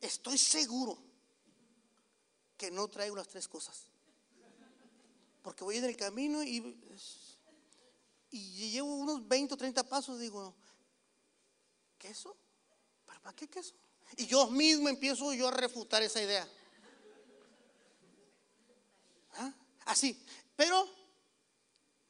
Estoy 0.00 0.36
seguro 0.36 0.98
que 2.58 2.70
no 2.70 2.88
traigo 2.88 3.16
las 3.16 3.28
tres 3.28 3.48
cosas. 3.48 3.86
Porque 5.42 5.64
voy 5.64 5.78
en 5.78 5.84
el 5.84 5.96
camino 5.96 6.42
y, 6.42 6.78
y 8.30 8.70
llevo 8.70 8.94
unos 8.96 9.26
20 9.26 9.54
o 9.54 9.56
30 9.56 9.82
pasos. 9.88 10.18
Digo, 10.18 10.54
¿queso? 11.98 12.36
¿Para, 13.26 13.34
¿Para 13.34 13.36
qué 13.36 13.48
queso? 13.48 13.74
Y 14.16 14.26
yo 14.26 14.48
mismo 14.50 14.88
empiezo 14.88 15.32
yo 15.34 15.48
a 15.48 15.50
refutar 15.50 16.00
esa 16.00 16.22
idea. 16.22 16.48
¿Ah? 19.34 19.52
Así. 19.86 20.24
Pero 20.54 20.88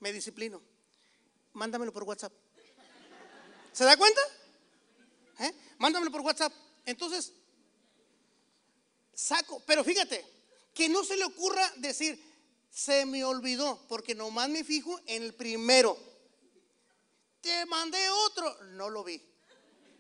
me 0.01 0.13
disciplino. 0.13 0.61
Mándamelo 1.55 1.91
por 1.91 2.03
WhatsApp. 2.03 2.35
¿Se 3.73 3.85
da 3.85 3.97
cuenta? 3.97 4.21
¿Eh? 5.41 5.53
Mándamelo 5.79 6.13
por 6.13 6.21
WhatsApp. 6.21 6.53
Entonces, 6.85 7.33
saco, 9.15 9.63
pero 9.67 9.83
fíjate, 9.85 10.23
que 10.75 10.91
no 10.91 11.03
se 11.03 11.17
le 11.17 11.25
ocurra 11.25 11.73
decir, 11.77 12.23
se 12.71 13.07
me 13.07 13.25
olvidó, 13.25 13.87
porque 13.89 14.15
nomás 14.15 14.51
me 14.51 14.65
fijo 14.65 15.01
en 15.07 15.23
el 15.23 15.35
primero. 15.35 15.97
Te 17.41 17.65
mandé 17.65 18.07
otro, 18.11 18.63
no 18.65 18.91
lo 18.91 19.03
vi. 19.03 19.36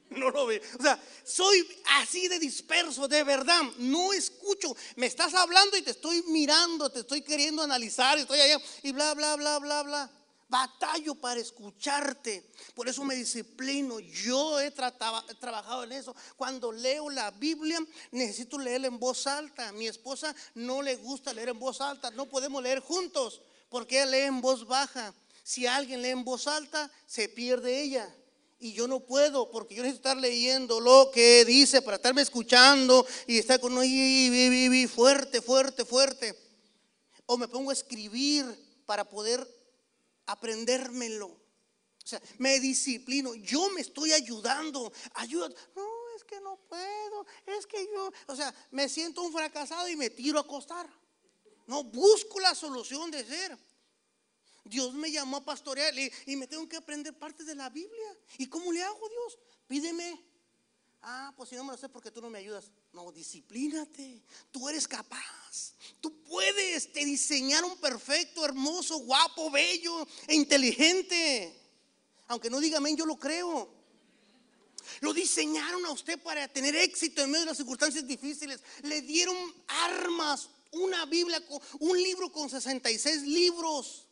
No 0.10 0.30
lo 0.30 0.46
vi. 0.46 0.56
O 0.78 0.82
sea, 0.82 1.00
soy 1.24 1.66
así 2.00 2.28
de 2.28 2.38
disperso, 2.38 3.08
de 3.08 3.24
verdad. 3.24 3.62
No 3.78 4.12
escucho. 4.12 4.74
Me 4.96 5.06
estás 5.06 5.34
hablando 5.34 5.76
y 5.76 5.82
te 5.82 5.90
estoy 5.90 6.22
mirando, 6.28 6.90
te 6.90 7.00
estoy 7.00 7.22
queriendo 7.22 7.62
analizar, 7.62 8.18
estoy 8.18 8.40
allá 8.40 8.60
y 8.82 8.92
bla, 8.92 9.14
bla, 9.14 9.36
bla, 9.36 9.58
bla, 9.58 9.82
bla. 9.82 10.10
Batallo 10.48 11.16
para 11.16 11.40
escucharte. 11.40 12.52
Por 12.74 12.88
eso 12.88 13.04
me 13.04 13.16
disciplino. 13.16 13.98
Yo 13.98 14.60
he, 14.60 14.70
trabajado 14.70 15.82
en 15.82 15.92
eso. 15.92 16.14
Cuando 16.36 16.70
leo 16.70 17.10
la 17.10 17.32
Biblia, 17.32 17.80
necesito 18.12 18.56
leerla 18.56 18.86
en 18.86 19.00
voz 19.00 19.26
alta. 19.26 19.72
Mi 19.72 19.88
esposa 19.88 20.34
no 20.54 20.82
le 20.82 20.94
gusta 20.96 21.32
leer 21.32 21.48
en 21.48 21.58
voz 21.58 21.80
alta. 21.80 22.12
No 22.12 22.26
podemos 22.26 22.62
leer 22.62 22.78
juntos 22.78 23.42
porque 23.68 23.96
ella 23.96 24.06
lee 24.06 24.20
en 24.20 24.40
voz 24.40 24.66
baja. 24.66 25.12
Si 25.42 25.66
alguien 25.66 26.00
lee 26.00 26.10
en 26.10 26.24
voz 26.24 26.46
alta, 26.46 26.90
se 27.06 27.28
pierde 27.28 27.82
ella. 27.82 28.08
Y 28.58 28.72
yo 28.72 28.88
no 28.88 29.00
puedo 29.00 29.50
porque 29.50 29.74
yo 29.74 29.82
necesito 29.82 30.08
estar 30.08 30.16
leyendo 30.16 30.80
lo 30.80 31.10
que 31.12 31.44
dice 31.44 31.82
para 31.82 31.96
estarme 31.96 32.22
escuchando 32.22 33.06
y 33.26 33.38
estar 33.38 33.60
con 33.60 33.74
fuerte, 34.88 35.42
fuerte, 35.42 35.84
fuerte. 35.84 36.38
O 37.26 37.36
me 37.36 37.48
pongo 37.48 37.70
a 37.70 37.74
escribir 37.74 38.44
para 38.86 39.04
poder 39.04 39.46
aprendérmelo. 40.26 41.26
O 41.26 42.08
sea, 42.08 42.22
me 42.38 42.60
disciplino, 42.60 43.34
yo 43.34 43.68
me 43.70 43.80
estoy 43.80 44.12
ayudando, 44.12 44.92
ayuda. 45.14 45.48
No, 45.74 45.88
es 46.16 46.24
que 46.24 46.40
no 46.40 46.56
puedo, 46.68 47.26
es 47.46 47.66
que 47.66 47.84
yo, 47.92 48.12
o 48.28 48.36
sea, 48.36 48.54
me 48.70 48.88
siento 48.88 49.22
un 49.22 49.32
fracasado 49.32 49.88
y 49.88 49.96
me 49.96 50.08
tiro 50.10 50.38
a 50.38 50.42
acostar. 50.42 50.88
No, 51.66 51.82
busco 51.82 52.38
la 52.38 52.54
solución 52.54 53.10
de 53.10 53.24
ser. 53.24 53.58
Dios 54.68 54.94
me 54.94 55.10
llamó 55.10 55.38
a 55.38 55.44
pastorear 55.44 55.94
y 56.26 56.36
me 56.36 56.46
tengo 56.46 56.68
que 56.68 56.76
aprender 56.76 57.16
parte 57.18 57.44
de 57.44 57.54
la 57.54 57.70
Biblia. 57.70 58.16
¿Y 58.38 58.46
cómo 58.46 58.72
le 58.72 58.82
hago, 58.82 59.08
Dios? 59.08 59.38
Pídeme. 59.66 60.22
Ah, 61.02 61.32
pues 61.36 61.50
si 61.50 61.54
no 61.54 61.62
me 61.62 61.72
lo 61.72 61.78
sé 61.78 61.88
porque 61.88 62.10
tú 62.10 62.20
no 62.20 62.28
me 62.28 62.38
ayudas. 62.38 62.70
No, 62.92 63.12
disciplínate. 63.12 64.22
Tú 64.50 64.68
eres 64.68 64.88
capaz. 64.88 65.74
Tú 66.00 66.20
puedes 66.22 66.92
te 66.92 67.04
diseñar 67.04 67.64
un 67.64 67.76
perfecto, 67.78 68.44
hermoso, 68.44 68.98
guapo, 68.98 69.50
bello 69.50 70.06
e 70.26 70.34
inteligente. 70.34 71.56
Aunque 72.26 72.50
no 72.50 72.58
diga 72.58 72.78
amén, 72.78 72.96
yo 72.96 73.06
lo 73.06 73.16
creo. 73.16 73.72
Lo 75.00 75.12
diseñaron 75.12 75.84
a 75.86 75.90
usted 75.92 76.20
para 76.20 76.48
tener 76.48 76.74
éxito 76.74 77.22
en 77.22 77.30
medio 77.30 77.44
de 77.44 77.50
las 77.50 77.56
circunstancias 77.56 78.06
difíciles. 78.06 78.60
Le 78.82 79.02
dieron 79.02 79.36
armas, 79.68 80.48
una 80.72 81.06
Biblia, 81.06 81.40
un 81.78 82.02
libro 82.02 82.32
con 82.32 82.50
66 82.50 83.22
libros 83.22 84.05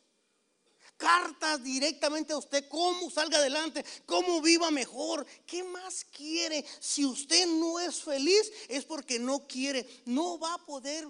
cartas 0.96 1.62
directamente 1.62 2.33
a 2.33 2.38
usted, 2.38 2.68
cómo 2.68 3.11
salga 3.11 3.38
adelante, 3.38 3.85
cómo 4.07 4.40
viva 4.40 4.70
mejor. 4.70 5.26
¿Qué 5.46 5.62
más 5.62 6.04
quiere? 6.04 6.64
Si 6.80 7.04
usted 7.04 7.46
no 7.46 7.80
es 7.80 8.02
feliz 8.02 8.52
es 8.68 8.85
porque 8.85 9.18
no 9.18 9.46
quiere. 9.46 9.87
No 10.07 10.38
va 10.38 10.54
a 10.54 10.64
poder 10.64 11.07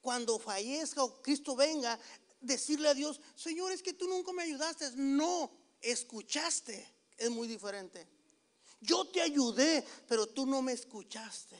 cuando 0.00 0.38
fallezca 0.38 1.02
o 1.02 1.20
Cristo 1.22 1.54
venga 1.54 1.98
decirle 2.40 2.88
a 2.88 2.94
Dios, 2.94 3.20
Señor, 3.34 3.72
es 3.72 3.82
que 3.82 3.92
tú 3.92 4.08
nunca 4.08 4.32
me 4.32 4.42
ayudaste. 4.42 4.90
No, 4.96 5.50
escuchaste. 5.80 6.86
Es 7.16 7.30
muy 7.30 7.46
diferente. 7.46 8.06
Yo 8.80 9.06
te 9.06 9.20
ayudé, 9.20 9.84
pero 10.08 10.26
tú 10.26 10.46
no 10.46 10.62
me 10.62 10.72
escuchaste. 10.72 11.56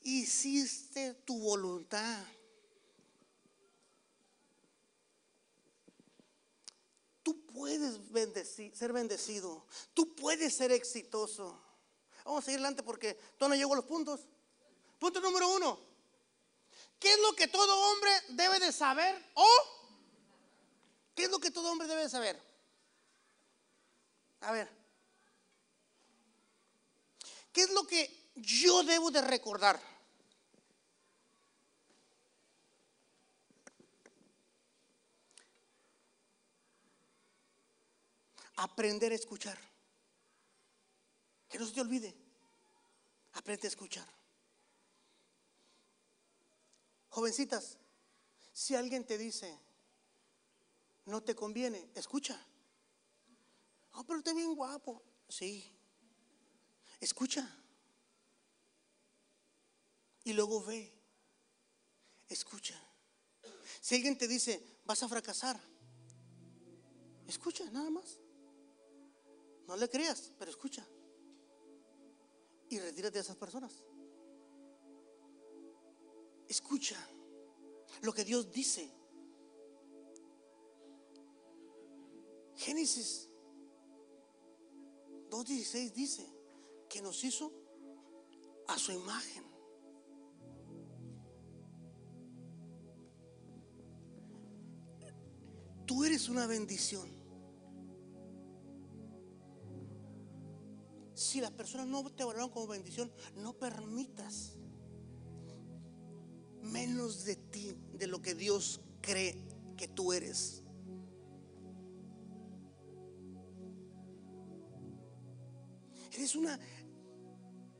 Hiciste 0.00 1.14
tu 1.26 1.38
voluntad. 1.38 2.24
Puedes 7.54 8.00
ser 8.76 8.92
bendecido. 8.92 9.64
Tú 9.94 10.12
puedes 10.16 10.56
ser 10.56 10.72
exitoso. 10.72 11.62
Vamos 12.24 12.42
a 12.42 12.44
seguir 12.44 12.58
adelante 12.58 12.82
porque 12.82 13.14
todavía 13.38 13.56
no 13.56 13.60
llego 13.60 13.72
a 13.74 13.76
los 13.76 13.84
puntos. 13.84 14.22
Punto 14.98 15.20
número 15.20 15.48
uno. 15.48 15.78
¿Qué 16.98 17.12
es 17.12 17.18
lo 17.20 17.32
que 17.34 17.46
todo 17.46 17.92
hombre 17.92 18.10
debe 18.30 18.58
de 18.58 18.72
saber? 18.72 19.24
¿O 19.34 19.46
qué 21.14 21.24
es 21.24 21.30
lo 21.30 21.38
que 21.38 21.52
todo 21.52 21.70
hombre 21.70 21.86
debe 21.86 22.02
de 22.02 22.08
saber? 22.08 22.42
A 24.40 24.50
ver. 24.50 24.68
¿Qué 27.52 27.62
es 27.62 27.70
lo 27.70 27.86
que 27.86 28.32
yo 28.34 28.82
debo 28.82 29.12
de 29.12 29.20
recordar? 29.20 29.80
Aprender 38.64 39.12
a 39.12 39.14
escuchar. 39.14 39.58
Que 41.48 41.58
no 41.58 41.66
se 41.66 41.74
te 41.74 41.80
olvide. 41.80 42.14
Aprende 43.34 43.66
a 43.66 43.68
escuchar. 43.68 44.08
Jovencitas, 47.10 47.78
si 48.52 48.74
alguien 48.74 49.06
te 49.06 49.18
dice, 49.18 49.56
no 51.06 51.22
te 51.22 51.34
conviene, 51.34 51.90
escucha. 51.94 52.40
Ah, 53.92 54.02
pero 54.06 54.18
está 54.18 54.32
bien 54.32 54.54
guapo. 54.54 55.02
Sí. 55.28 55.70
Escucha. 57.00 57.48
Y 60.24 60.32
luego 60.32 60.64
ve. 60.64 60.92
Escucha. 62.28 62.80
Si 63.80 63.94
alguien 63.94 64.16
te 64.16 64.26
dice, 64.26 64.80
vas 64.84 65.02
a 65.02 65.08
fracasar, 65.08 65.60
escucha 67.26 67.70
nada 67.70 67.90
más. 67.90 68.23
No 69.66 69.76
le 69.76 69.88
creas, 69.88 70.32
pero 70.38 70.50
escucha. 70.50 70.86
Y 72.68 72.78
retírate 72.78 73.18
de 73.18 73.20
esas 73.20 73.36
personas. 73.36 73.72
Escucha 76.48 76.96
lo 78.02 78.12
que 78.12 78.24
Dios 78.24 78.50
dice. 78.50 78.90
Génesis 82.56 83.28
2.16 85.30 85.92
dice 85.92 86.26
que 86.88 87.02
nos 87.02 87.24
hizo 87.24 87.52
a 88.68 88.78
su 88.78 88.92
imagen. 88.92 89.44
Tú 95.86 96.04
eres 96.04 96.28
una 96.28 96.46
bendición. 96.46 97.23
Si 101.34 101.40
las 101.40 101.50
personas 101.50 101.88
no 101.88 102.08
te 102.12 102.22
valoran 102.22 102.48
como 102.48 102.68
bendición, 102.68 103.10
no 103.34 103.54
permitas 103.54 104.52
menos 106.62 107.24
de 107.24 107.34
ti, 107.34 107.74
de 107.94 108.06
lo 108.06 108.22
que 108.22 108.36
Dios 108.36 108.80
cree 109.00 109.36
que 109.76 109.88
tú 109.88 110.12
eres. 110.12 110.62
Eres 116.12 116.36
una, 116.36 116.56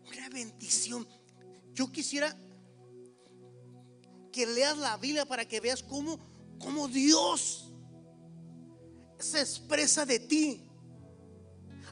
una 0.04 0.28
bendición. 0.30 1.06
Yo 1.74 1.92
quisiera 1.92 2.36
que 4.32 4.46
leas 4.46 4.78
la 4.78 4.96
Biblia 4.96 5.26
para 5.26 5.46
que 5.46 5.60
veas 5.60 5.80
cómo, 5.80 6.18
cómo 6.58 6.88
Dios 6.88 7.72
se 9.20 9.40
expresa 9.40 10.04
de 10.04 10.18
ti, 10.18 10.64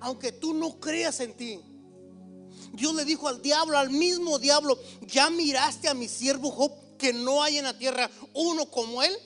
aunque 0.03 0.33
tú 0.33 0.53
no 0.53 0.79
creas 0.79 1.21
en 1.21 1.35
ti. 1.35 1.61
Dios 2.73 2.95
le 2.95 3.05
dijo 3.05 3.29
al 3.29 3.41
diablo, 3.41 3.79
al 3.79 3.91
mismo 3.91 4.39
diablo, 4.39 4.79
ya 5.03 5.31
miraste 5.31 5.89
a 5.89 5.95
mi 5.95 6.09
siervo 6.09 6.51
Job, 6.51 6.73
que 6.99 7.13
no 7.13 7.43
hay 7.43 7.59
en 7.59 7.65
la 7.65 7.79
tierra 7.79 8.11
uno 8.35 8.67
como 8.71 9.03
él. 9.03 9.17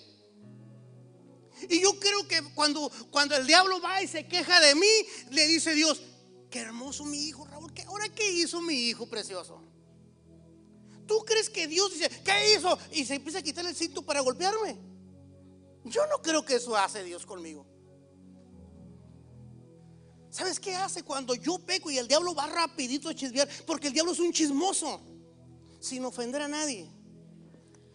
Y 1.69 1.81
yo 1.81 1.99
creo 1.99 2.29
que 2.29 2.43
cuando, 2.55 2.91
cuando 3.11 3.35
el 3.37 3.47
diablo 3.47 3.81
va 3.81 4.03
y 4.03 4.07
se 4.07 4.27
queja 4.27 4.61
de 4.61 4.75
mí, 4.75 4.87
le 5.31 5.47
dice 5.47 5.75
Dios, 5.75 6.03
qué 6.51 6.61
hermoso 6.61 7.05
mi 7.05 7.25
hijo, 7.25 7.47
Raúl, 7.47 7.73
¿qué, 7.73 7.83
ahora 7.83 8.09
qué 8.11 8.31
hizo 8.31 8.61
mi 8.61 8.75
hijo 8.75 9.07
precioso? 9.07 9.63
¿Tú 11.07 11.25
crees 11.25 11.49
que 11.49 11.67
Dios 11.67 11.93
dice, 11.93 12.11
¿qué 12.25 12.55
hizo? 12.55 12.79
Y 12.93 13.05
se 13.05 13.15
empieza 13.15 13.39
a 13.39 13.43
quitar 13.43 13.65
el 13.65 13.75
cinto 13.75 14.03
para 14.03 14.21
golpearme. 14.21 14.77
Yo 15.85 16.07
no 16.09 16.21
creo 16.21 16.45
que 16.45 16.57
eso 16.57 16.77
hace 16.77 17.05
Dios 17.05 17.25
conmigo. 17.25 17.76
¿Sabes 20.37 20.61
qué 20.61 20.75
hace 20.75 21.03
cuando 21.03 21.35
yo 21.35 21.59
peco 21.59 21.91
y 21.91 21.97
el 21.97 22.07
diablo 22.07 22.35
va 22.35 22.47
rapidito 22.47 23.09
a 23.09 23.15
chismear? 23.15 23.49
Porque 23.67 23.87
el 23.87 23.95
diablo 23.95 24.13
es 24.13 24.19
un 24.19 24.35
chismoso, 24.35 25.01
sin 25.81 26.05
ofender 26.05 26.43
a 26.43 26.49
nadie. 26.49 26.87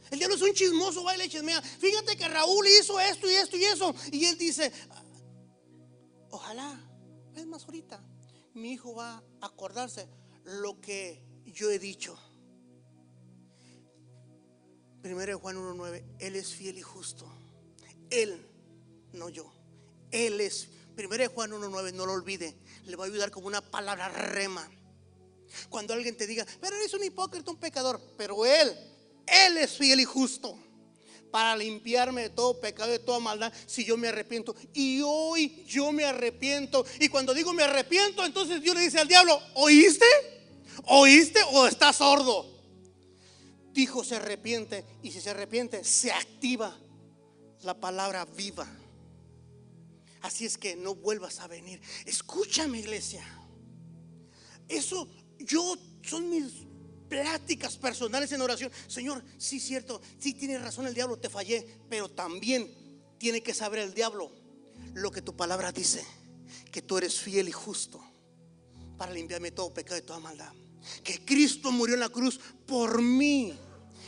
El 0.09 0.17
diablo 0.17 0.37
es 0.37 0.41
un 0.41 0.51
chismoso, 0.51 1.03
va 1.03 1.13
y 1.13 1.19
le 1.19 1.29
chismea. 1.29 1.61
Fíjate 1.61 2.17
que 2.17 2.27
Raúl 2.27 2.65
hizo 2.67 2.99
esto 2.99 3.29
y 3.29 3.35
esto 3.35 3.57
y 3.57 3.63
eso. 3.65 3.93
Y 4.11 4.25
él 4.25 4.39
dice, 4.39 4.71
ojalá, 6.31 6.81
es 7.35 7.45
más 7.45 7.63
ahorita, 7.65 8.03
mi 8.55 8.71
hijo 8.71 8.95
va 8.95 9.23
a 9.39 9.45
acordarse 9.45 10.07
lo 10.43 10.81
que 10.81 11.23
yo 11.45 11.69
he 11.69 11.77
dicho. 11.77 12.17
Primero 15.03 15.37
Juan 15.37 15.57
1.9, 15.57 16.03
Él 16.17 16.35
es 16.35 16.55
fiel 16.55 16.79
y 16.79 16.81
justo. 16.81 17.31
Él, 18.09 18.43
no 19.13 19.29
yo. 19.29 19.53
Él 20.09 20.41
es 20.41 20.69
Primero 20.95 21.29
Juan 21.29 21.51
1.9, 21.51 21.93
no 21.93 22.05
lo 22.05 22.13
olvide. 22.13 22.55
Le 22.85 22.95
va 22.95 23.05
a 23.05 23.07
ayudar 23.07 23.31
como 23.31 23.47
una 23.47 23.61
palabra 23.61 24.09
rema. 24.09 24.69
Cuando 25.69 25.93
alguien 25.93 26.15
te 26.15 26.27
diga, 26.27 26.45
pero 26.59 26.75
eres 26.75 26.93
un 26.93 27.03
hipócrita, 27.03 27.51
un 27.51 27.57
pecador. 27.57 27.99
Pero 28.17 28.45
Él, 28.45 28.75
Él 29.27 29.57
es 29.57 29.77
fiel 29.77 29.99
y 29.99 30.05
justo 30.05 30.57
para 31.31 31.55
limpiarme 31.55 32.23
de 32.23 32.29
todo 32.29 32.59
pecado, 32.59 32.91
de 32.91 32.99
toda 32.99 33.19
maldad, 33.19 33.51
si 33.65 33.85
yo 33.85 33.97
me 33.97 34.09
arrepiento. 34.09 34.53
Y 34.73 35.01
hoy 35.03 35.63
yo 35.65 35.91
me 35.91 36.03
arrepiento. 36.03 36.85
Y 36.99 37.07
cuando 37.07 37.33
digo 37.33 37.53
me 37.53 37.63
arrepiento, 37.63 38.25
entonces 38.25 38.61
Dios 38.61 38.75
le 38.75 38.81
dice 38.81 38.99
al 38.99 39.07
diablo, 39.07 39.41
¿oíste? 39.55 40.05
¿Oíste 40.85 41.39
o 41.53 41.67
estás 41.67 41.97
sordo? 41.97 42.45
Dijo, 43.71 44.03
se 44.03 44.17
arrepiente. 44.17 44.85
Y 45.01 45.11
si 45.11 45.21
se 45.21 45.29
arrepiente, 45.29 45.83
se 45.83 46.11
activa 46.11 46.77
la 47.61 47.79
palabra 47.79 48.25
viva. 48.25 48.67
Así 50.21 50.45
es 50.45 50.57
que 50.57 50.75
no 50.75 50.95
vuelvas 50.95 51.39
a 51.39 51.47
venir. 51.47 51.81
Escúchame, 52.05 52.79
iglesia. 52.79 53.25
Eso 54.67 55.09
yo 55.39 55.77
son 56.03 56.29
mis 56.29 56.51
pláticas 57.09 57.75
personales 57.77 58.31
en 58.31 58.41
oración. 58.41 58.71
Señor, 58.87 59.23
sí 59.37 59.59
cierto, 59.59 60.01
sí 60.19 60.33
tiene 60.33 60.57
razón 60.57 60.87
el 60.87 60.93
diablo, 60.93 61.17
te 61.17 61.29
fallé, 61.29 61.67
pero 61.89 62.09
también 62.09 62.69
tiene 63.17 63.41
que 63.43 63.53
saber 63.53 63.79
el 63.79 63.93
diablo 63.93 64.31
lo 64.93 65.11
que 65.11 65.21
tu 65.21 65.35
palabra 65.35 65.71
dice, 65.71 66.05
que 66.71 66.81
tú 66.81 66.97
eres 66.97 67.19
fiel 67.19 67.49
y 67.49 67.51
justo 67.51 68.01
para 68.97 69.11
limpiarme 69.11 69.51
todo 69.51 69.73
pecado 69.73 69.97
y 69.97 70.03
toda 70.03 70.19
maldad. 70.19 70.53
Que 71.03 71.23
Cristo 71.23 71.71
murió 71.71 71.95
en 71.95 72.01
la 72.01 72.09
cruz 72.09 72.39
por 72.65 73.01
mí 73.01 73.53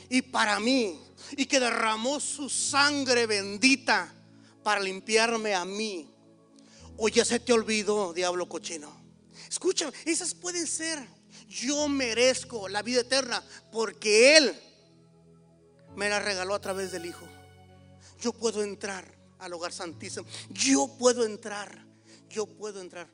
y 0.10 0.22
para 0.22 0.60
mí 0.60 1.00
y 1.36 1.46
que 1.46 1.60
derramó 1.60 2.20
su 2.20 2.50
sangre 2.50 3.26
bendita 3.26 4.14
para 4.64 4.82
limpiarme 4.82 5.54
a 5.54 5.66
mí. 5.66 6.10
O 6.98 7.10
ya 7.10 7.26
se 7.26 7.40
te 7.40 7.54
olvidó, 7.54 8.14
diablo 8.14 8.48
cochino. 8.48 8.92
Escúchame, 9.50 9.92
esas 10.06 10.34
pueden 10.34 10.66
ser. 10.66 11.06
Yo 11.48 11.88
merezco 11.88 12.70
la 12.70 12.82
vida 12.82 13.02
eterna 13.02 13.44
porque 13.72 14.38
Él 14.38 14.56
me 15.96 16.10
la 16.10 16.20
regaló 16.20 16.56
a 16.56 16.62
través 16.62 16.92
del 16.92 17.06
Hijo. 17.06 17.28
Yo 18.20 18.32
puedo 18.32 18.64
entrar 18.64 19.06
al 19.40 19.54
hogar 19.54 19.74
santísimo. 19.74 20.26
Yo 20.50 20.88
puedo 20.98 21.26
entrar. 21.26 21.86
Yo 22.30 22.46
puedo 22.46 22.82
entrar. 22.82 23.08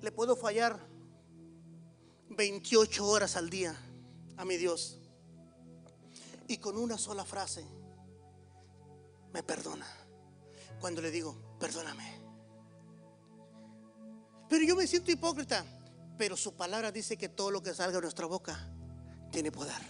Le 0.00 0.10
puedo 0.10 0.34
fallar 0.34 0.80
28 2.30 3.06
horas 3.06 3.36
al 3.36 3.50
día 3.50 3.76
a 4.36 4.44
mi 4.44 4.56
Dios. 4.56 4.98
Y 6.48 6.56
con 6.56 6.76
una 6.78 6.96
sola 6.96 7.24
frase 7.24 7.64
me 9.32 9.42
perdona. 9.42 9.86
Cuando 10.80 11.02
le 11.02 11.10
digo, 11.10 11.56
perdóname. 11.58 12.20
Pero 14.48 14.64
yo 14.64 14.76
me 14.76 14.86
siento 14.86 15.10
hipócrita. 15.10 15.64
Pero 16.18 16.36
su 16.36 16.54
palabra 16.54 16.92
dice 16.92 17.16
que 17.16 17.30
todo 17.30 17.50
lo 17.50 17.62
que 17.62 17.72
salga 17.72 17.96
de 17.96 18.02
nuestra 18.02 18.26
boca 18.26 18.70
tiene 19.30 19.50
poder. 19.50 19.80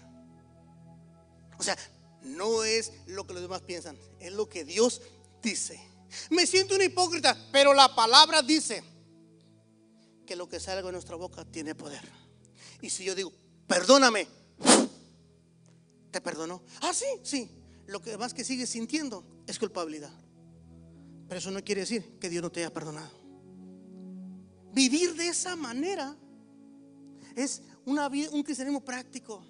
O 1.58 1.62
sea, 1.62 1.76
no 2.22 2.62
es 2.64 2.92
lo 3.06 3.26
que 3.26 3.32
los 3.32 3.42
demás 3.42 3.62
piensan, 3.62 3.98
es 4.20 4.32
lo 4.32 4.48
que 4.48 4.64
Dios 4.64 5.02
dice. 5.42 5.80
Me 6.30 6.46
siento 6.46 6.74
un 6.74 6.82
hipócrita, 6.82 7.36
pero 7.50 7.74
la 7.74 7.94
palabra 7.94 8.42
dice 8.42 8.82
que 10.26 10.36
lo 10.36 10.48
que 10.48 10.60
salga 10.60 10.82
de 10.82 10.92
nuestra 10.92 11.16
boca 11.16 11.44
tiene 11.44 11.74
poder. 11.74 12.02
Y 12.80 12.90
si 12.90 13.04
yo 13.04 13.14
digo, 13.14 13.32
perdóname, 13.66 14.28
¿te 16.10 16.20
perdonó? 16.20 16.62
Ah, 16.80 16.94
sí, 16.94 17.06
sí. 17.22 17.59
Lo 17.90 18.00
que 18.00 18.16
más 18.16 18.32
que 18.32 18.44
sigues 18.44 18.70
sintiendo 18.70 19.24
es 19.48 19.58
culpabilidad. 19.58 20.12
Pero 21.28 21.38
eso 21.38 21.50
no 21.50 21.62
quiere 21.64 21.80
decir 21.80 22.18
que 22.20 22.28
Dios 22.28 22.40
no 22.40 22.50
te 22.52 22.60
haya 22.60 22.72
perdonado. 22.72 23.10
Vivir 24.72 25.16
de 25.16 25.26
esa 25.26 25.56
manera 25.56 26.16
es 27.34 27.62
un 27.84 28.42
cristianismo 28.44 28.84
práctico. 28.84 29.44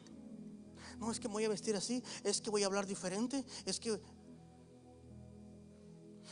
No 0.99 1.11
es 1.11 1.21
que 1.21 1.29
me 1.29 1.35
voy 1.35 1.45
a 1.45 1.51
vestir 1.51 1.77
así, 1.77 2.03
es 2.25 2.41
que 2.41 2.49
voy 2.49 2.63
a 2.63 2.67
hablar 2.67 2.87
diferente, 2.87 3.45
es 3.67 3.79
que 3.79 4.01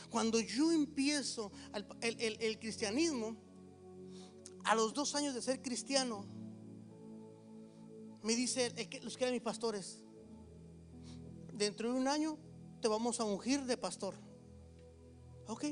cuando 0.09 0.39
yo 0.39 0.71
empiezo 0.71 1.51
el, 2.01 2.59
cristianismo, 2.59 3.37
a 4.63 4.73
los 4.73 4.95
dos 4.95 5.13
años 5.13 5.35
de 5.35 5.43
ser 5.43 5.61
cristiano, 5.61 6.25
me 8.23 8.35
dice 8.35 8.73
los 9.03 9.15
que 9.15 9.25
eran 9.25 9.33
mis 9.33 9.43
pastores, 9.43 10.03
dentro 11.59 11.91
de 11.91 11.99
un 11.99 12.07
año 12.07 12.37
te 12.81 12.87
vamos 12.87 13.19
a 13.19 13.25
ungir 13.25 13.65
de 13.65 13.77
pastor. 13.77 14.15
Ok, 15.45 15.65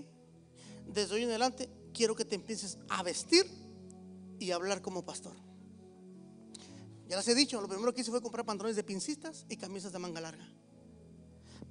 desde 0.85 1.15
hoy 1.15 1.23
en 1.23 1.29
adelante 1.29 1.69
quiero 1.93 2.15
que 2.15 2.25
te 2.25 2.35
empieces 2.35 2.77
a 2.89 3.01
vestir 3.01 3.45
y 4.37 4.51
hablar 4.51 4.81
como 4.81 5.03
pastor. 5.05 5.35
Ya 7.07 7.15
les 7.15 7.27
he 7.29 7.35
dicho, 7.35 7.61
lo 7.61 7.69
primero 7.69 7.93
que 7.93 8.01
hice 8.01 8.11
fue 8.11 8.21
comprar 8.21 8.45
pantalones 8.45 8.75
de 8.75 8.83
pincistas 8.83 9.45
y 9.49 9.55
camisas 9.55 9.93
de 9.93 9.99
manga 9.99 10.19
larga. 10.19 10.45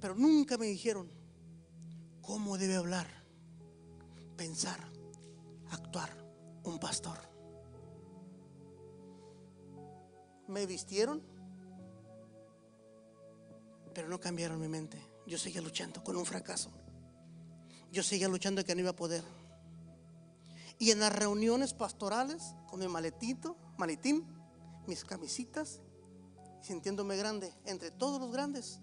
Pero 0.01 0.15
nunca 0.15 0.57
me 0.57 0.65
dijeron, 0.65 1.11
cómo 2.21 2.57
debe 2.57 2.75
hablar, 2.75 3.07
pensar, 4.35 4.79
actuar 5.69 6.09
un 6.63 6.79
pastor. 6.79 7.19
Me 10.47 10.65
vistieron, 10.65 11.21
pero 13.97 14.09
no 14.09 14.19
cambiaron 14.19 14.61
mi 14.61 14.67
mente. 14.67 15.01
Yo 15.25 15.39
seguía 15.39 15.59
luchando 15.59 16.03
con 16.03 16.15
un 16.17 16.23
fracaso. 16.23 16.69
Yo 17.91 18.03
seguía 18.03 18.27
luchando 18.27 18.63
que 18.63 18.75
no 18.75 18.81
iba 18.81 18.91
a 18.91 18.95
poder. 18.95 19.23
Y 20.77 20.91
en 20.91 20.99
las 20.99 21.11
reuniones 21.11 21.73
pastorales, 21.73 22.53
con 22.69 22.79
mi 22.79 22.87
maletito, 22.87 23.57
maletín, 23.75 24.23
mis 24.85 25.03
camisitas, 25.03 25.81
sintiéndome 26.61 27.17
grande 27.17 27.51
entre 27.65 27.89
todos 27.89 28.21
los 28.21 28.31
grandes, 28.31 28.81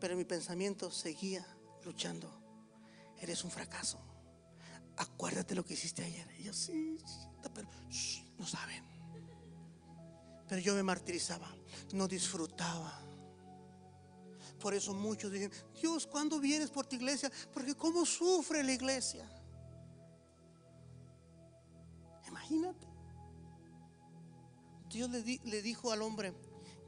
pero 0.00 0.14
mi 0.16 0.26
pensamiento 0.26 0.90
seguía 0.90 1.46
luchando. 1.82 2.28
Eres 3.18 3.42
un 3.42 3.50
fracaso. 3.50 3.98
Acuérdate 4.98 5.54
lo 5.54 5.64
que 5.64 5.72
hiciste 5.72 6.04
ayer. 6.04 6.28
Y 6.38 6.42
yo 6.42 6.52
sí, 6.52 6.98
pero 7.54 7.66
no 8.38 8.46
saben. 8.46 8.84
Pero 10.46 10.60
yo 10.60 10.74
me 10.74 10.82
martirizaba, 10.82 11.48
no 11.94 12.06
disfrutaba. 12.06 13.05
Por 14.60 14.74
eso 14.74 14.94
muchos 14.94 15.30
dicen, 15.30 15.52
Dios, 15.80 16.06
¿cuándo 16.06 16.40
vienes 16.40 16.70
por 16.70 16.86
tu 16.86 16.96
iglesia? 16.96 17.30
Porque 17.52 17.74
cómo 17.74 18.06
sufre 18.06 18.62
la 18.62 18.72
iglesia. 18.72 19.28
Imagínate. 22.26 22.86
Dios 24.88 25.10
le, 25.10 25.40
le 25.44 25.62
dijo 25.62 25.92
al 25.92 26.02
hombre 26.02 26.34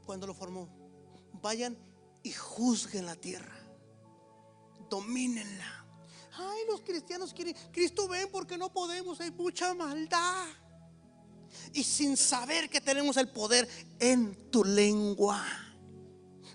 cuando 0.06 0.26
lo 0.26 0.34
formó, 0.34 0.68
vayan 1.42 1.76
y 2.22 2.32
juzguen 2.32 3.04
la 3.04 3.16
tierra, 3.16 3.54
domínenla. 4.88 5.86
Ay, 6.32 6.60
los 6.68 6.80
cristianos 6.80 7.34
quieren, 7.34 7.54
Cristo 7.72 8.08
ven 8.08 8.30
porque 8.30 8.56
no 8.56 8.72
podemos, 8.72 9.20
hay 9.20 9.30
mucha 9.32 9.74
maldad. 9.74 10.46
Y 11.72 11.84
sin 11.84 12.16
saber 12.16 12.70
que 12.70 12.80
tenemos 12.80 13.16
el 13.16 13.28
poder 13.28 13.68
en 13.98 14.50
tu 14.50 14.64
lengua 14.64 15.44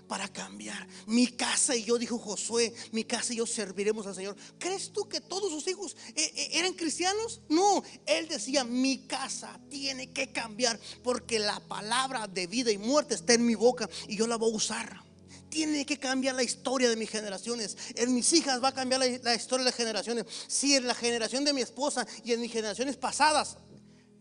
para 0.06 0.28
cambiar. 0.28 0.86
Mi 1.06 1.28
casa 1.28 1.74
y 1.76 1.84
yo, 1.84 1.98
dijo 1.98 2.18
Josué, 2.18 2.74
mi 2.92 3.04
casa 3.04 3.32
y 3.32 3.36
yo 3.36 3.46
serviremos 3.46 4.06
al 4.06 4.14
Señor. 4.14 4.36
¿Crees 4.58 4.92
tú 4.92 5.08
que 5.08 5.20
todos 5.20 5.50
sus 5.50 5.66
hijos 5.68 5.96
eh, 6.14 6.32
eh, 6.34 6.48
eran 6.52 6.74
cristianos? 6.74 7.40
No, 7.48 7.82
él 8.06 8.28
decía, 8.28 8.64
mi 8.64 9.06
casa 9.06 9.60
tiene 9.68 10.12
que 10.12 10.32
cambiar 10.32 10.78
porque 11.02 11.38
la 11.38 11.60
palabra 11.60 12.26
de 12.26 12.46
vida 12.46 12.70
y 12.70 12.78
muerte 12.78 13.14
está 13.14 13.34
en 13.34 13.46
mi 13.46 13.54
boca 13.54 13.88
y 14.08 14.16
yo 14.16 14.26
la 14.26 14.36
voy 14.36 14.52
a 14.52 14.56
usar. 14.56 15.04
Tiene 15.48 15.86
que 15.86 15.98
cambiar 15.98 16.34
la 16.34 16.42
historia 16.42 16.90
de 16.90 16.96
mis 16.96 17.10
generaciones. 17.10 17.76
En 17.94 18.12
mis 18.12 18.32
hijas 18.32 18.62
va 18.62 18.68
a 18.68 18.74
cambiar 18.74 19.00
la, 19.00 19.06
la 19.22 19.34
historia 19.36 19.64
de 19.64 19.70
las 19.70 19.76
generaciones. 19.76 20.26
Si 20.48 20.74
en 20.74 20.86
la 20.86 20.94
generación 20.96 21.44
de 21.44 21.52
mi 21.52 21.60
esposa 21.60 22.06
y 22.24 22.32
en 22.32 22.40
mis 22.40 22.50
generaciones 22.52 22.96
pasadas 22.96 23.58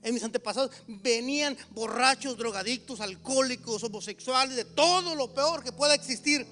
en 0.03 0.13
mis 0.13 0.23
antepasados 0.23 0.71
venían 0.87 1.57
borrachos, 1.71 2.37
drogadictos, 2.37 2.99
alcohólicos, 2.99 3.83
homosexuales, 3.83 4.55
de 4.55 4.65
todo 4.65 5.15
lo 5.15 5.33
peor 5.33 5.63
que 5.63 5.71
pueda 5.71 5.95
existir, 5.95 6.45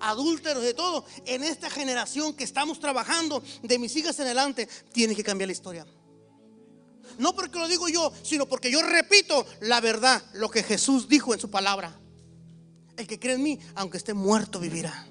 adúlteros, 0.00 0.62
de 0.62 0.74
todo. 0.74 1.04
En 1.26 1.44
esta 1.44 1.70
generación 1.70 2.34
que 2.34 2.44
estamos 2.44 2.80
trabajando, 2.80 3.42
de 3.62 3.78
mis 3.78 3.94
hijas 3.96 4.18
en 4.18 4.26
adelante, 4.26 4.68
tiene 4.92 5.14
que 5.14 5.24
cambiar 5.24 5.48
la 5.48 5.52
historia. 5.52 5.86
No 7.18 7.34
porque 7.34 7.58
lo 7.58 7.68
digo 7.68 7.88
yo, 7.88 8.12
sino 8.22 8.46
porque 8.46 8.70
yo 8.70 8.82
repito 8.82 9.44
la 9.60 9.80
verdad, 9.80 10.22
lo 10.34 10.50
que 10.50 10.62
Jesús 10.62 11.08
dijo 11.08 11.34
en 11.34 11.40
su 11.40 11.50
palabra. 11.50 11.98
El 12.96 13.06
que 13.06 13.18
cree 13.18 13.34
en 13.34 13.42
mí, 13.42 13.58
aunque 13.74 13.96
esté 13.96 14.14
muerto, 14.14 14.60
vivirá. 14.60 15.07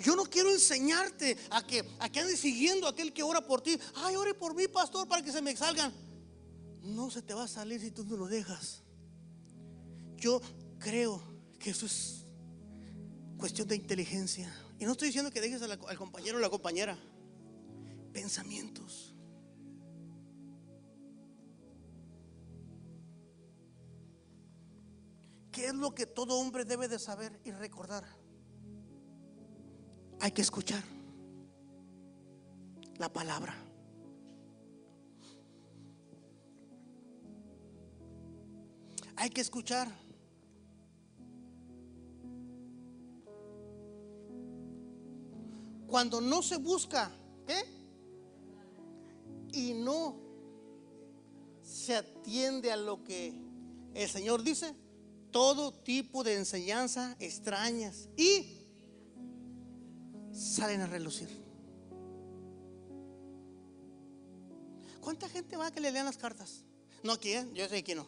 Yo 0.00 0.16
no 0.16 0.24
quiero 0.24 0.50
enseñarte 0.50 1.36
a 1.50 1.66
que, 1.66 1.86
a 1.98 2.08
que 2.08 2.20
andes 2.20 2.40
siguiendo 2.40 2.86
a 2.86 2.90
aquel 2.90 3.12
que 3.12 3.22
ora 3.22 3.42
por 3.42 3.60
ti. 3.60 3.78
Ay, 3.96 4.16
ore 4.16 4.32
por 4.32 4.54
mí, 4.54 4.66
pastor, 4.66 5.06
para 5.06 5.22
que 5.22 5.30
se 5.30 5.42
me 5.42 5.54
salgan. 5.54 5.92
No 6.80 7.10
se 7.10 7.20
te 7.20 7.34
va 7.34 7.44
a 7.44 7.48
salir 7.48 7.82
si 7.82 7.90
tú 7.90 8.06
no 8.06 8.16
lo 8.16 8.26
dejas. 8.26 8.82
Yo 10.16 10.40
creo 10.78 11.22
que 11.58 11.70
eso 11.70 11.84
es 11.84 12.24
cuestión 13.36 13.68
de 13.68 13.76
inteligencia. 13.76 14.50
Y 14.78 14.86
no 14.86 14.92
estoy 14.92 15.08
diciendo 15.08 15.30
que 15.30 15.42
dejes 15.42 15.60
al 15.60 15.98
compañero 15.98 16.38
o 16.38 16.40
la 16.40 16.48
compañera. 16.48 16.98
Pensamientos. 18.14 19.14
¿Qué 25.52 25.66
es 25.66 25.74
lo 25.74 25.94
que 25.94 26.06
todo 26.06 26.38
hombre 26.38 26.64
debe 26.64 26.88
de 26.88 26.98
saber 26.98 27.38
y 27.44 27.50
recordar? 27.50 28.19
Hay 30.20 30.32
que 30.32 30.42
escuchar 30.42 30.82
la 32.98 33.10
palabra. 33.10 33.54
Hay 39.16 39.30
que 39.30 39.40
escuchar. 39.40 39.88
Cuando 45.86 46.20
no 46.20 46.42
se 46.42 46.56
busca, 46.58 47.10
¿qué? 47.46 47.64
Y 49.52 49.72
no 49.74 50.20
se 51.62 51.96
atiende 51.96 52.70
a 52.70 52.76
lo 52.76 53.02
que 53.02 53.34
el 53.94 54.08
Señor 54.08 54.42
dice, 54.42 54.74
todo 55.30 55.72
tipo 55.72 56.22
de 56.22 56.36
enseñanza 56.36 57.16
extrañas 57.18 58.08
y 58.16 58.59
salen 60.32 60.80
a 60.80 60.86
relucir. 60.86 61.28
¿Cuánta 65.00 65.28
gente 65.28 65.56
va 65.56 65.66
a 65.66 65.70
que 65.70 65.80
le 65.80 65.90
lean 65.90 66.06
las 66.06 66.18
cartas? 66.18 66.64
No 67.02 67.12
aquí, 67.12 67.32
yo 67.54 67.68
sé 67.68 67.82
que 67.82 67.94
no. 67.94 68.06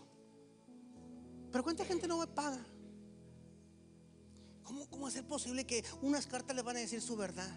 Pero 1.50 1.64
¿cuánta 1.64 1.84
gente 1.84 2.06
no 2.06 2.18
paga? 2.34 2.64
¿Cómo, 4.62 4.86
¿Cómo 4.88 5.08
es 5.08 5.20
posible 5.22 5.66
que 5.66 5.84
unas 6.02 6.26
cartas 6.26 6.54
le 6.54 6.62
van 6.62 6.76
a 6.76 6.80
decir 6.80 7.00
su 7.00 7.16
verdad? 7.16 7.50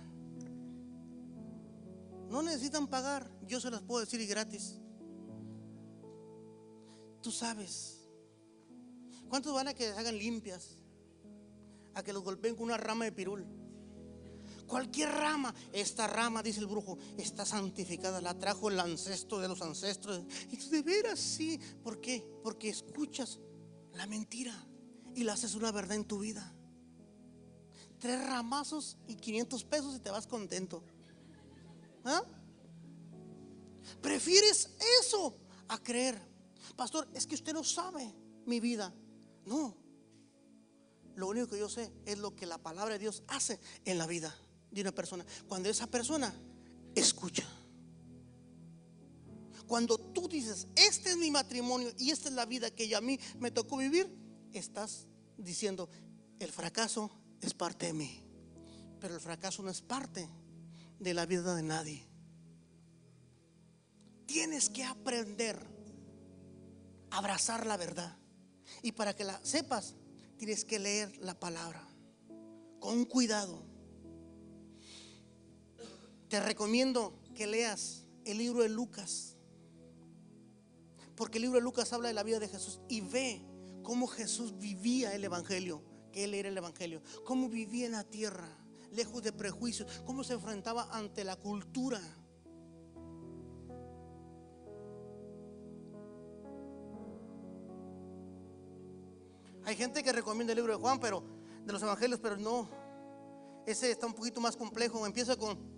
No 2.29 2.41
necesitan 2.41 2.87
pagar, 2.87 3.29
yo 3.47 3.59
se 3.59 3.69
las 3.69 3.81
puedo 3.81 4.01
decir 4.01 4.19
y 4.19 4.27
gratis. 4.27 4.79
Tú 7.21 7.31
sabes. 7.31 8.01
¿Cuántos 9.29 9.53
van 9.53 9.67
a 9.67 9.73
que 9.73 9.91
se 9.91 9.97
hagan 9.97 10.17
limpias? 10.17 10.77
A 11.93 12.03
que 12.03 12.13
los 12.13 12.23
golpeen 12.23 12.55
con 12.55 12.65
una 12.65 12.77
rama 12.77 13.05
de 13.05 13.11
pirul. 13.11 13.45
Cualquier 14.67 15.09
rama, 15.09 15.53
esta 15.73 16.07
rama, 16.07 16.41
dice 16.41 16.59
el 16.59 16.65
brujo, 16.65 16.97
está 17.17 17.45
santificada, 17.45 18.19
la 18.19 18.37
trajo 18.37 18.69
el 18.69 18.79
ancestro 18.79 19.39
de 19.39 19.47
los 19.47 19.61
ancestros. 19.61 20.23
Y 20.49 20.57
de 20.57 20.81
veras 20.81 21.19
sí, 21.19 21.59
¿por 21.83 22.01
qué? 22.01 22.25
Porque 22.43 22.69
escuchas 22.69 23.39
la 23.93 24.07
mentira 24.07 24.53
y 25.13 25.23
la 25.23 25.33
haces 25.33 25.53
una 25.53 25.71
verdad 25.71 25.97
en 25.97 26.05
tu 26.05 26.19
vida. 26.19 26.51
Tres 27.99 28.25
ramazos 28.25 28.97
y 29.07 29.15
500 29.15 29.63
pesos 29.65 29.95
y 29.95 29.99
te 29.99 30.09
vas 30.09 30.25
contento. 30.25 30.83
¿Ah? 32.03 32.23
Prefieres 34.01 34.71
eso 35.01 35.37
a 35.67 35.77
creer. 35.77 36.19
Pastor, 36.75 37.07
es 37.13 37.27
que 37.27 37.35
usted 37.35 37.53
no 37.53 37.63
sabe 37.63 38.13
mi 38.45 38.59
vida. 38.59 38.93
No. 39.45 39.77
Lo 41.15 41.27
único 41.27 41.47
que 41.47 41.59
yo 41.59 41.69
sé 41.69 41.93
es 42.05 42.17
lo 42.17 42.35
que 42.35 42.47
la 42.47 42.57
palabra 42.57 42.95
de 42.95 42.99
Dios 42.99 43.23
hace 43.27 43.59
en 43.85 43.99
la 43.99 44.07
vida 44.07 44.35
de 44.75 44.81
una 44.81 44.91
persona. 44.91 45.25
Cuando 45.47 45.69
esa 45.69 45.87
persona 45.87 46.33
escucha. 46.93 47.47
Cuando 49.67 49.97
tú 49.97 50.27
dices, 50.27 50.67
este 50.75 51.11
es 51.11 51.17
mi 51.17 51.31
matrimonio 51.31 51.91
y 51.97 52.11
esta 52.11 52.29
es 52.29 52.35
la 52.35 52.45
vida 52.45 52.69
que 52.69 52.93
a 52.95 53.01
mí 53.01 53.17
me 53.39 53.51
tocó 53.51 53.77
vivir, 53.77 54.07
estás 54.53 55.07
diciendo, 55.37 55.89
el 56.39 56.51
fracaso 56.51 57.09
es 57.41 57.53
parte 57.53 57.87
de 57.87 57.93
mí. 57.93 58.21
Pero 58.99 59.15
el 59.15 59.21
fracaso 59.21 59.63
no 59.63 59.71
es 59.71 59.81
parte 59.81 60.29
de 60.99 61.13
la 61.13 61.25
vida 61.25 61.55
de 61.55 61.63
nadie. 61.63 62.07
Tienes 64.27 64.69
que 64.69 64.83
aprender 64.83 65.57
a 67.09 67.17
abrazar 67.17 67.65
la 67.65 67.77
verdad. 67.77 68.17
Y 68.83 68.91
para 68.91 69.15
que 69.15 69.23
la 69.23 69.39
sepas, 69.43 69.95
tienes 70.37 70.65
que 70.65 70.79
leer 70.79 71.15
la 71.17 71.39
palabra 71.39 71.87
con 72.79 73.05
cuidado 73.05 73.74
te 76.35 76.41
recomiendo 76.41 77.17
que 77.33 77.47
leas 77.47 78.03
el 78.25 78.39
libro 78.39 78.61
de 78.61 78.67
Lucas. 78.67 79.37
Porque 81.15 81.37
el 81.37 81.43
libro 81.43 81.59
de 81.59 81.63
Lucas 81.63 81.93
habla 81.93 82.09
de 82.09 82.13
la 82.13 82.23
vida 82.23 82.39
de 82.39 82.49
Jesús 82.49 82.81
y 82.89 82.99
ve 82.99 83.41
cómo 83.83 84.05
Jesús 84.05 84.57
vivía 84.57 85.15
el 85.15 85.23
Evangelio, 85.23 85.81
que 86.11 86.25
Él 86.25 86.33
el 86.33 86.57
Evangelio, 86.57 87.01
cómo 87.23 87.47
vivía 87.47 87.85
en 87.85 87.93
la 87.93 88.03
tierra, 88.03 88.49
lejos 88.91 89.23
de 89.23 89.31
prejuicios, 89.31 90.01
cómo 90.05 90.25
se 90.25 90.33
enfrentaba 90.33 90.89
ante 90.91 91.23
la 91.23 91.37
cultura. 91.37 92.01
Hay 99.63 99.77
gente 99.77 100.03
que 100.03 100.11
recomienda 100.11 100.51
el 100.51 100.57
libro 100.57 100.73
de 100.73 100.81
Juan, 100.81 100.99
pero 100.99 101.23
de 101.63 101.71
los 101.71 101.81
evangelios, 101.81 102.19
pero 102.19 102.35
no. 102.35 102.67
ese 103.65 103.89
está 103.89 104.05
un 104.05 104.13
poquito 104.13 104.41
más 104.41 104.57
complejo. 104.57 105.05
Empieza 105.05 105.37
con 105.37 105.74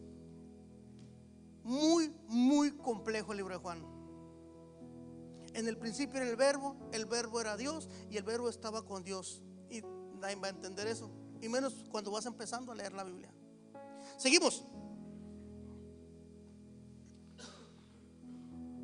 muy, 1.67 2.15
muy 2.29 2.71
complejo 2.77 3.33
el 3.33 3.39
libro 3.39 3.53
de 3.53 3.59
Juan. 3.59 3.85
En 5.53 5.67
el 5.67 5.77
principio 5.77 6.21
era 6.21 6.29
el 6.29 6.37
verbo, 6.37 6.77
el 6.93 7.05
verbo 7.05 7.41
era 7.41 7.57
Dios 7.57 7.89
y 8.09 8.15
el 8.15 8.23
verbo 8.23 8.47
estaba 8.47 8.85
con 8.85 9.03
Dios. 9.03 9.41
Y 9.69 9.81
nadie 10.15 10.35
va 10.35 10.47
a 10.47 10.51
entender 10.51 10.87
eso. 10.87 11.11
Y 11.41 11.49
menos 11.49 11.85
cuando 11.91 12.09
vas 12.09 12.25
empezando 12.25 12.71
a 12.71 12.75
leer 12.75 12.93
la 12.93 13.03
Biblia. 13.03 13.33
Seguimos. 14.17 14.63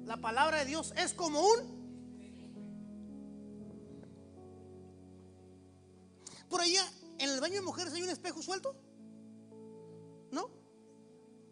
La 0.04 0.18
palabra 0.18 0.60
de 0.60 0.66
Dios 0.66 0.94
es 0.98 1.14
como 1.14 1.40
un... 1.40 1.84
Por 6.50 6.60
allá, 6.60 6.84
en 7.18 7.30
el 7.30 7.40
baño 7.40 7.56
de 7.56 7.62
mujeres 7.62 7.94
hay 7.94 8.04
un 8.04 8.10
espejo 8.10 8.42
suelto. 8.42 8.76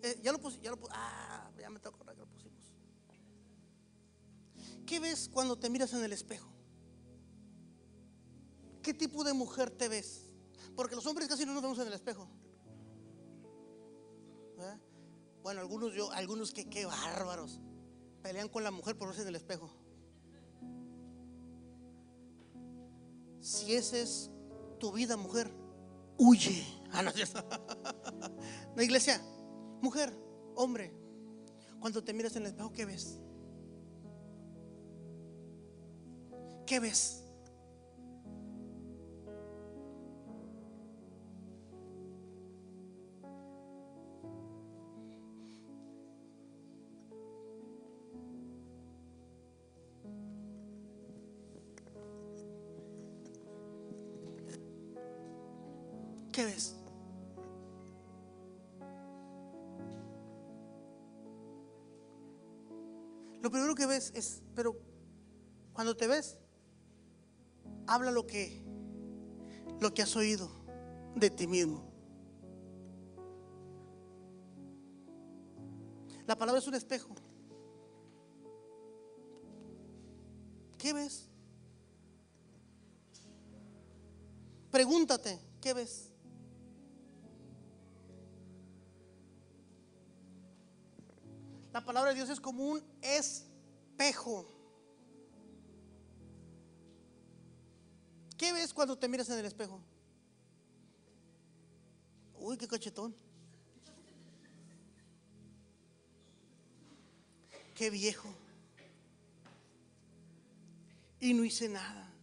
Eh, 0.04 0.20
ya 0.24 0.32
lo 0.32 0.40
puse, 0.40 0.60
ya 0.62 0.72
lo 0.72 0.78
puse. 0.78 0.92
Ah, 0.96 1.50
ya 1.60 1.70
me 1.70 1.80
tengo 1.80 1.98
que 1.98 2.06
que 2.06 2.20
lo 2.20 2.28
pusimos. 2.28 2.74
¿Qué 4.86 5.00
ves 5.00 5.30
cuando 5.32 5.58
te 5.58 5.70
miras 5.70 5.94
en 5.94 6.04
el 6.04 6.12
espejo? 6.12 6.50
¿Qué 8.82 8.94
tipo 8.94 9.24
de 9.24 9.34
mujer 9.34 9.70
te 9.70 9.88
ves? 9.88 10.32
Porque 10.76 10.96
los 10.96 11.06
hombres 11.06 11.28
casi 11.28 11.46
no 11.46 11.54
nos 11.54 11.62
vemos 11.62 11.80
en 11.80 11.88
el 11.88 11.94
espejo. 11.94 12.28
¿Eh? 14.60 14.78
Bueno, 15.44 15.62
algunos 15.62 15.94
yo, 15.94 16.12
algunos 16.12 16.52
que 16.52 16.70
qué 16.70 16.86
bárbaros. 16.86 17.60
Pelean 18.24 18.50
con 18.50 18.64
la 18.64 18.72
mujer 18.72 18.98
por 18.98 19.08
verse 19.08 19.22
en 19.22 19.30
el 19.30 19.36
espejo. 19.36 19.72
Si 23.40 23.74
esa 23.74 23.98
es 23.98 24.30
tu 24.80 24.92
vida, 24.92 25.18
mujer, 25.18 25.52
huye. 26.18 26.66
Ah, 26.92 27.02
no, 27.02 27.12
iglesia, 28.84 29.22
mujer, 29.82 30.14
hombre, 30.56 30.94
cuando 31.80 32.04
te 32.04 32.14
miras 32.14 32.36
en 32.36 32.44
el 32.44 32.50
espejo, 32.50 32.72
¿qué 32.72 32.86
ves? 32.86 33.20
¿Qué 36.66 36.80
ves? 36.80 37.18
¿Qué 56.32 56.46
ves? 56.46 56.81
Lo 63.42 63.50
primero 63.50 63.74
que 63.76 63.88
ves 63.88 64.12
es, 64.16 64.42
pero 64.56 64.78
cuando 65.74 65.96
te 65.96 66.08
ves, 66.08 66.38
habla 67.88 68.12
lo 68.12 68.28
que 68.28 68.62
lo 69.80 69.94
que 69.94 70.04
has 70.04 70.16
oído 70.16 70.48
de 71.16 71.32
ti 71.32 71.48
mismo. 71.48 71.84
La 76.28 76.38
palabra 76.38 76.60
es 76.60 76.68
un 76.68 76.76
espejo. 76.76 77.16
¿Qué 80.78 80.94
ves? 80.94 81.28
Pregúntate, 84.70 85.40
¿qué 85.60 85.74
ves? 85.74 86.11
La 91.82 91.86
palabra 91.86 92.12
de 92.12 92.18
Dios 92.18 92.30
es 92.30 92.40
como 92.40 92.64
un 92.64 92.84
espejo. 93.02 94.46
¿Qué 98.38 98.54
ves 98.54 98.72
cuando 98.72 98.96
te 98.96 99.08
miras 99.08 99.28
en 99.32 99.40
el 99.40 99.46
espejo? 99.46 99.82
Uy, 102.36 102.56
qué 102.56 102.68
cachetón. 102.68 103.16
Qué 107.74 107.90
viejo. 107.90 108.30
Y 111.20 111.34
no 111.34 111.44
hice 111.44 111.68
nada. 111.68 112.14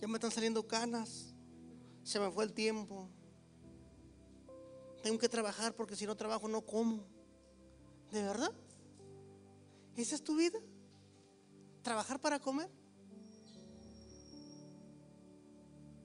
Ya 0.00 0.06
me 0.06 0.14
están 0.14 0.30
saliendo 0.30 0.64
canas. 0.64 1.34
Se 2.04 2.20
me 2.20 2.30
fue 2.30 2.44
el 2.44 2.52
tiempo. 2.52 3.08
Tengo 5.02 5.18
que 5.18 5.28
trabajar 5.28 5.74
porque 5.74 5.96
si 5.96 6.06
no 6.06 6.16
trabajo 6.16 6.46
no 6.46 6.60
como. 6.60 7.13
¿De 8.14 8.22
verdad? 8.22 8.52
¿Esa 9.96 10.14
es 10.14 10.22
tu 10.22 10.36
vida? 10.36 10.60
¿Trabajar 11.82 12.20
para 12.20 12.38
comer? 12.38 12.70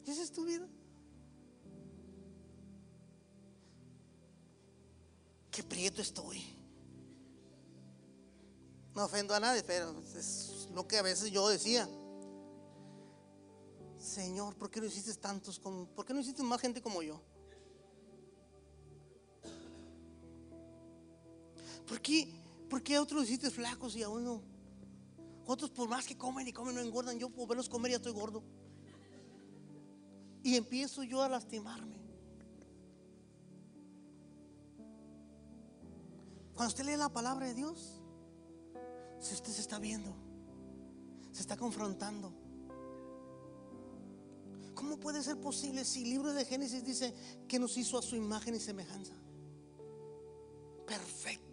¿Esa 0.08 0.24
es 0.24 0.32
tu 0.32 0.44
vida? 0.44 0.68
Qué 5.52 5.62
prieto 5.62 6.02
estoy. 6.02 6.44
No 8.96 9.06
ofendo 9.06 9.36
a 9.36 9.40
nadie, 9.40 9.62
pero 9.62 10.02
es 10.18 10.68
lo 10.74 10.88
que 10.88 10.98
a 10.98 11.04
veces 11.04 11.30
yo 11.30 11.48
decía. 11.48 11.88
Señor, 14.00 14.56
¿por 14.56 14.72
qué 14.72 14.80
no 14.80 14.88
hiciste 14.88 15.14
tantos 15.14 15.60
como, 15.60 15.86
por 15.86 16.08
qué 16.08 16.16
no 16.16 16.22
hiciste 16.22 16.42
más 16.42 16.60
gente 16.60 16.82
como 16.82 17.04
yo? 17.04 17.22
¿Por 21.90 22.00
qué, 22.02 22.32
¿Por 22.70 22.84
qué 22.84 22.96
a 22.96 23.02
otros 23.02 23.24
hiciste 23.24 23.50
flacos 23.50 23.96
y 23.96 24.04
a 24.04 24.10
uno? 24.10 24.44
Otros 25.48 25.72
por 25.72 25.90
más 25.90 26.06
que 26.06 26.16
comen 26.16 26.48
y 26.48 26.54
comen 26.54 26.76
no 26.76 26.82
engordan. 26.82 27.18
Yo 27.18 27.32
por 27.32 27.48
verlos 27.48 27.68
comer 27.68 27.92
ya 27.92 27.98
estoy 27.98 28.14
gordo. 28.14 28.44
Y 30.44 30.56
empiezo 30.56 31.02
yo 31.04 31.24
a 31.24 31.28
lastimarme. 31.28 31.98
Cuando 36.54 36.70
usted 36.70 36.86
lee 36.86 36.96
la 36.96 37.10
palabra 37.10 37.48
de 37.48 37.56
Dios, 37.56 38.00
si 39.20 39.34
usted 39.34 39.52
se 39.52 39.62
está 39.62 39.80
viendo, 39.80 40.14
se 41.32 41.42
está 41.42 41.58
confrontando. 41.58 42.32
¿Cómo 44.76 45.00
puede 45.00 45.24
ser 45.24 45.42
posible 45.42 45.84
si 45.84 46.04
el 46.04 46.10
libro 46.12 46.34
de 46.34 46.46
Génesis 46.46 46.84
dice 46.84 47.14
que 47.48 47.58
nos 47.58 47.76
hizo 47.78 47.98
a 47.98 48.02
su 48.02 48.16
imagen 48.16 48.56
y 48.56 48.60
semejanza? 48.60 49.14
Perfectos. 50.86 51.49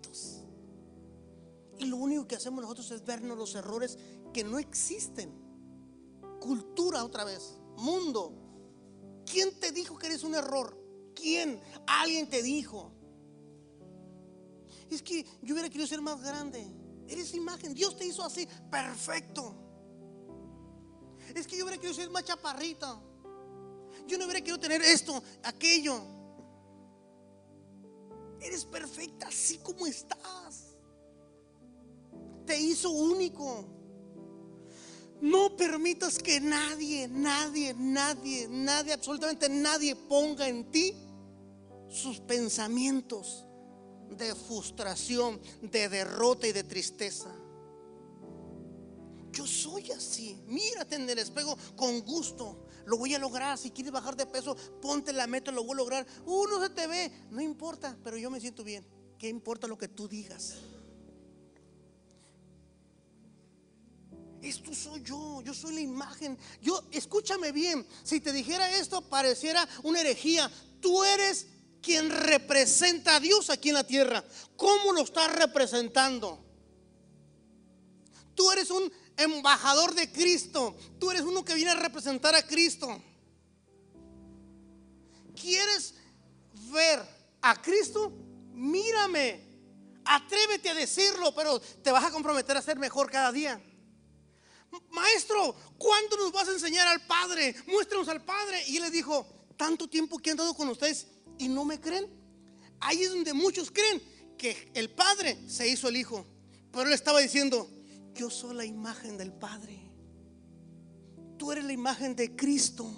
Lo 1.87 1.97
único 1.97 2.27
que 2.27 2.37
hacemos 2.37 2.63
nosotros 2.63 2.91
es 2.91 3.05
vernos 3.05 3.37
los 3.37 3.55
errores 3.55 3.99
que 4.33 4.45
no 4.45 4.59
existen. 4.59 5.33
Cultura 6.41 7.05
otra 7.05 7.25
vez, 7.25 7.59
mundo. 7.77 8.33
¿Quién 9.25 9.59
te 9.59 9.73
dijo 9.73 9.99
que 9.99 10.07
eres 10.07 10.23
un 10.23 10.35
error? 10.35 10.77
¿Quién? 11.15 11.61
Alguien 11.87 12.29
te 12.29 12.43
dijo. 12.43 12.93
Es 14.91 15.03
que 15.03 15.25
yo 15.43 15.55
hubiera 15.55 15.69
querido 15.69 15.87
ser 15.87 16.01
más 16.01 16.23
grande. 16.23 16.65
Eres 17.09 17.35
imagen. 17.35 17.75
Dios 17.75 17.97
te 17.97 18.07
hizo 18.07 18.23
así. 18.23 18.47
Perfecto. 18.71 19.55
Es 21.35 21.47
que 21.47 21.57
yo 21.57 21.65
hubiera 21.65 21.81
querido 21.81 21.95
ser 21.95 22.11
más 22.11 22.25
chaparrita. 22.25 23.01
Yo 24.07 24.19
no 24.19 24.25
hubiera 24.25 24.41
querido 24.41 24.61
tener 24.61 24.83
esto, 24.83 25.21
aquello. 25.43 26.01
Eres 28.41 28.65
perfecta 28.65 29.27
así 29.29 29.59
como 29.59 29.87
estás. 29.87 30.66
Te 32.47 32.59
hizo 32.59 32.91
único. 32.91 33.67
No 35.21 35.57
permitas 35.57 36.19
que 36.19 36.41
nadie, 36.41 37.09
nadie, 37.09 37.75
nadie, 37.75 38.47
nadie, 38.49 38.93
absolutamente 38.93 39.49
nadie 39.49 39.97
ponga 39.97 40.47
en 40.47 40.71
ti 40.71 40.95
sus 41.89 42.21
pensamientos 42.21 43.45
de 44.11 44.35
frustración, 44.35 45.41
de 45.63 45.89
derrota 45.89 46.47
y 46.47 46.53
de 46.53 46.65
tristeza. 46.65 47.35
Yo 49.33 49.47
soy 49.47 49.91
así. 49.91 50.41
Mírate 50.47 50.97
en 50.97 51.09
el 51.09 51.19
espejo 51.19 51.59
con 51.77 52.01
gusto. 52.01 52.65
Lo 52.87 52.97
voy 52.97 53.15
a 53.15 53.19
lograr. 53.19 53.59
Si 53.59 53.71
quieres 53.71 53.93
bajar 53.93 54.17
de 54.17 54.27
peso, 54.27 54.57
ponte 54.81 55.13
la 55.13 55.27
meta, 55.27 55.51
lo 55.51 55.65
voy 55.65 55.75
a 55.75 55.77
lograr. 55.77 56.07
Uno 56.25 56.61
se 56.63 56.71
te 56.71 56.87
ve. 56.87 57.11
No 57.31 57.41
importa, 57.41 57.99
pero 58.03 58.17
yo 58.17 58.31
me 58.31 58.41
siento 58.41 58.65
bien. 58.65 58.87
¿Qué 59.19 59.29
importa 59.29 59.67
lo 59.67 59.77
que 59.77 59.89
tú 59.89 60.09
digas? 60.09 60.57
Esto 64.43 64.75
soy 64.75 65.03
yo, 65.03 65.43
yo 65.43 65.55
soy 65.55 65.75
la 65.75 65.81
imagen. 65.81 66.39
Yo, 66.61 66.85
escúchame 66.93 67.53
bien, 67.53 67.87
si 68.03 68.21
te 68.21 68.33
dijera 68.33 68.71
esto 68.77 69.01
pareciera 69.03 69.67
una 69.83 70.01
herejía. 70.01 70.51
Tú 70.81 71.03
eres 71.05 71.47
quien 71.83 72.11
representa 72.11 73.17
a 73.17 73.21
Dios 73.21 73.51
aquí 73.51 73.69
en 73.69 73.77
la 73.77 73.87
tierra. 73.87 74.25
¿Cómo 74.57 74.93
lo 74.93 75.03
estás 75.03 75.33
representando? 75.35 76.45
Tú 78.35 78.51
eres 78.51 78.71
un 78.71 78.93
embajador 79.17 79.95
de 79.95 80.11
Cristo. 80.11 80.77
Tú 80.99 81.11
eres 81.11 81.23
uno 81.23 81.45
que 81.45 81.55
viene 81.55 81.71
a 81.71 81.77
representar 81.77 82.35
a 82.35 82.47
Cristo. 82.47 83.03
¿Quieres 85.41 85.95
ver 86.73 87.03
a 87.41 87.61
Cristo? 87.61 88.13
Mírame. 88.53 89.45
Atrévete 90.05 90.71
a 90.71 90.75
decirlo, 90.75 91.35
pero 91.35 91.61
te 91.61 91.91
vas 91.91 92.05
a 92.05 92.11
comprometer 92.11 92.57
a 92.57 92.63
ser 92.63 92.79
mejor 92.79 93.11
cada 93.11 93.33
día. 93.33 93.61
Maestro, 94.91 95.55
¿cuándo 95.79 96.17
nos 96.17 96.33
vas 96.33 96.49
a 96.49 96.53
enseñar 96.53 96.87
al 96.89 97.07
Padre? 97.07 97.55
Muéstranos 97.67 98.09
al 98.09 98.25
Padre. 98.25 98.63
Y 98.69 98.77
él 98.77 98.83
le 98.83 98.91
dijo, 98.91 99.27
tanto 99.57 99.89
tiempo 99.89 100.19
que 100.19 100.31
he 100.31 100.33
andado 100.33 100.55
con 100.55 100.69
ustedes 100.69 101.07
y 101.39 101.49
no 101.49 101.65
me 101.65 101.81
creen. 101.81 102.09
Ahí 102.81 103.03
es 103.03 103.11
donde 103.11 103.33
muchos 103.33 103.71
creen 103.71 104.03
que 104.37 104.71
el 104.75 104.91
Padre 104.91 105.39
se 105.49 105.69
hizo 105.69 105.89
el 105.89 105.97
Hijo. 105.97 106.27
Pero 106.71 106.89
él 106.89 106.93
estaba 106.93 107.21
diciendo, 107.21 107.69
yo 108.15 108.31
soy 108.31 108.55
la 108.55 108.65
imagen 108.65 109.17
del 109.17 109.33
Padre. 109.33 109.81
Tú 111.39 111.53
eres 111.53 111.65
la 111.65 111.73
imagen 111.73 112.17
de 112.17 112.35
Cristo. 112.35 112.91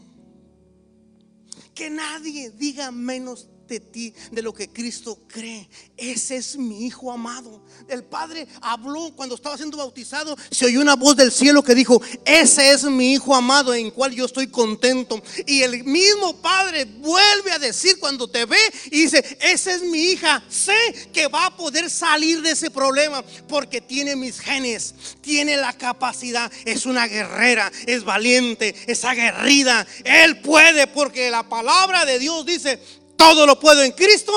Que 1.75 1.91
nadie 1.91 2.51
diga 2.51 2.91
menos 2.91 3.49
de 3.69 3.81
ti, 3.81 4.15
de 4.33 4.43
lo 4.43 4.53
que 4.53 4.69
Cristo 4.69 5.19
cree. 5.29 5.69
Ese 5.97 6.37
es 6.37 6.57
mi 6.57 6.87
Hijo 6.87 7.13
amado. 7.13 7.63
El 7.89 8.05
Padre 8.05 8.49
habló 8.61 9.13
cuando 9.15 9.35
estaba 9.35 9.57
siendo 9.57 9.77
bautizado. 9.77 10.37
Se 10.51 10.67
oyó 10.67 10.81
una 10.81 10.97
voz 10.97 11.17
del 11.17 11.31
cielo 11.31 11.63
que 11.63 11.75
dijo, 11.75 12.01
ese 12.25 12.73
es 12.73 12.85
mi 12.85 13.13
Hijo 13.13 13.35
amado 13.35 13.75
en 13.75 13.91
cual 13.91 14.13
yo 14.13 14.25
estoy 14.25 14.49
contento. 14.49 15.23
Y 15.47 15.63
el 15.63 15.85
mismo 15.85 16.41
Padre 16.41 16.85
vuelve 16.85 17.53
a 17.53 17.59
decir 17.59 17.99
cuando 17.99 18.29
te 18.29 18.45
ve 18.47 18.59
y 18.87 19.03
dice, 19.03 19.23
esa 19.41 19.75
es 19.75 19.83
mi 19.83 20.13
hija. 20.13 20.43
Sé 20.49 21.09
que 21.13 21.29
va 21.29 21.47
a 21.47 21.57
poder 21.57 21.91
salir 21.91 22.43
de 22.43 22.53
ese 22.53 22.71
problema 22.71 23.23
porque 23.49 23.81
tiene 23.81 24.17
mis 24.17 24.41
genes, 24.41 24.95
tiene 25.21 25.57
la 25.57 25.73
capacidad. 25.73 26.51
Es 26.65 26.87
una 26.87 27.07
guerrera, 27.07 27.71
es 27.87 28.05
valiente, 28.05 28.75
es 28.87 29.05
aguerrida. 29.05 29.87
Él 30.05 30.41
puede 30.41 30.87
porque 30.87 31.31
la 31.31 31.49
palabra 31.49 32.05
de 32.05 32.19
Dios 32.19 32.47
dice, 32.47 32.81
todo 33.19 33.45
lo 33.45 33.61
puedo 33.61 33.83
en 33.83 33.93
Cristo 33.93 34.33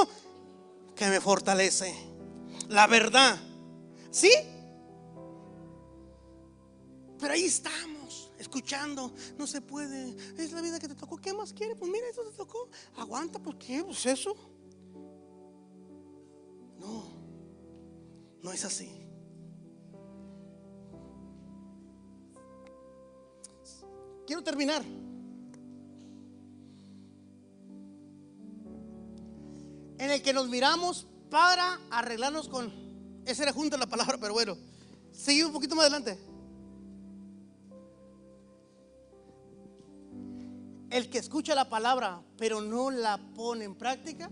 que 0.96 1.08
me 1.08 1.22
fortalece. 1.22 1.96
La 2.68 2.88
verdad. 2.88 3.40
¿Sí? 4.10 4.32
Pero 7.20 7.34
ahí 7.34 7.46
estamos, 7.46 8.32
escuchando. 8.38 9.14
No 9.38 9.48
se 9.48 9.62
puede. 9.62 10.16
Es 10.38 10.52
la 10.52 10.62
vida 10.62 10.80
que 10.80 10.90
te 10.90 10.96
tocó. 10.96 11.18
¿Qué 11.18 11.32
más 11.34 11.54
quiere? 11.54 11.76
Pues 11.76 11.90
mira, 11.90 12.08
eso 12.10 12.24
te 12.24 12.36
tocó. 12.36 12.68
Aguanta, 12.98 13.40
¿por 13.40 13.58
qué? 13.58 13.84
Pues 13.84 14.06
eso. 14.08 14.36
No, 16.80 17.04
no 18.42 18.52
es 18.52 18.66
así. 18.66 18.92
Quiero 24.26 24.44
terminar. 24.44 24.84
En 30.02 30.10
el 30.10 30.24
que 30.24 30.34
nos 30.34 30.50
miramos 30.50 31.06
para 31.30 31.80
arreglarnos 31.92 32.50
con... 32.50 32.74
Esa 33.24 33.44
era 33.44 33.54
junto 33.54 33.78
la 33.78 33.86
palabra, 33.86 34.18
pero 34.20 34.34
bueno. 34.34 34.58
Seguimos 35.12 35.50
un 35.50 35.54
poquito 35.54 35.76
más 35.76 35.86
adelante. 35.86 36.18
El 40.90 41.08
que 41.08 41.20
escucha 41.20 41.54
la 41.54 41.70
palabra, 41.70 42.20
pero 42.36 42.62
no 42.62 42.90
la 42.90 43.20
pone 43.36 43.64
en 43.64 43.76
práctica. 43.76 44.32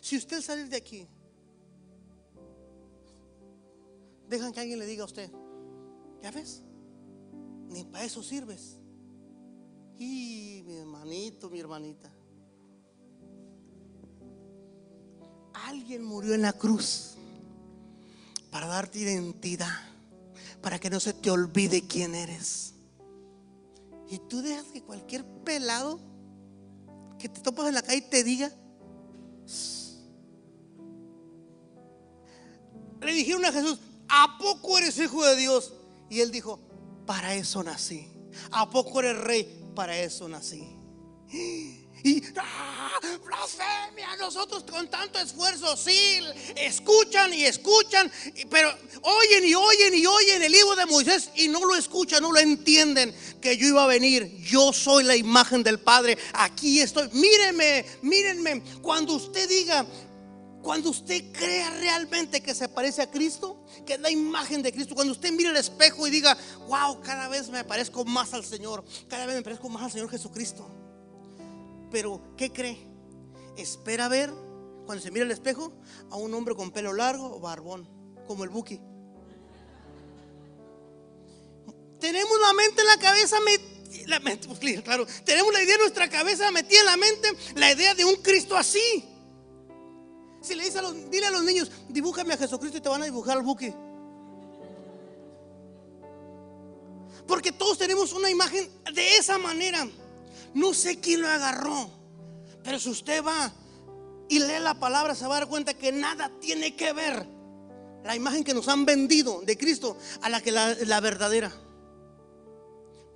Si 0.00 0.16
usted 0.16 0.40
sale 0.40 0.64
de 0.64 0.76
aquí, 0.76 1.06
dejan 4.26 4.54
que 4.54 4.60
alguien 4.60 4.78
le 4.78 4.86
diga 4.86 5.02
a 5.02 5.06
usted, 5.06 5.30
¿ya 6.22 6.30
ves? 6.30 6.62
Ni 7.68 7.84
para 7.84 8.04
eso 8.04 8.22
sirves. 8.22 8.78
Y 9.98 10.62
mi 10.66 10.74
hermanito, 10.74 11.48
mi 11.48 11.60
hermanita. 11.60 12.10
Alguien 15.54 16.04
murió 16.04 16.34
en 16.34 16.42
la 16.42 16.52
cruz 16.52 17.14
para 18.50 18.66
darte 18.66 18.98
identidad, 18.98 19.80
para 20.60 20.78
que 20.78 20.90
no 20.90 21.00
se 21.00 21.14
te 21.14 21.30
olvide 21.30 21.86
quién 21.86 22.14
eres. 22.14 22.74
Y 24.08 24.18
tú 24.18 24.42
dejas 24.42 24.66
que 24.66 24.82
cualquier 24.82 25.24
pelado 25.44 25.98
que 27.18 27.28
te 27.28 27.40
topas 27.40 27.68
en 27.68 27.74
la 27.74 27.82
calle 27.82 28.02
te 28.02 28.22
diga. 28.22 28.52
Le 33.00 33.12
dijeron 33.12 33.44
a 33.44 33.52
Jesús, 33.52 33.78
¿a 34.08 34.36
poco 34.38 34.78
eres 34.78 34.98
hijo 34.98 35.24
de 35.24 35.36
Dios? 35.36 35.72
Y 36.10 36.20
él 36.20 36.30
dijo, 36.30 36.60
para 37.06 37.34
eso 37.34 37.62
nací. 37.62 38.08
¿A 38.50 38.68
poco 38.68 39.00
eres 39.00 39.18
rey? 39.18 39.65
Para 39.76 39.96
eso 39.96 40.28
nací. 40.28 40.66
Y 42.02 42.22
¡ah! 42.36 43.00
blasfemia, 43.24 44.16
nosotros 44.18 44.64
con 44.64 44.88
tanto 44.88 45.18
esfuerzo, 45.18 45.76
sí, 45.76 46.20
escuchan 46.56 47.34
y 47.34 47.44
escuchan, 47.44 48.10
pero 48.48 48.72
oyen 49.02 49.44
y 49.44 49.54
oyen 49.54 49.94
y 49.94 50.06
oyen 50.06 50.42
el 50.42 50.52
libro 50.52 50.76
de 50.76 50.86
Moisés 50.86 51.30
y 51.34 51.48
no 51.48 51.64
lo 51.64 51.74
escuchan, 51.74 52.22
no 52.22 52.32
lo 52.32 52.38
entienden, 52.38 53.14
que 53.40 53.56
yo 53.56 53.66
iba 53.66 53.84
a 53.84 53.88
venir, 53.88 54.36
yo 54.38 54.72
soy 54.72 55.04
la 55.04 55.16
imagen 55.16 55.62
del 55.62 55.80
Padre, 55.80 56.16
aquí 56.32 56.80
estoy, 56.80 57.08
mírenme, 57.12 57.84
mírenme, 58.02 58.62
cuando 58.82 59.14
usted 59.14 59.48
diga, 59.48 59.84
cuando 60.66 60.90
usted 60.90 61.30
crea 61.30 61.70
realmente 61.78 62.42
que 62.42 62.52
se 62.52 62.68
parece 62.68 63.00
a 63.00 63.08
Cristo, 63.08 63.64
que 63.86 63.94
es 63.94 64.00
la 64.00 64.10
imagen 64.10 64.62
de 64.62 64.72
Cristo, 64.72 64.96
cuando 64.96 65.12
usted 65.12 65.30
mire 65.30 65.50
el 65.50 65.56
espejo 65.56 66.08
y 66.08 66.10
diga, 66.10 66.36
wow, 66.66 67.00
cada 67.02 67.28
vez 67.28 67.48
me 67.50 67.62
parezco 67.62 68.04
más 68.04 68.34
al 68.34 68.44
Señor, 68.44 68.84
cada 69.06 69.26
vez 69.26 69.36
me 69.36 69.42
parezco 69.42 69.68
más 69.68 69.84
al 69.84 69.92
Señor 69.92 70.10
Jesucristo. 70.10 70.68
Pero, 71.92 72.20
¿qué 72.36 72.52
cree? 72.52 72.84
Espera 73.56 74.08
ver, 74.08 74.32
cuando 74.86 75.04
se 75.04 75.12
mira 75.12 75.24
el 75.24 75.30
espejo, 75.30 75.72
a 76.10 76.16
un 76.16 76.34
hombre 76.34 76.56
con 76.56 76.72
pelo 76.72 76.92
largo 76.92 77.36
o 77.36 77.38
barbón, 77.38 77.88
como 78.26 78.42
el 78.42 78.50
Buki. 78.50 78.80
Tenemos 82.00 82.40
la 82.40 82.52
mente 82.54 82.80
en 82.80 82.86
la 82.88 82.98
cabeza 82.98 83.36
la 84.06 84.18
mente, 84.18 84.48
pues, 84.48 84.82
claro, 84.82 85.06
tenemos 85.24 85.52
la 85.52 85.62
idea 85.62 85.76
en 85.76 85.82
nuestra 85.82 86.10
cabeza 86.10 86.50
metida 86.50 86.80
en 86.80 86.86
la 86.86 86.96
mente, 86.96 87.28
la 87.54 87.70
idea 87.70 87.94
de 87.94 88.04
un 88.04 88.16
Cristo 88.16 88.56
así. 88.56 89.15
Si 90.46 90.54
le 90.54 90.62
dice 90.64 90.78
a 90.78 90.82
los, 90.82 90.94
niños, 91.42 91.72
dibújame 91.88 92.34
a 92.34 92.36
Jesucristo 92.36 92.78
y 92.78 92.80
te 92.80 92.88
van 92.88 93.02
a 93.02 93.06
dibujar 93.06 93.36
al 93.36 93.42
buque. 93.42 93.74
Porque 97.26 97.50
todos 97.50 97.78
tenemos 97.78 98.12
una 98.12 98.30
imagen 98.30 98.70
de 98.94 99.16
esa 99.16 99.38
manera. 99.38 99.88
No 100.54 100.72
sé 100.72 101.00
quién 101.00 101.22
lo 101.22 101.28
agarró, 101.28 101.90
pero 102.62 102.78
si 102.78 102.90
usted 102.90 103.24
va 103.24 103.52
y 104.28 104.38
lee 104.38 104.60
la 104.60 104.78
palabra, 104.78 105.16
se 105.16 105.26
va 105.26 105.36
a 105.36 105.40
dar 105.40 105.48
cuenta 105.48 105.74
que 105.74 105.90
nada 105.90 106.30
tiene 106.40 106.76
que 106.76 106.92
ver 106.92 107.26
la 108.04 108.14
imagen 108.14 108.44
que 108.44 108.54
nos 108.54 108.68
han 108.68 108.86
vendido 108.86 109.42
de 109.42 109.58
Cristo 109.58 109.98
a 110.22 110.28
la 110.28 110.40
que 110.40 110.52
la 110.52 111.00
verdadera. 111.00 111.52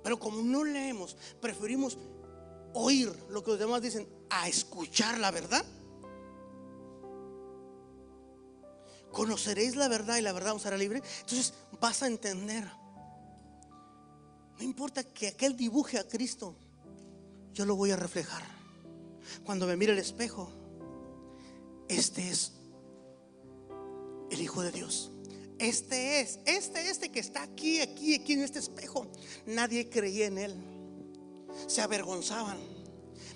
Pero 0.03 0.19
como 0.19 0.41
no 0.41 0.65
leemos, 0.65 1.15
preferimos 1.39 1.97
oír 2.73 3.09
lo 3.29 3.41
que 3.41 3.51
los 3.51 3.59
demás 3.59 3.81
dicen 3.81 4.05
a 4.29 4.49
escuchar 4.49 5.17
la 5.17 5.31
verdad. 5.31 5.63
Conoceréis 9.11 9.75
la 9.75 9.87
verdad 9.87 10.17
y 10.17 10.21
la 10.21 10.31
verdad 10.31 10.53
os 10.53 10.65
hará 10.65 10.77
libre. 10.77 11.01
Entonces 11.21 11.53
vas 11.79 12.01
a 12.03 12.07
entender. 12.07 12.65
No 14.57 14.63
importa 14.63 15.03
que 15.03 15.27
aquel 15.27 15.57
dibuje 15.57 15.97
a 15.97 16.07
Cristo, 16.07 16.55
yo 17.53 17.65
lo 17.65 17.75
voy 17.75 17.91
a 17.91 17.95
reflejar. 17.95 18.43
Cuando 19.43 19.67
me 19.67 19.75
mire 19.75 19.93
el 19.93 19.99
espejo, 19.99 20.51
este 21.87 22.29
es 22.29 22.53
el 24.29 24.41
Hijo 24.41 24.61
de 24.61 24.71
Dios. 24.71 25.11
Este 25.59 26.21
es, 26.21 26.39
este, 26.45 26.89
este 26.89 27.11
que 27.11 27.19
está 27.19 27.43
aquí, 27.43 27.81
aquí, 27.81 28.15
aquí 28.15 28.33
en 28.33 28.43
este 28.43 28.59
espejo. 28.59 29.07
Nadie 29.45 29.89
creía 29.89 30.27
en 30.27 30.37
él. 30.37 30.55
Se 31.67 31.81
avergonzaban. 31.81 32.57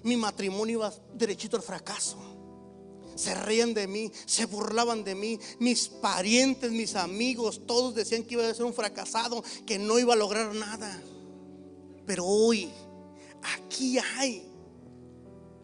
Mi 0.03 0.15
matrimonio 0.15 0.79
iba 0.79 0.93
derechito 1.13 1.57
al 1.57 1.63
fracaso 1.63 2.34
se 3.15 3.33
reían 3.33 3.73
de 3.73 3.87
mí, 3.87 4.11
se 4.25 4.45
burlaban 4.45 5.03
de 5.03 5.15
mí, 5.15 5.39
mis 5.59 5.87
parientes, 5.87 6.71
mis 6.71 6.95
amigos, 6.95 7.65
todos 7.65 7.95
decían 7.95 8.23
que 8.23 8.35
iba 8.35 8.47
a 8.47 8.53
ser 8.53 8.65
un 8.65 8.73
fracasado, 8.73 9.43
que 9.65 9.79
no 9.79 9.97
iba 9.99 10.13
a 10.13 10.17
lograr 10.17 10.53
nada. 10.53 11.01
Pero 12.05 12.25
hoy, 12.25 12.71
aquí 13.41 13.97
hay 13.97 14.47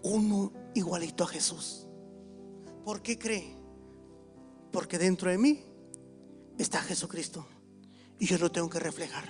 uno 0.03 0.51
igualito 0.73 1.23
a 1.23 1.27
Jesús. 1.27 1.85
¿Por 2.85 3.01
qué 3.01 3.19
cree? 3.19 3.55
Porque 4.71 4.97
dentro 4.97 5.29
de 5.29 5.37
mí 5.37 5.63
está 6.57 6.81
Jesucristo 6.81 7.45
y 8.17 8.25
yo 8.25 8.37
lo 8.37 8.51
tengo 8.51 8.69
que 8.69 8.79
reflejar. 8.79 9.29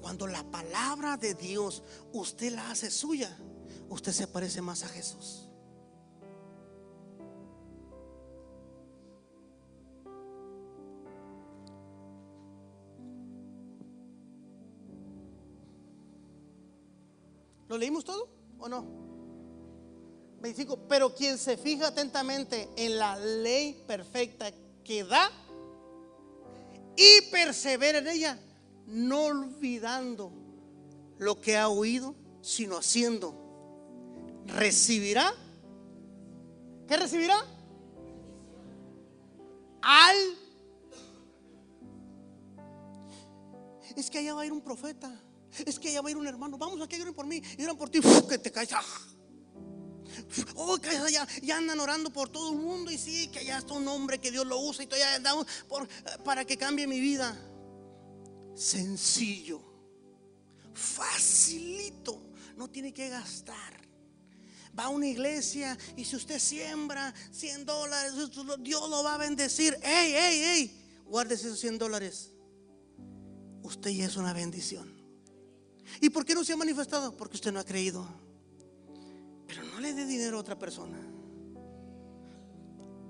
Cuando 0.00 0.26
la 0.26 0.42
palabra 0.50 1.16
de 1.16 1.34
Dios 1.34 1.82
usted 2.12 2.52
la 2.52 2.70
hace 2.70 2.90
suya, 2.90 3.38
usted 3.88 4.12
se 4.12 4.26
parece 4.26 4.60
más 4.60 4.82
a 4.82 4.88
Jesús. 4.88 5.51
¿Lo 17.72 17.78
leímos 17.78 18.04
todo 18.04 18.28
o 18.58 18.68
no? 18.68 18.84
25. 20.42 20.88
Pero 20.88 21.14
quien 21.14 21.38
se 21.38 21.56
fija 21.56 21.86
atentamente 21.86 22.68
en 22.76 22.98
la 22.98 23.16
ley 23.16 23.82
perfecta 23.86 24.52
que 24.84 25.04
da 25.04 25.30
y 26.94 27.30
persevera 27.30 28.00
en 28.00 28.08
ella, 28.08 28.38
no 28.84 29.24
olvidando 29.24 30.30
lo 31.16 31.40
que 31.40 31.56
ha 31.56 31.70
oído, 31.70 32.14
sino 32.42 32.76
haciendo, 32.76 33.34
recibirá. 34.48 35.32
¿Qué 36.86 36.98
recibirá? 36.98 37.38
Al. 39.80 40.16
Es 43.96 44.10
que 44.10 44.18
allá 44.18 44.34
va 44.34 44.42
a 44.42 44.44
ir 44.44 44.52
un 44.52 44.60
profeta. 44.60 45.10
Es 45.66 45.78
que 45.78 45.88
allá 45.88 46.00
va 46.00 46.08
a 46.08 46.10
ir 46.10 46.16
un 46.16 46.26
hermano. 46.26 46.58
Vamos 46.58 46.80
a 46.80 46.88
que 46.88 46.98
lloren 46.98 47.14
por 47.14 47.26
mí. 47.26 47.42
Y 47.58 47.64
oran 47.64 47.76
por 47.76 47.90
ti. 47.90 48.00
que 48.28 48.38
te 48.38 48.50
caes. 48.50 48.72
¡ah! 48.72 48.84
Oh, 50.56 50.76
que 50.78 50.90
allá, 50.90 51.26
ya 51.42 51.56
andan 51.56 51.80
orando 51.80 52.12
por 52.12 52.28
todo 52.28 52.52
el 52.52 52.58
mundo. 52.58 52.90
Y 52.90 52.98
sí, 52.98 53.28
que 53.28 53.40
allá 53.40 53.58
está 53.58 53.74
un 53.74 53.86
hombre 53.88 54.18
que 54.18 54.30
Dios 54.30 54.46
lo 54.46 54.58
usa. 54.60 54.84
Y 54.84 54.86
todavía 54.86 55.14
andamos 55.14 55.46
por, 55.68 55.88
para 56.24 56.44
que 56.44 56.56
cambie 56.56 56.86
mi 56.86 57.00
vida. 57.00 57.36
Sencillo. 58.54 59.62
Facilito. 60.74 62.30
No 62.56 62.68
tiene 62.68 62.92
que 62.92 63.08
gastar 63.08 63.82
va 64.78 64.84
a 64.84 64.88
una 64.88 65.06
iglesia 65.06 65.76
y 65.96 66.04
si 66.04 66.16
usted 66.16 66.38
siembra 66.38 67.12
100 67.30 67.66
dólares, 67.66 68.12
Dios 68.60 68.88
lo 68.88 69.04
va 69.04 69.14
a 69.14 69.18
bendecir. 69.18 69.78
Ey, 69.82 70.14
ey, 70.14 70.42
ey, 70.42 71.02
guárdese 71.06 71.48
esos 71.48 71.60
100 71.60 71.78
dólares. 71.78 72.30
Usted 73.62 73.90
ya 73.90 74.06
es 74.06 74.16
una 74.16 74.32
bendición. 74.32 75.01
¿Y 76.00 76.10
por 76.10 76.24
qué 76.24 76.34
no 76.34 76.44
se 76.44 76.52
ha 76.52 76.56
manifestado? 76.56 77.16
Porque 77.16 77.36
usted 77.36 77.52
no 77.52 77.60
ha 77.60 77.64
creído. 77.64 78.06
Pero 79.46 79.64
no 79.64 79.80
le 79.80 79.92
dé 79.92 80.06
dinero 80.06 80.36
a 80.36 80.40
otra 80.40 80.58
persona. 80.58 80.98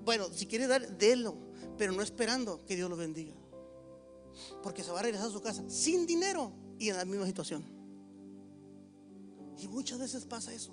Bueno, 0.05 0.27
si 0.33 0.47
quiere 0.47 0.67
dar, 0.67 0.97
délo, 0.99 1.37
pero 1.79 1.93
no 1.93 2.03
esperando 2.03 2.65
que 2.65 2.77
Dios 2.77 2.91
lo 2.91 2.97
bendiga. 2.97 3.35
Porque 4.63 4.83
se 4.83 4.91
va 4.91 5.01
a 5.01 5.03
regresar 5.03 5.29
a 5.29 5.33
su 5.33 5.41
casa 5.41 5.63
sin 5.69 6.07
dinero 6.07 6.53
y 6.79 6.89
en 6.89 6.97
la 6.97 7.05
misma 7.05 7.27
situación. 7.27 7.65
Y 9.59 9.69
muchas 9.69 9.99
veces 9.99 10.25
pasa 10.25 10.53
eso. 10.53 10.73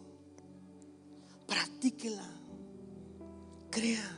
Practíquela. 1.46 2.26
Crea. 3.70 4.18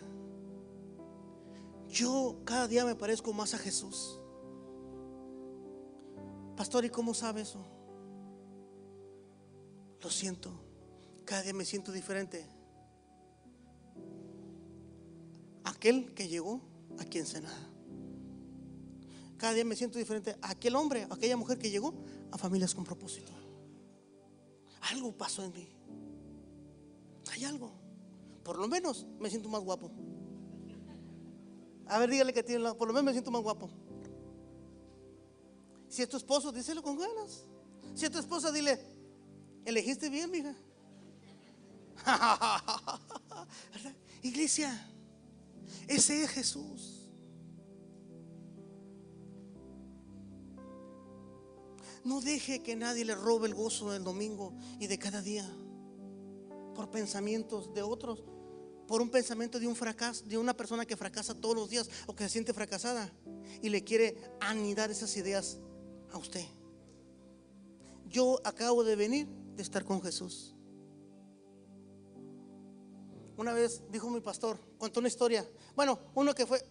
Yo 1.89 2.39
cada 2.45 2.67
día 2.67 2.85
me 2.85 2.95
parezco 2.95 3.33
más 3.33 3.53
a 3.53 3.57
Jesús. 3.57 4.17
Pastor, 6.55 6.85
¿y 6.85 6.89
cómo 6.89 7.13
sabe 7.13 7.41
eso? 7.41 7.65
Lo 10.01 10.09
siento. 10.09 10.51
Cada 11.25 11.43
día 11.43 11.53
me 11.53 11.65
siento 11.65 11.91
diferente. 11.91 12.45
Aquel 15.63 16.13
que 16.13 16.27
llegó 16.27 16.61
aquí 16.99 17.19
en 17.19 17.25
Senada. 17.25 17.69
Cada 19.37 19.53
día 19.53 19.65
me 19.65 19.75
siento 19.75 19.97
diferente. 19.97 20.35
Aquel 20.41 20.75
hombre, 20.75 21.07
aquella 21.09 21.37
mujer 21.37 21.57
que 21.57 21.69
llegó 21.69 21.93
a 22.31 22.37
familias 22.37 22.73
con 22.75 22.83
propósito. 22.83 23.31
Algo 24.81 25.11
pasó 25.15 25.43
en 25.43 25.53
mí. 25.53 25.69
Hay 27.31 27.45
algo. 27.45 27.71
Por 28.43 28.57
lo 28.57 28.67
menos 28.67 29.05
me 29.19 29.29
siento 29.29 29.49
más 29.49 29.61
guapo. 29.61 29.91
A 31.87 31.99
ver, 31.99 32.09
dígale 32.09 32.33
que 32.33 32.43
tiene, 32.43 32.73
por 32.73 32.87
lo 32.87 32.93
menos 32.93 33.05
me 33.05 33.11
siento 33.11 33.31
más 33.31 33.41
guapo. 33.41 33.69
Si 35.89 36.01
es 36.01 36.09
tu 36.09 36.17
esposo, 36.17 36.51
díselo 36.51 36.81
con 36.81 36.97
ganas. 36.97 37.45
Si 37.93 38.05
es 38.05 38.11
tu 38.11 38.17
esposa, 38.17 38.51
dile, 38.51 38.79
elegiste 39.65 40.09
bien, 40.09 40.31
mija. 40.31 40.55
Iglesia, 44.23 44.87
ese 45.87 46.23
es 46.23 46.29
Jesús. 46.29 46.97
No 52.03 52.19
deje 52.19 52.63
que 52.63 52.75
nadie 52.75 53.05
le 53.05 53.13
robe 53.13 53.47
el 53.47 53.53
gozo 53.53 53.91
del 53.91 54.03
domingo 54.03 54.53
y 54.79 54.87
de 54.87 54.97
cada 54.97 55.21
día 55.21 55.47
por 56.75 56.89
pensamientos 56.89 57.73
de 57.73 57.83
otros, 57.83 58.23
por 58.87 59.01
un 59.01 59.09
pensamiento 59.09 59.59
de 59.59 59.67
un 59.67 59.75
fracaso, 59.75 60.25
de 60.25 60.37
una 60.37 60.55
persona 60.57 60.85
que 60.85 60.97
fracasa 60.97 61.35
todos 61.35 61.55
los 61.55 61.69
días 61.69 61.89
o 62.07 62.15
que 62.15 62.23
se 62.23 62.29
siente 62.31 62.53
fracasada 62.53 63.11
y 63.61 63.69
le 63.69 63.83
quiere 63.83 64.17
anidar 64.39 64.89
esas 64.89 65.15
ideas 65.15 65.59
a 66.11 66.17
usted. 66.17 66.45
Yo 68.07 68.41
acabo 68.43 68.83
de 68.83 68.95
venir 68.95 69.27
de 69.55 69.63
estar 69.63 69.83
con 69.83 70.01
Jesús. 70.01 70.55
Una 73.37 73.53
vez 73.53 73.81
dijo 73.89 74.09
mi 74.09 74.21
pastor, 74.21 74.59
contó 74.77 74.99
una 74.99 75.09
historia. 75.09 75.49
Bueno, 75.75 75.99
uno 76.15 76.35
que 76.35 76.45
fue, 76.45 76.63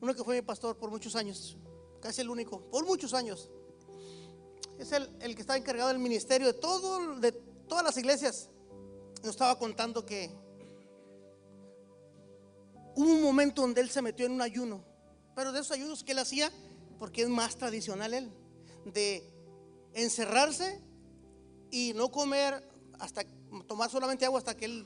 uno 0.00 0.14
que 0.14 0.24
fue 0.24 0.36
mi 0.36 0.42
pastor 0.42 0.76
por 0.76 0.90
muchos 0.90 1.14
años, 1.14 1.56
casi 2.00 2.20
el 2.20 2.30
único, 2.30 2.60
por 2.70 2.84
muchos 2.84 3.14
años. 3.14 3.50
Es 4.78 4.90
el, 4.92 5.08
el 5.20 5.34
que 5.34 5.42
está 5.42 5.56
encargado 5.56 5.88
del 5.88 5.98
ministerio 5.98 6.48
de 6.48 6.54
todo, 6.54 7.20
de 7.20 7.32
todas 7.32 7.84
las 7.84 7.96
iglesias 7.96 8.48
nos 9.22 9.30
estaba 9.30 9.58
contando 9.58 10.04
que 10.04 10.30
hubo 12.96 13.12
un 13.12 13.22
momento 13.22 13.62
donde 13.62 13.80
él 13.80 13.88
se 13.88 14.02
metió 14.02 14.26
en 14.26 14.32
un 14.32 14.42
ayuno, 14.42 14.84
pero 15.34 15.52
de 15.52 15.60
esos 15.60 15.72
ayunos 15.72 16.02
que 16.02 16.12
él 16.12 16.18
hacía, 16.18 16.50
porque 16.98 17.22
es 17.22 17.28
más 17.28 17.56
tradicional 17.56 18.14
él, 18.14 18.32
de 18.84 19.22
encerrarse 19.94 20.80
y 21.72 21.92
no 21.94 22.10
comer 22.10 22.62
hasta 23.00 23.24
tomar 23.66 23.90
solamente 23.90 24.24
agua 24.24 24.38
hasta 24.38 24.56
que 24.56 24.84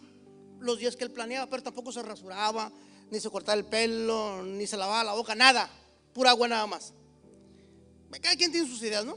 los 0.60 0.78
días 0.78 0.96
que 0.96 1.04
él 1.04 1.10
planeaba, 1.10 1.50
pero 1.50 1.62
tampoco 1.62 1.92
se 1.92 2.02
rasuraba, 2.02 2.72
ni 3.10 3.20
se 3.20 3.28
cortaba 3.28 3.58
el 3.58 3.66
pelo, 3.66 4.42
ni 4.42 4.66
se 4.66 4.76
lavaba 4.78 5.04
la 5.04 5.12
boca, 5.12 5.34
nada, 5.34 5.68
pura 6.14 6.30
agua 6.30 6.48
nada 6.48 6.66
más. 6.66 6.94
Cada 8.22 8.36
quien 8.36 8.50
tiene 8.50 8.66
sus 8.66 8.80
ideas, 8.82 9.04
¿no? 9.04 9.16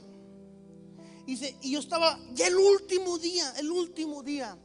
Y, 1.25 1.69
yo 1.69 1.79
estaba 1.79 2.19
ya 2.33 2.47
el 2.47 2.55
último 2.55 3.19
día, 3.19 3.53
el 3.57 3.71
último 3.71 4.23
día, 4.23 4.57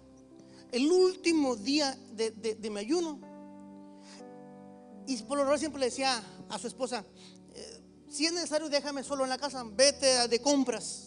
el 0.72 0.90
último 0.90 1.56
día 1.56 1.96
de, 2.12 2.70
mi 2.70 2.80
ayuno. 2.80 3.20
Y 5.06 5.16
por 5.24 5.36
lo 5.36 5.44
general 5.44 5.58
siempre 5.58 5.80
le 5.80 5.86
decía 5.86 6.22
a 6.48 6.58
su 6.58 6.66
esposa, 6.66 7.04
eh, 7.52 7.82
si 8.08 8.24
es 8.24 8.32
necesario 8.32 8.70
déjame 8.70 9.04
solo 9.04 9.24
en 9.24 9.30
la 9.30 9.36
casa, 9.36 9.62
vete 9.62 10.26
de 10.26 10.40
compras, 10.40 11.03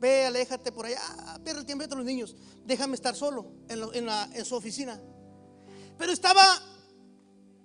ve, 0.00 0.26
aléjate 0.26 0.72
por 0.72 0.86
allá, 0.86 0.98
pierde 1.44 1.60
el 1.60 1.66
tiempo 1.66 1.86
de 1.86 1.94
los 1.94 2.04
niños, 2.04 2.34
déjame 2.64 2.94
estar 2.94 3.14
solo 3.14 3.52
en, 3.68 4.44
su 4.44 4.54
oficina. 4.54 5.00
Pero 5.98 6.12
estaba 6.12 6.42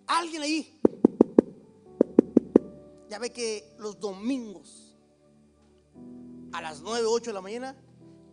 alguien 0.08 0.42
ahí. 0.42 0.80
Ya 3.10 3.20
ve 3.20 3.32
que 3.32 3.76
los 3.78 4.00
domingos 4.00 4.98
a 6.52 6.62
las 6.62 6.82
9, 6.82 7.06
8 7.08 7.30
de 7.30 7.34
la 7.34 7.42
mañana 7.42 7.76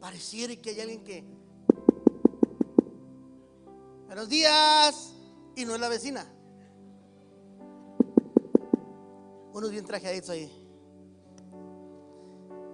pareciera 0.00 0.56
que 0.56 0.70
hay 0.70 0.80
alguien 0.80 1.04
que 1.04 1.24
Buenos 4.12 4.28
días. 4.28 5.14
Y 5.56 5.64
no 5.64 5.74
es 5.74 5.80
la 5.80 5.88
vecina. 5.88 6.26
Unos 9.54 9.70
bien 9.70 9.86
trajeaditos 9.86 10.28
ahí. 10.28 10.52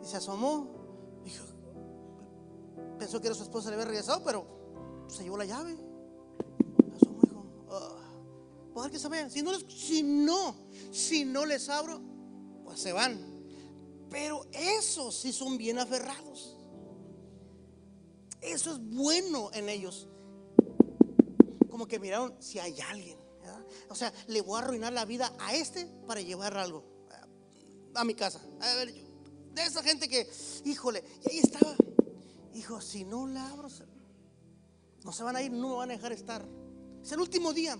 Y 0.02 0.04
se 0.04 0.16
asomó. 0.16 0.77
Pensó 2.98 3.20
que 3.20 3.28
era 3.28 3.36
su 3.36 3.42
esposa, 3.42 3.68
le 3.68 3.74
había 3.74 3.86
regresado, 3.86 4.22
pero 4.24 5.06
se 5.08 5.22
llevó 5.22 5.36
la 5.36 5.44
llave. 5.44 5.76
Asomó, 6.94 7.20
dijo, 7.22 7.46
oh, 8.74 8.88
que 8.90 8.98
se 8.98 9.08
vayan. 9.08 9.30
Si 9.30 9.42
no, 9.42 10.54
si 10.90 11.24
no, 11.24 11.46
les 11.46 11.68
abro, 11.68 12.00
pues 12.64 12.80
se 12.80 12.92
van. 12.92 13.18
Pero 14.10 14.46
esos 14.52 15.14
sí 15.14 15.32
son 15.32 15.58
bien 15.58 15.78
aferrados. 15.78 16.56
Eso 18.40 18.72
es 18.72 18.78
bueno 18.80 19.50
en 19.52 19.68
ellos 19.68 20.08
como 21.78 21.86
que 21.86 22.00
miraron 22.00 22.34
si 22.40 22.58
hay 22.58 22.80
alguien. 22.80 23.16
O 23.88 23.94
sea, 23.94 24.12
le 24.26 24.40
voy 24.40 24.58
a 24.58 24.64
arruinar 24.64 24.92
la 24.92 25.04
vida 25.04 25.32
a 25.38 25.54
este 25.54 25.86
para 26.08 26.20
llevar 26.20 26.56
algo 26.56 26.84
a 27.94 28.04
mi 28.04 28.14
casa. 28.14 28.40
A 28.60 28.74
ver, 28.74 28.92
esa 29.66 29.82
gente 29.82 30.08
que, 30.08 30.30
híjole, 30.64 31.02
y 31.24 31.30
ahí 31.30 31.38
estaba. 31.38 31.74
Hijo, 32.54 32.80
si 32.80 33.04
no 33.04 33.26
la 33.26 33.48
abro, 33.50 33.68
no 35.04 35.12
se 35.12 35.22
van 35.22 35.36
a 35.36 35.42
ir, 35.42 35.52
no 35.52 35.68
me 35.68 35.74
van 35.76 35.90
a 35.90 35.94
dejar 35.94 36.12
estar. 36.12 36.44
Es 37.02 37.12
el 37.12 37.20
último 37.20 37.52
día. 37.52 37.78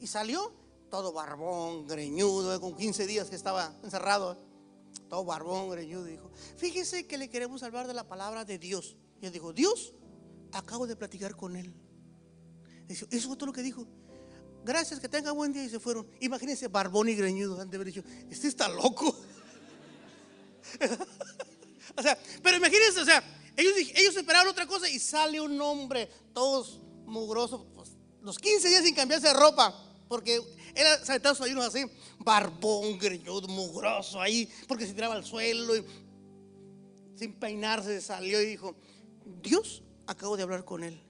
Y 0.00 0.06
salió 0.06 0.52
todo 0.90 1.12
barbón, 1.12 1.86
greñudo, 1.86 2.54
eh, 2.54 2.60
con 2.60 2.76
15 2.76 3.06
días 3.06 3.28
que 3.28 3.36
estaba 3.36 3.74
encerrado. 3.82 4.38
Todo 5.08 5.24
barbón, 5.24 5.70
greñudo. 5.70 6.04
Dijo, 6.04 6.30
fíjese 6.56 7.06
que 7.06 7.18
le 7.18 7.28
queremos 7.28 7.62
hablar 7.62 7.86
de 7.86 7.94
la 7.94 8.08
palabra 8.08 8.44
de 8.44 8.58
Dios. 8.58 8.96
Y 9.20 9.26
él 9.26 9.32
dijo, 9.32 9.52
Dios, 9.52 9.94
acabo 10.52 10.86
de 10.86 10.96
platicar 10.96 11.36
con 11.36 11.56
él. 11.56 11.74
Eso 12.88 13.06
fue 13.28 13.36
todo 13.36 13.46
lo 13.46 13.52
que 13.52 13.62
dijo. 13.62 13.86
Gracias, 14.64 14.98
que 14.98 15.08
tenga 15.08 15.30
buen 15.30 15.52
día 15.52 15.64
y 15.64 15.68
se 15.68 15.78
fueron. 15.78 16.08
Imagínense, 16.20 16.68
barbón 16.68 17.08
y 17.08 17.14
greñudo. 17.14 17.60
Han 17.60 17.70
de 17.70 17.76
haber 17.76 17.86
dicho, 17.86 18.02
este 18.30 18.48
está 18.48 18.68
loco. 18.68 19.16
o 21.96 22.02
sea, 22.02 22.18
pero 22.42 22.56
imagínense, 22.56 23.00
o 23.00 23.04
sea, 23.04 23.22
Ellos, 23.56 23.74
ellos 23.94 24.16
esperaban 24.16 24.48
otra 24.48 24.66
cosa 24.66 24.88
y 24.88 24.98
sale 24.98 25.40
un 25.40 25.60
hombre, 25.60 26.10
todos 26.34 26.80
mugrosos, 27.06 27.66
pues, 27.74 27.90
los 28.20 28.38
15 28.38 28.68
días 28.68 28.84
sin 28.84 28.94
cambiarse 28.94 29.28
de 29.28 29.34
ropa, 29.34 29.74
porque 30.08 30.40
era 30.74 31.02
sentado 31.04 31.42
ahí 31.44 31.54
así, 31.62 31.84
barbón, 32.18 32.98
greñudo, 32.98 33.48
mugroso 33.48 34.20
ahí, 34.20 34.50
porque 34.68 34.86
se 34.86 34.92
tiraba 34.92 35.14
al 35.14 35.24
suelo 35.24 35.74
y 35.74 35.84
sin 37.14 37.32
peinarse 37.32 38.00
salió 38.02 38.42
y 38.42 38.46
dijo, 38.46 38.76
Dios 39.42 39.82
acabo 40.06 40.36
de 40.36 40.42
hablar 40.42 40.64
con 40.64 40.84
él. 40.84 41.00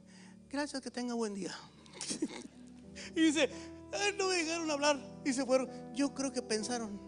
Gracias, 0.48 0.80
que 0.80 0.90
tenga 0.90 1.14
buen 1.14 1.34
día. 1.34 1.54
y 3.16 3.20
dice, 3.20 3.50
no 4.16 4.28
me 4.28 4.36
dejaron 4.36 4.70
hablar 4.70 5.20
y 5.24 5.32
se 5.32 5.44
fueron. 5.44 5.68
Yo 5.94 6.14
creo 6.14 6.32
que 6.32 6.42
pensaron, 6.42 7.00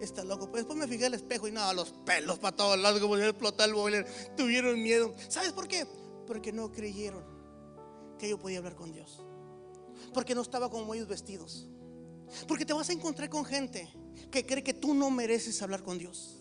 está 0.00 0.24
loco. 0.24 0.50
Pues 0.50 0.64
después 0.64 0.78
me 0.78 0.88
fijé 0.88 1.06
al 1.06 1.14
espejo 1.14 1.48
y 1.48 1.52
nada, 1.52 1.72
los 1.72 1.90
pelos 1.90 2.38
para 2.38 2.56
todos 2.56 2.78
lados, 2.78 3.00
como 3.00 3.16
si 3.16 3.22
explotar 3.22 3.68
el 3.68 3.74
boiler. 3.74 4.06
Tuvieron 4.36 4.82
miedo. 4.82 5.14
¿Sabes 5.28 5.52
por 5.52 5.68
qué? 5.68 5.86
Porque 6.26 6.52
no 6.52 6.72
creyeron 6.72 7.24
que 8.18 8.28
yo 8.28 8.38
podía 8.38 8.58
hablar 8.58 8.76
con 8.76 8.92
Dios. 8.92 9.22
Porque 10.12 10.34
no 10.34 10.42
estaba 10.42 10.70
como 10.70 10.94
ellos 10.94 11.08
vestidos. 11.08 11.68
Porque 12.46 12.64
te 12.64 12.72
vas 12.72 12.88
a 12.88 12.92
encontrar 12.92 13.28
con 13.28 13.44
gente 13.44 13.88
que 14.30 14.46
cree 14.46 14.62
que 14.62 14.74
tú 14.74 14.94
no 14.94 15.10
mereces 15.10 15.60
hablar 15.62 15.82
con 15.82 15.98
Dios. 15.98 16.36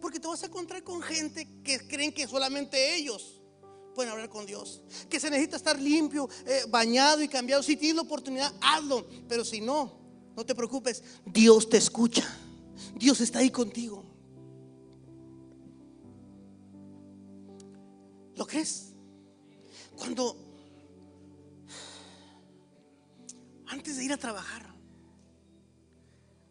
Porque 0.00 0.20
te 0.20 0.28
vas 0.28 0.42
a 0.42 0.46
encontrar 0.46 0.82
con 0.82 1.02
gente 1.02 1.48
que 1.62 1.86
creen 1.86 2.12
que 2.12 2.26
solamente 2.26 2.94
ellos 2.94 3.40
pueden 3.94 4.12
hablar 4.12 4.28
con 4.28 4.46
Dios. 4.46 4.82
Que 5.08 5.20
se 5.20 5.30
necesita 5.30 5.56
estar 5.56 5.78
limpio, 5.78 6.28
eh, 6.46 6.62
bañado 6.68 7.22
y 7.22 7.28
cambiado. 7.28 7.62
Si 7.62 7.76
tienes 7.76 7.96
la 7.96 8.02
oportunidad, 8.02 8.52
hazlo. 8.60 9.06
Pero 9.28 9.44
si 9.44 9.60
no, 9.60 10.00
no 10.36 10.46
te 10.46 10.54
preocupes. 10.54 11.02
Dios 11.26 11.68
te 11.68 11.76
escucha. 11.76 12.24
Dios 12.94 13.20
está 13.20 13.40
ahí 13.40 13.50
contigo. 13.50 14.04
¿Lo 18.36 18.46
crees? 18.46 18.94
Cuando 19.96 20.36
antes 23.66 23.96
de 23.96 24.04
ir 24.04 24.12
a 24.12 24.16
trabajar, 24.16 24.66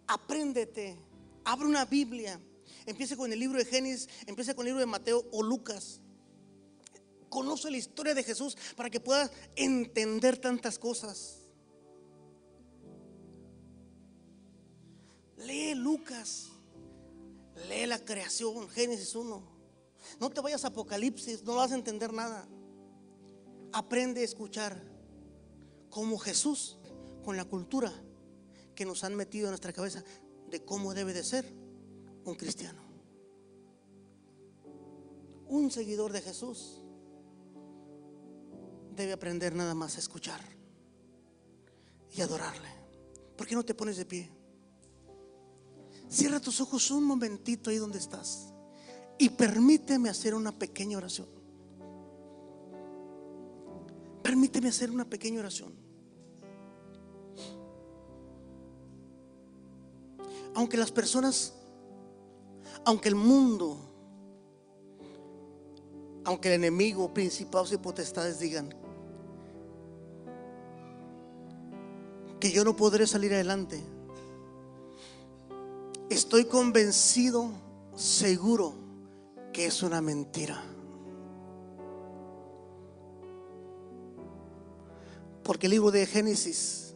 apréndete, 0.07 0.97
abre 1.43 1.67
una 1.67 1.85
Biblia, 1.85 2.39
empieza 2.85 3.15
con 3.15 3.31
el 3.31 3.39
libro 3.39 3.57
de 3.57 3.65
Génesis, 3.65 4.09
empieza 4.25 4.53
con 4.53 4.65
el 4.65 4.69
libro 4.69 4.79
de 4.79 4.85
Mateo 4.85 5.25
o 5.31 5.43
Lucas. 5.43 6.01
Conoce 7.29 7.71
la 7.71 7.77
historia 7.77 8.13
de 8.13 8.23
Jesús 8.23 8.57
para 8.75 8.89
que 8.89 8.99
puedas 8.99 9.31
entender 9.55 10.37
tantas 10.37 10.77
cosas. 10.77 11.40
Lee 15.51 15.75
Lucas, 15.75 16.47
lee 17.67 17.85
la 17.85 17.99
creación, 17.99 18.69
Génesis 18.69 19.13
1. 19.15 19.43
No 20.17 20.29
te 20.29 20.39
vayas 20.39 20.63
a 20.63 20.69
Apocalipsis, 20.69 21.43
no 21.43 21.55
vas 21.55 21.73
a 21.73 21.75
entender 21.75 22.13
nada. 22.13 22.47
Aprende 23.73 24.21
a 24.21 24.23
escuchar 24.23 24.81
como 25.89 26.17
Jesús 26.19 26.77
con 27.25 27.35
la 27.35 27.43
cultura 27.43 27.91
que 28.75 28.85
nos 28.85 29.03
han 29.03 29.13
metido 29.13 29.47
en 29.47 29.51
nuestra 29.51 29.73
cabeza 29.73 30.05
de 30.49 30.63
cómo 30.63 30.93
debe 30.93 31.13
de 31.13 31.23
ser 31.25 31.53
un 32.23 32.35
cristiano. 32.35 32.81
Un 35.47 35.69
seguidor 35.69 36.13
de 36.13 36.21
Jesús 36.21 36.81
debe 38.95 39.11
aprender 39.11 39.53
nada 39.53 39.75
más 39.75 39.97
a 39.97 39.99
escuchar 39.99 40.39
y 42.15 42.21
adorarle. 42.21 42.69
¿Por 43.35 43.47
qué 43.47 43.55
no 43.55 43.65
te 43.65 43.75
pones 43.75 43.97
de 43.97 44.05
pie? 44.05 44.40
Cierra 46.11 46.41
tus 46.41 46.59
ojos 46.59 46.91
un 46.91 47.05
momentito 47.05 47.69
ahí 47.69 47.77
donde 47.77 47.97
estás 47.97 48.53
y 49.17 49.29
permíteme 49.29 50.09
hacer 50.09 50.35
una 50.35 50.51
pequeña 50.51 50.97
oración. 50.97 51.27
Permíteme 54.21 54.67
hacer 54.67 54.91
una 54.91 55.05
pequeña 55.05 55.39
oración. 55.39 55.73
Aunque 60.53 60.75
las 60.75 60.91
personas, 60.91 61.53
aunque 62.83 63.07
el 63.07 63.15
mundo, 63.15 63.77
aunque 66.25 66.49
el 66.49 66.55
enemigo, 66.55 67.13
principados 67.13 67.71
y 67.71 67.77
potestades 67.77 68.37
digan 68.37 68.75
que 72.37 72.51
yo 72.51 72.65
no 72.65 72.75
podré 72.75 73.07
salir 73.07 73.33
adelante. 73.33 73.81
Estoy 76.11 76.43
convencido, 76.43 77.51
seguro, 77.95 78.73
que 79.53 79.67
es 79.67 79.81
una 79.81 80.01
mentira. 80.01 80.61
Porque 85.41 85.67
el 85.67 85.71
libro 85.71 85.89
de 85.89 86.05
Génesis, 86.05 86.93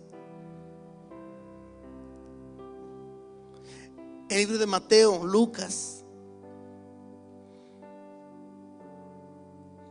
el 4.28 4.38
libro 4.38 4.58
de 4.58 4.66
Mateo, 4.66 5.26
Lucas, 5.26 6.04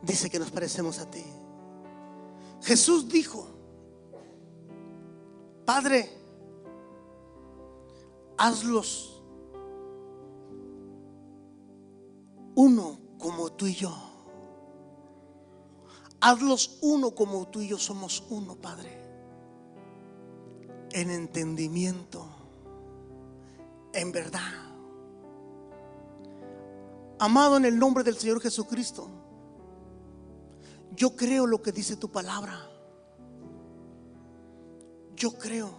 dice 0.03 0.29
que 0.29 0.39
nos 0.39 0.51
parecemos 0.51 0.99
a 0.99 1.11
ti. 1.11 1.25
Jesús 2.61 3.09
dijo, 3.09 3.49
Padre, 5.65 6.11
hazlos 8.37 9.14
uno 12.55 12.99
como 13.19 13.53
tú 13.53 13.67
y 13.67 13.75
yo. 13.75 13.95
Hazlos 16.21 16.79
uno 16.81 17.15
como 17.15 17.49
tú 17.49 17.61
y 17.61 17.69
yo 17.69 17.79
somos 17.79 18.25
uno, 18.31 18.57
Padre. 18.57 19.03
En 20.93 21.11
entendimiento, 21.11 22.27
en 23.93 24.13
verdad. 24.13 24.41
Amado 27.19 27.57
en 27.57 27.65
el 27.65 27.79
nombre 27.79 28.05
del 28.05 28.17
Señor 28.17 28.41
Jesucristo, 28.41 29.09
yo 30.97 31.17
creo 31.17 31.47
lo 31.47 31.61
que 31.61 31.73
dice 31.73 31.97
tu 31.97 32.11
palabra. 32.11 32.59
Yo 35.17 35.33
creo 35.33 35.71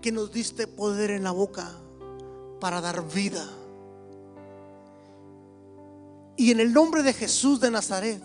que 0.00 0.12
nos 0.12 0.32
diste 0.32 0.66
poder 0.66 1.10
en 1.10 1.22
la 1.22 1.30
boca 1.30 1.70
para 2.60 2.80
dar 2.80 3.06
vida. 3.08 3.44
Y 6.36 6.50
en 6.50 6.60
el 6.60 6.72
nombre 6.72 7.02
de 7.02 7.12
Jesús 7.12 7.60
de 7.60 7.70
Nazaret, 7.70 8.22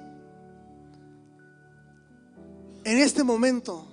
en 2.83 2.97
este 2.97 3.23
momento, 3.23 3.85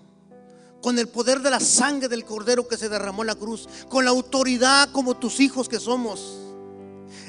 con 0.81 0.99
el 0.99 1.09
poder 1.09 1.41
de 1.41 1.51
la 1.51 1.61
sangre 1.61 2.09
del 2.09 2.25
cordero 2.25 2.69
que 2.69 2.77
se 2.77 2.89
derramó 2.89 3.23
en 3.23 3.29
la 3.29 3.35
cruz, 3.35 3.69
con 3.89 4.05
la 4.05 4.11
autoridad 4.11 4.91
como 4.93 5.17
tus 5.17 5.41
hijos 5.41 5.69
que 5.69 5.81
somos, 5.81 6.41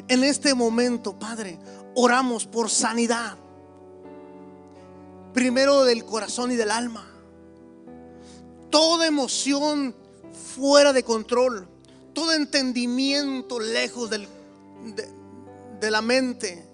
en 0.07 0.23
este 0.23 0.53
momento, 0.53 1.17
Padre, 1.17 1.57
oramos 1.95 2.45
por 2.45 2.69
sanidad, 2.69 3.37
primero 5.33 5.83
del 5.83 6.05
corazón 6.05 6.51
y 6.51 6.55
del 6.55 6.71
alma. 6.71 7.07
Toda 8.69 9.07
emoción 9.07 9.95
fuera 10.55 10.93
de 10.93 11.03
control, 11.03 11.67
todo 12.13 12.33
entendimiento 12.33 13.59
lejos 13.59 14.09
de, 14.09 14.27
la 15.89 16.01
mente, 16.01 16.64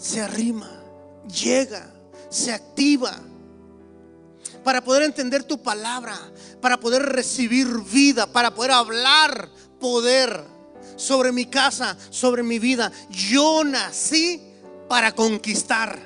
se 0.00 0.20
arrima, 0.20 0.70
llega, 1.26 1.92
se 2.30 2.52
activa 2.52 3.20
para 4.64 4.82
poder 4.82 5.02
entender 5.02 5.44
tu 5.44 5.62
palabra, 5.62 6.18
para 6.60 6.78
poder 6.80 7.02
recibir 7.02 7.66
vida, 7.82 8.26
para 8.26 8.54
poder 8.54 8.72
hablar 8.72 9.50
poder 9.78 10.44
sobre 10.96 11.32
mi 11.32 11.46
casa, 11.46 11.96
sobre 12.10 12.42
mi 12.42 12.58
vida. 12.58 12.92
Yo 13.08 13.64
nací 13.64 14.40
para 14.88 15.12
conquistar. 15.12 15.98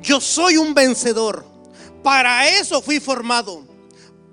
Yo 0.00 0.20
soy 0.20 0.56
un 0.56 0.74
vencedor. 0.74 1.44
Para 2.02 2.48
eso 2.48 2.80
fui 2.80 2.98
formado. 2.98 3.66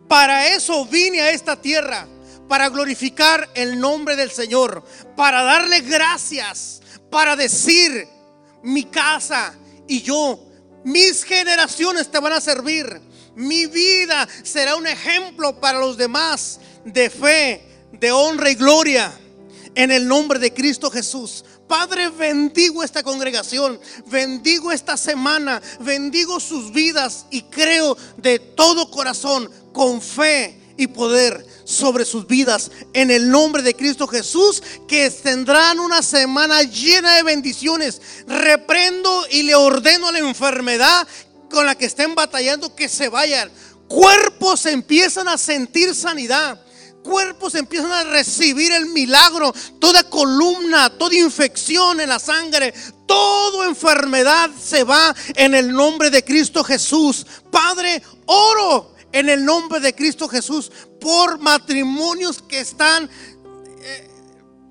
Para 0.08 0.48
eso 0.48 0.86
vine 0.86 1.22
a 1.22 1.32
esta 1.32 1.62
tierra. 1.62 2.08
Para 2.48 2.70
glorificar 2.70 3.50
el 3.54 3.80
nombre 3.80 4.16
del 4.16 4.32
Señor. 4.32 4.84
Para 5.16 5.44
darle 5.44 5.82
gracias. 5.82 6.82
Para 7.12 7.36
decir, 7.36 8.08
mi 8.68 8.84
casa 8.84 9.56
y 9.88 10.02
yo, 10.02 10.40
mis 10.84 11.24
generaciones 11.24 12.12
te 12.12 12.20
van 12.20 12.34
a 12.34 12.42
servir. 12.42 13.02
Mi 13.36 13.66
vida 13.66 14.28
será 14.44 14.76
un 14.76 14.86
ejemplo 14.86 15.60
para 15.60 15.80
los 15.80 15.96
demás 15.96 16.60
de 16.84 17.10
fe, 17.10 17.64
de 17.94 18.12
honra 18.12 18.50
y 18.52 18.56
gloria. 18.56 19.18
En 19.74 19.92
el 19.92 20.08
nombre 20.08 20.40
de 20.40 20.54
Cristo 20.54 20.90
Jesús. 20.90 21.46
Padre, 21.68 22.10
bendigo 22.10 22.84
esta 22.84 23.04
congregación, 23.04 23.80
bendigo 24.08 24.72
esta 24.72 24.98
semana, 24.98 25.62
bendigo 25.82 26.40
sus 26.40 26.72
vidas 26.72 27.26
y 27.30 27.44
creo 27.44 27.98
de 28.18 28.40
todo 28.40 28.90
corazón, 28.90 29.50
con 29.74 30.02
fe 30.02 30.60
y 30.78 30.88
poder, 30.88 31.46
sobre 31.68 32.06
sus 32.06 32.26
vidas 32.28 32.72
en 32.94 33.12
el 33.12 33.30
nombre 33.30 33.62
de 33.62 33.76
Cristo 33.76 34.08
Jesús, 34.08 34.64
que 34.88 35.12
tendrán 35.12 35.80
una 35.82 36.02
semana 36.02 36.64
llena 36.64 37.16
de 37.16 37.24
bendiciones. 37.24 38.02
Reprendo 38.26 39.26
y 39.30 39.44
le 39.44 39.54
ordeno 39.54 40.08
a 40.08 40.14
la 40.14 40.20
enfermedad 40.20 41.06
con 41.50 41.66
la 41.66 41.76
que 41.76 41.86
estén 41.86 42.16
batallando 42.16 42.74
que 42.74 42.88
se 42.88 43.10
vayan. 43.10 43.52
Cuerpos 43.90 44.66
empiezan 44.66 45.28
a 45.28 45.38
sentir 45.38 45.94
sanidad 45.94 46.62
cuerpos 47.04 47.56
empiezan 47.56 47.92
a 47.94 48.04
recibir 48.04 48.70
el 48.74 48.88
milagro. 48.88 49.54
Toda 49.80 50.04
columna, 50.04 50.90
toda 50.90 51.16
infección 51.16 52.02
en 52.02 52.10
la 52.10 52.20
sangre, 52.20 52.74
toda 53.06 53.66
enfermedad 53.66 54.50
se 54.62 54.84
va 54.84 55.16
en 55.36 55.56
el 55.56 55.72
nombre 55.72 56.10
de 56.10 56.26
Cristo 56.26 56.66
Jesús. 56.66 57.26
Padre, 57.50 58.04
oro 58.26 58.97
en 59.20 59.30
el 59.30 59.44
nombre 59.44 59.80
de 59.80 59.96
Cristo 59.96 60.28
Jesús 60.28 60.72
por 61.02 61.40
matrimonios 61.40 62.42
que 62.42 62.60
están 62.60 63.10
eh, 63.82 64.10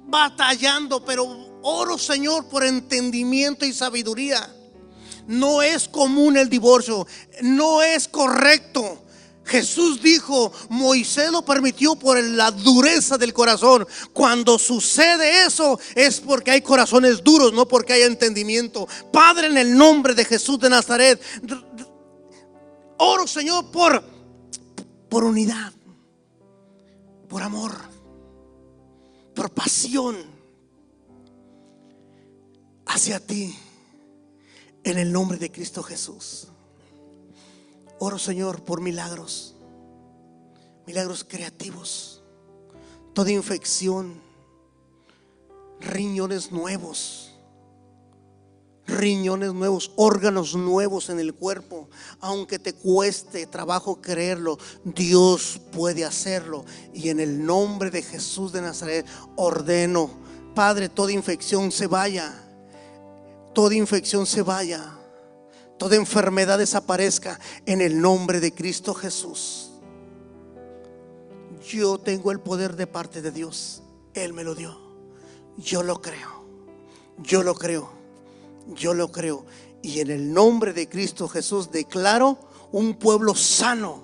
batallando, 0.07 1.05
pero 1.05 1.25
oro 1.63 1.99
Señor 1.99 2.47
por 2.47 2.65
entendimiento 2.65 3.67
y 3.67 3.73
sabiduría. 3.73 4.53
No 5.27 5.63
es 5.63 5.89
común 5.89 6.37
el 6.37 6.49
divorcio, 6.49 7.07
no 7.43 7.83
es 7.83 8.07
correcto. 8.07 9.03
Jesús 9.45 10.01
dijo, 10.01 10.53
Moisés 10.69 11.31
lo 11.31 11.45
permitió 11.45 11.97
por 11.97 12.21
la 12.23 12.51
dureza 12.51 13.19
del 13.19 13.33
corazón. 13.33 13.87
Cuando 14.13 14.59
sucede 14.59 15.45
eso 15.45 15.79
es 15.95 16.21
porque 16.21 16.53
hay 16.53 16.61
corazones 16.63 17.23
duros, 17.23 17.53
no 17.53 17.67
porque 17.67 17.95
hay 17.95 18.03
entendimiento. 18.03 18.89
Padre, 19.13 19.49
en 19.49 19.57
el 19.57 19.77
nombre 19.77 20.15
de 20.15 20.25
Jesús 20.25 20.59
de 20.59 20.71
Nazaret, 20.71 21.21
oro 22.99 23.27
Señor 23.27 23.71
por, 23.71 24.16
por 25.09 25.25
unidad, 25.25 25.73
por 27.29 27.43
amor, 27.43 27.73
por 29.35 29.51
pasión 29.51 30.17
hacia 32.87 33.21
ti, 33.21 33.55
en 34.85 34.99
el 34.99 35.13
nombre 35.13 35.39
de 35.39 35.51
Cristo 35.51 35.83
Jesús. 35.83 36.49
Oro, 37.99 38.19
Señor, 38.19 38.63
por 38.63 38.81
milagros, 38.81 39.55
milagros 40.87 41.25
creativos, 41.25 42.23
toda 43.15 43.33
infección, 43.33 44.21
riñones 45.81 46.53
nuevos, 46.53 47.36
riñones 48.87 49.53
nuevos, 49.53 49.93
órganos 49.97 50.55
nuevos 50.55 51.11
en 51.11 51.21
el 51.21 51.35
cuerpo. 51.35 51.89
Aunque 52.21 52.59
te 52.59 52.73
cueste 52.73 53.47
trabajo 53.47 54.01
creerlo, 54.01 54.59
Dios 54.85 55.61
puede 55.73 56.05
hacerlo. 56.05 56.65
Y 56.95 57.09
en 57.11 57.21
el 57.21 57.45
nombre 57.45 57.91
de 57.91 58.03
Jesús 58.03 58.53
de 58.53 58.63
Nazaret 58.63 59.07
ordeno, 59.37 60.11
Padre, 60.55 60.89
toda 60.89 61.13
infección 61.13 61.71
se 61.71 61.87
vaya, 61.87 62.33
toda 63.55 63.75
infección 63.75 64.27
se 64.27 64.43
vaya 64.43 64.97
toda 65.79 65.97
enfermedad 65.97 66.59
desaparezca 66.59 67.39
en 67.67 67.81
el 67.81 68.01
nombre 68.01 68.41
de 68.41 68.53
Cristo 68.53 68.95
Jesús. 68.95 69.71
Yo 71.69 71.99
tengo 71.99 72.31
el 72.31 72.41
poder 72.41 72.77
de 72.77 72.87
parte 72.87 73.23
de 73.23 73.31
Dios. 73.31 73.83
Él 74.15 74.33
me 74.33 74.45
lo 74.45 74.55
dio. 74.55 74.79
Yo 75.57 75.83
lo 75.83 76.01
creo. 76.01 76.45
Yo 77.19 77.43
lo 77.43 77.55
creo. 77.55 77.96
Yo 78.75 78.95
lo 78.95 79.11
creo. 79.11 79.45
Y 79.83 80.01
en 80.01 80.11
el 80.11 80.33
nombre 80.33 80.73
de 80.73 80.89
Cristo 80.89 81.29
Jesús 81.29 81.71
declaro 81.71 82.39
un 82.73 82.95
pueblo 82.95 83.35
sano. 83.35 84.03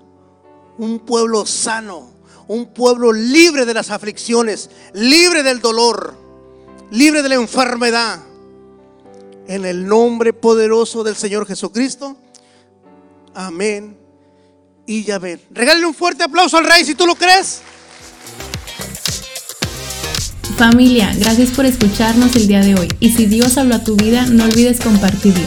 Un 0.79 1.01
pueblo 1.01 1.47
sano. 1.47 2.11
Un 2.49 2.73
pueblo 2.73 3.13
libre 3.13 3.65
de 3.65 3.75
las 3.75 3.91
aflicciones. 3.91 4.71
Libre 4.95 5.43
del 5.43 5.61
dolor. 5.61 6.15
Libre 6.91 7.23
de 7.23 7.29
la 7.29 7.35
enfermedad 7.37 8.21
en 9.47 9.65
el 9.65 9.87
nombre 9.87 10.33
poderoso 10.33 11.03
del 11.03 11.17
Señor 11.17 11.47
Jesucristo. 11.47 12.17
Amén. 13.35 13.97
Y 14.87 15.05
ya 15.05 15.19
ven. 15.19 15.41
Regálale 15.51 15.87
un 15.87 15.95
fuerte 15.95 16.25
aplauso 16.25 16.59
al 16.59 16.67
Rey 16.67 16.85
si 16.85 16.95
tú 16.95 17.07
lo 17.07 17.15
crees. 17.15 17.63
Familia, 20.57 21.13
gracias 21.19 21.51
por 21.51 21.67
escucharnos 21.67 22.37
el 22.37 22.47
día 22.47 22.61
de 22.61 22.75
hoy. 22.75 22.89
Y 23.01 23.11
si 23.11 23.27
Dios 23.27 23.57
habló 23.59 23.77
a 23.77 23.85
tu 23.85 23.97
vida, 23.97 24.27
no 24.27 24.45
olvides 24.45 24.81
compartirlo. 24.81 25.47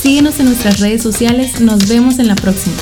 Síguenos 0.00 0.38
en 0.38 0.46
nuestras 0.46 0.80
redes 0.80 1.02
sociales. 1.02 1.60
Nos 1.60 1.88
vemos 1.88 2.18
en 2.18 2.28
la 2.28 2.34
próxima. 2.34 2.76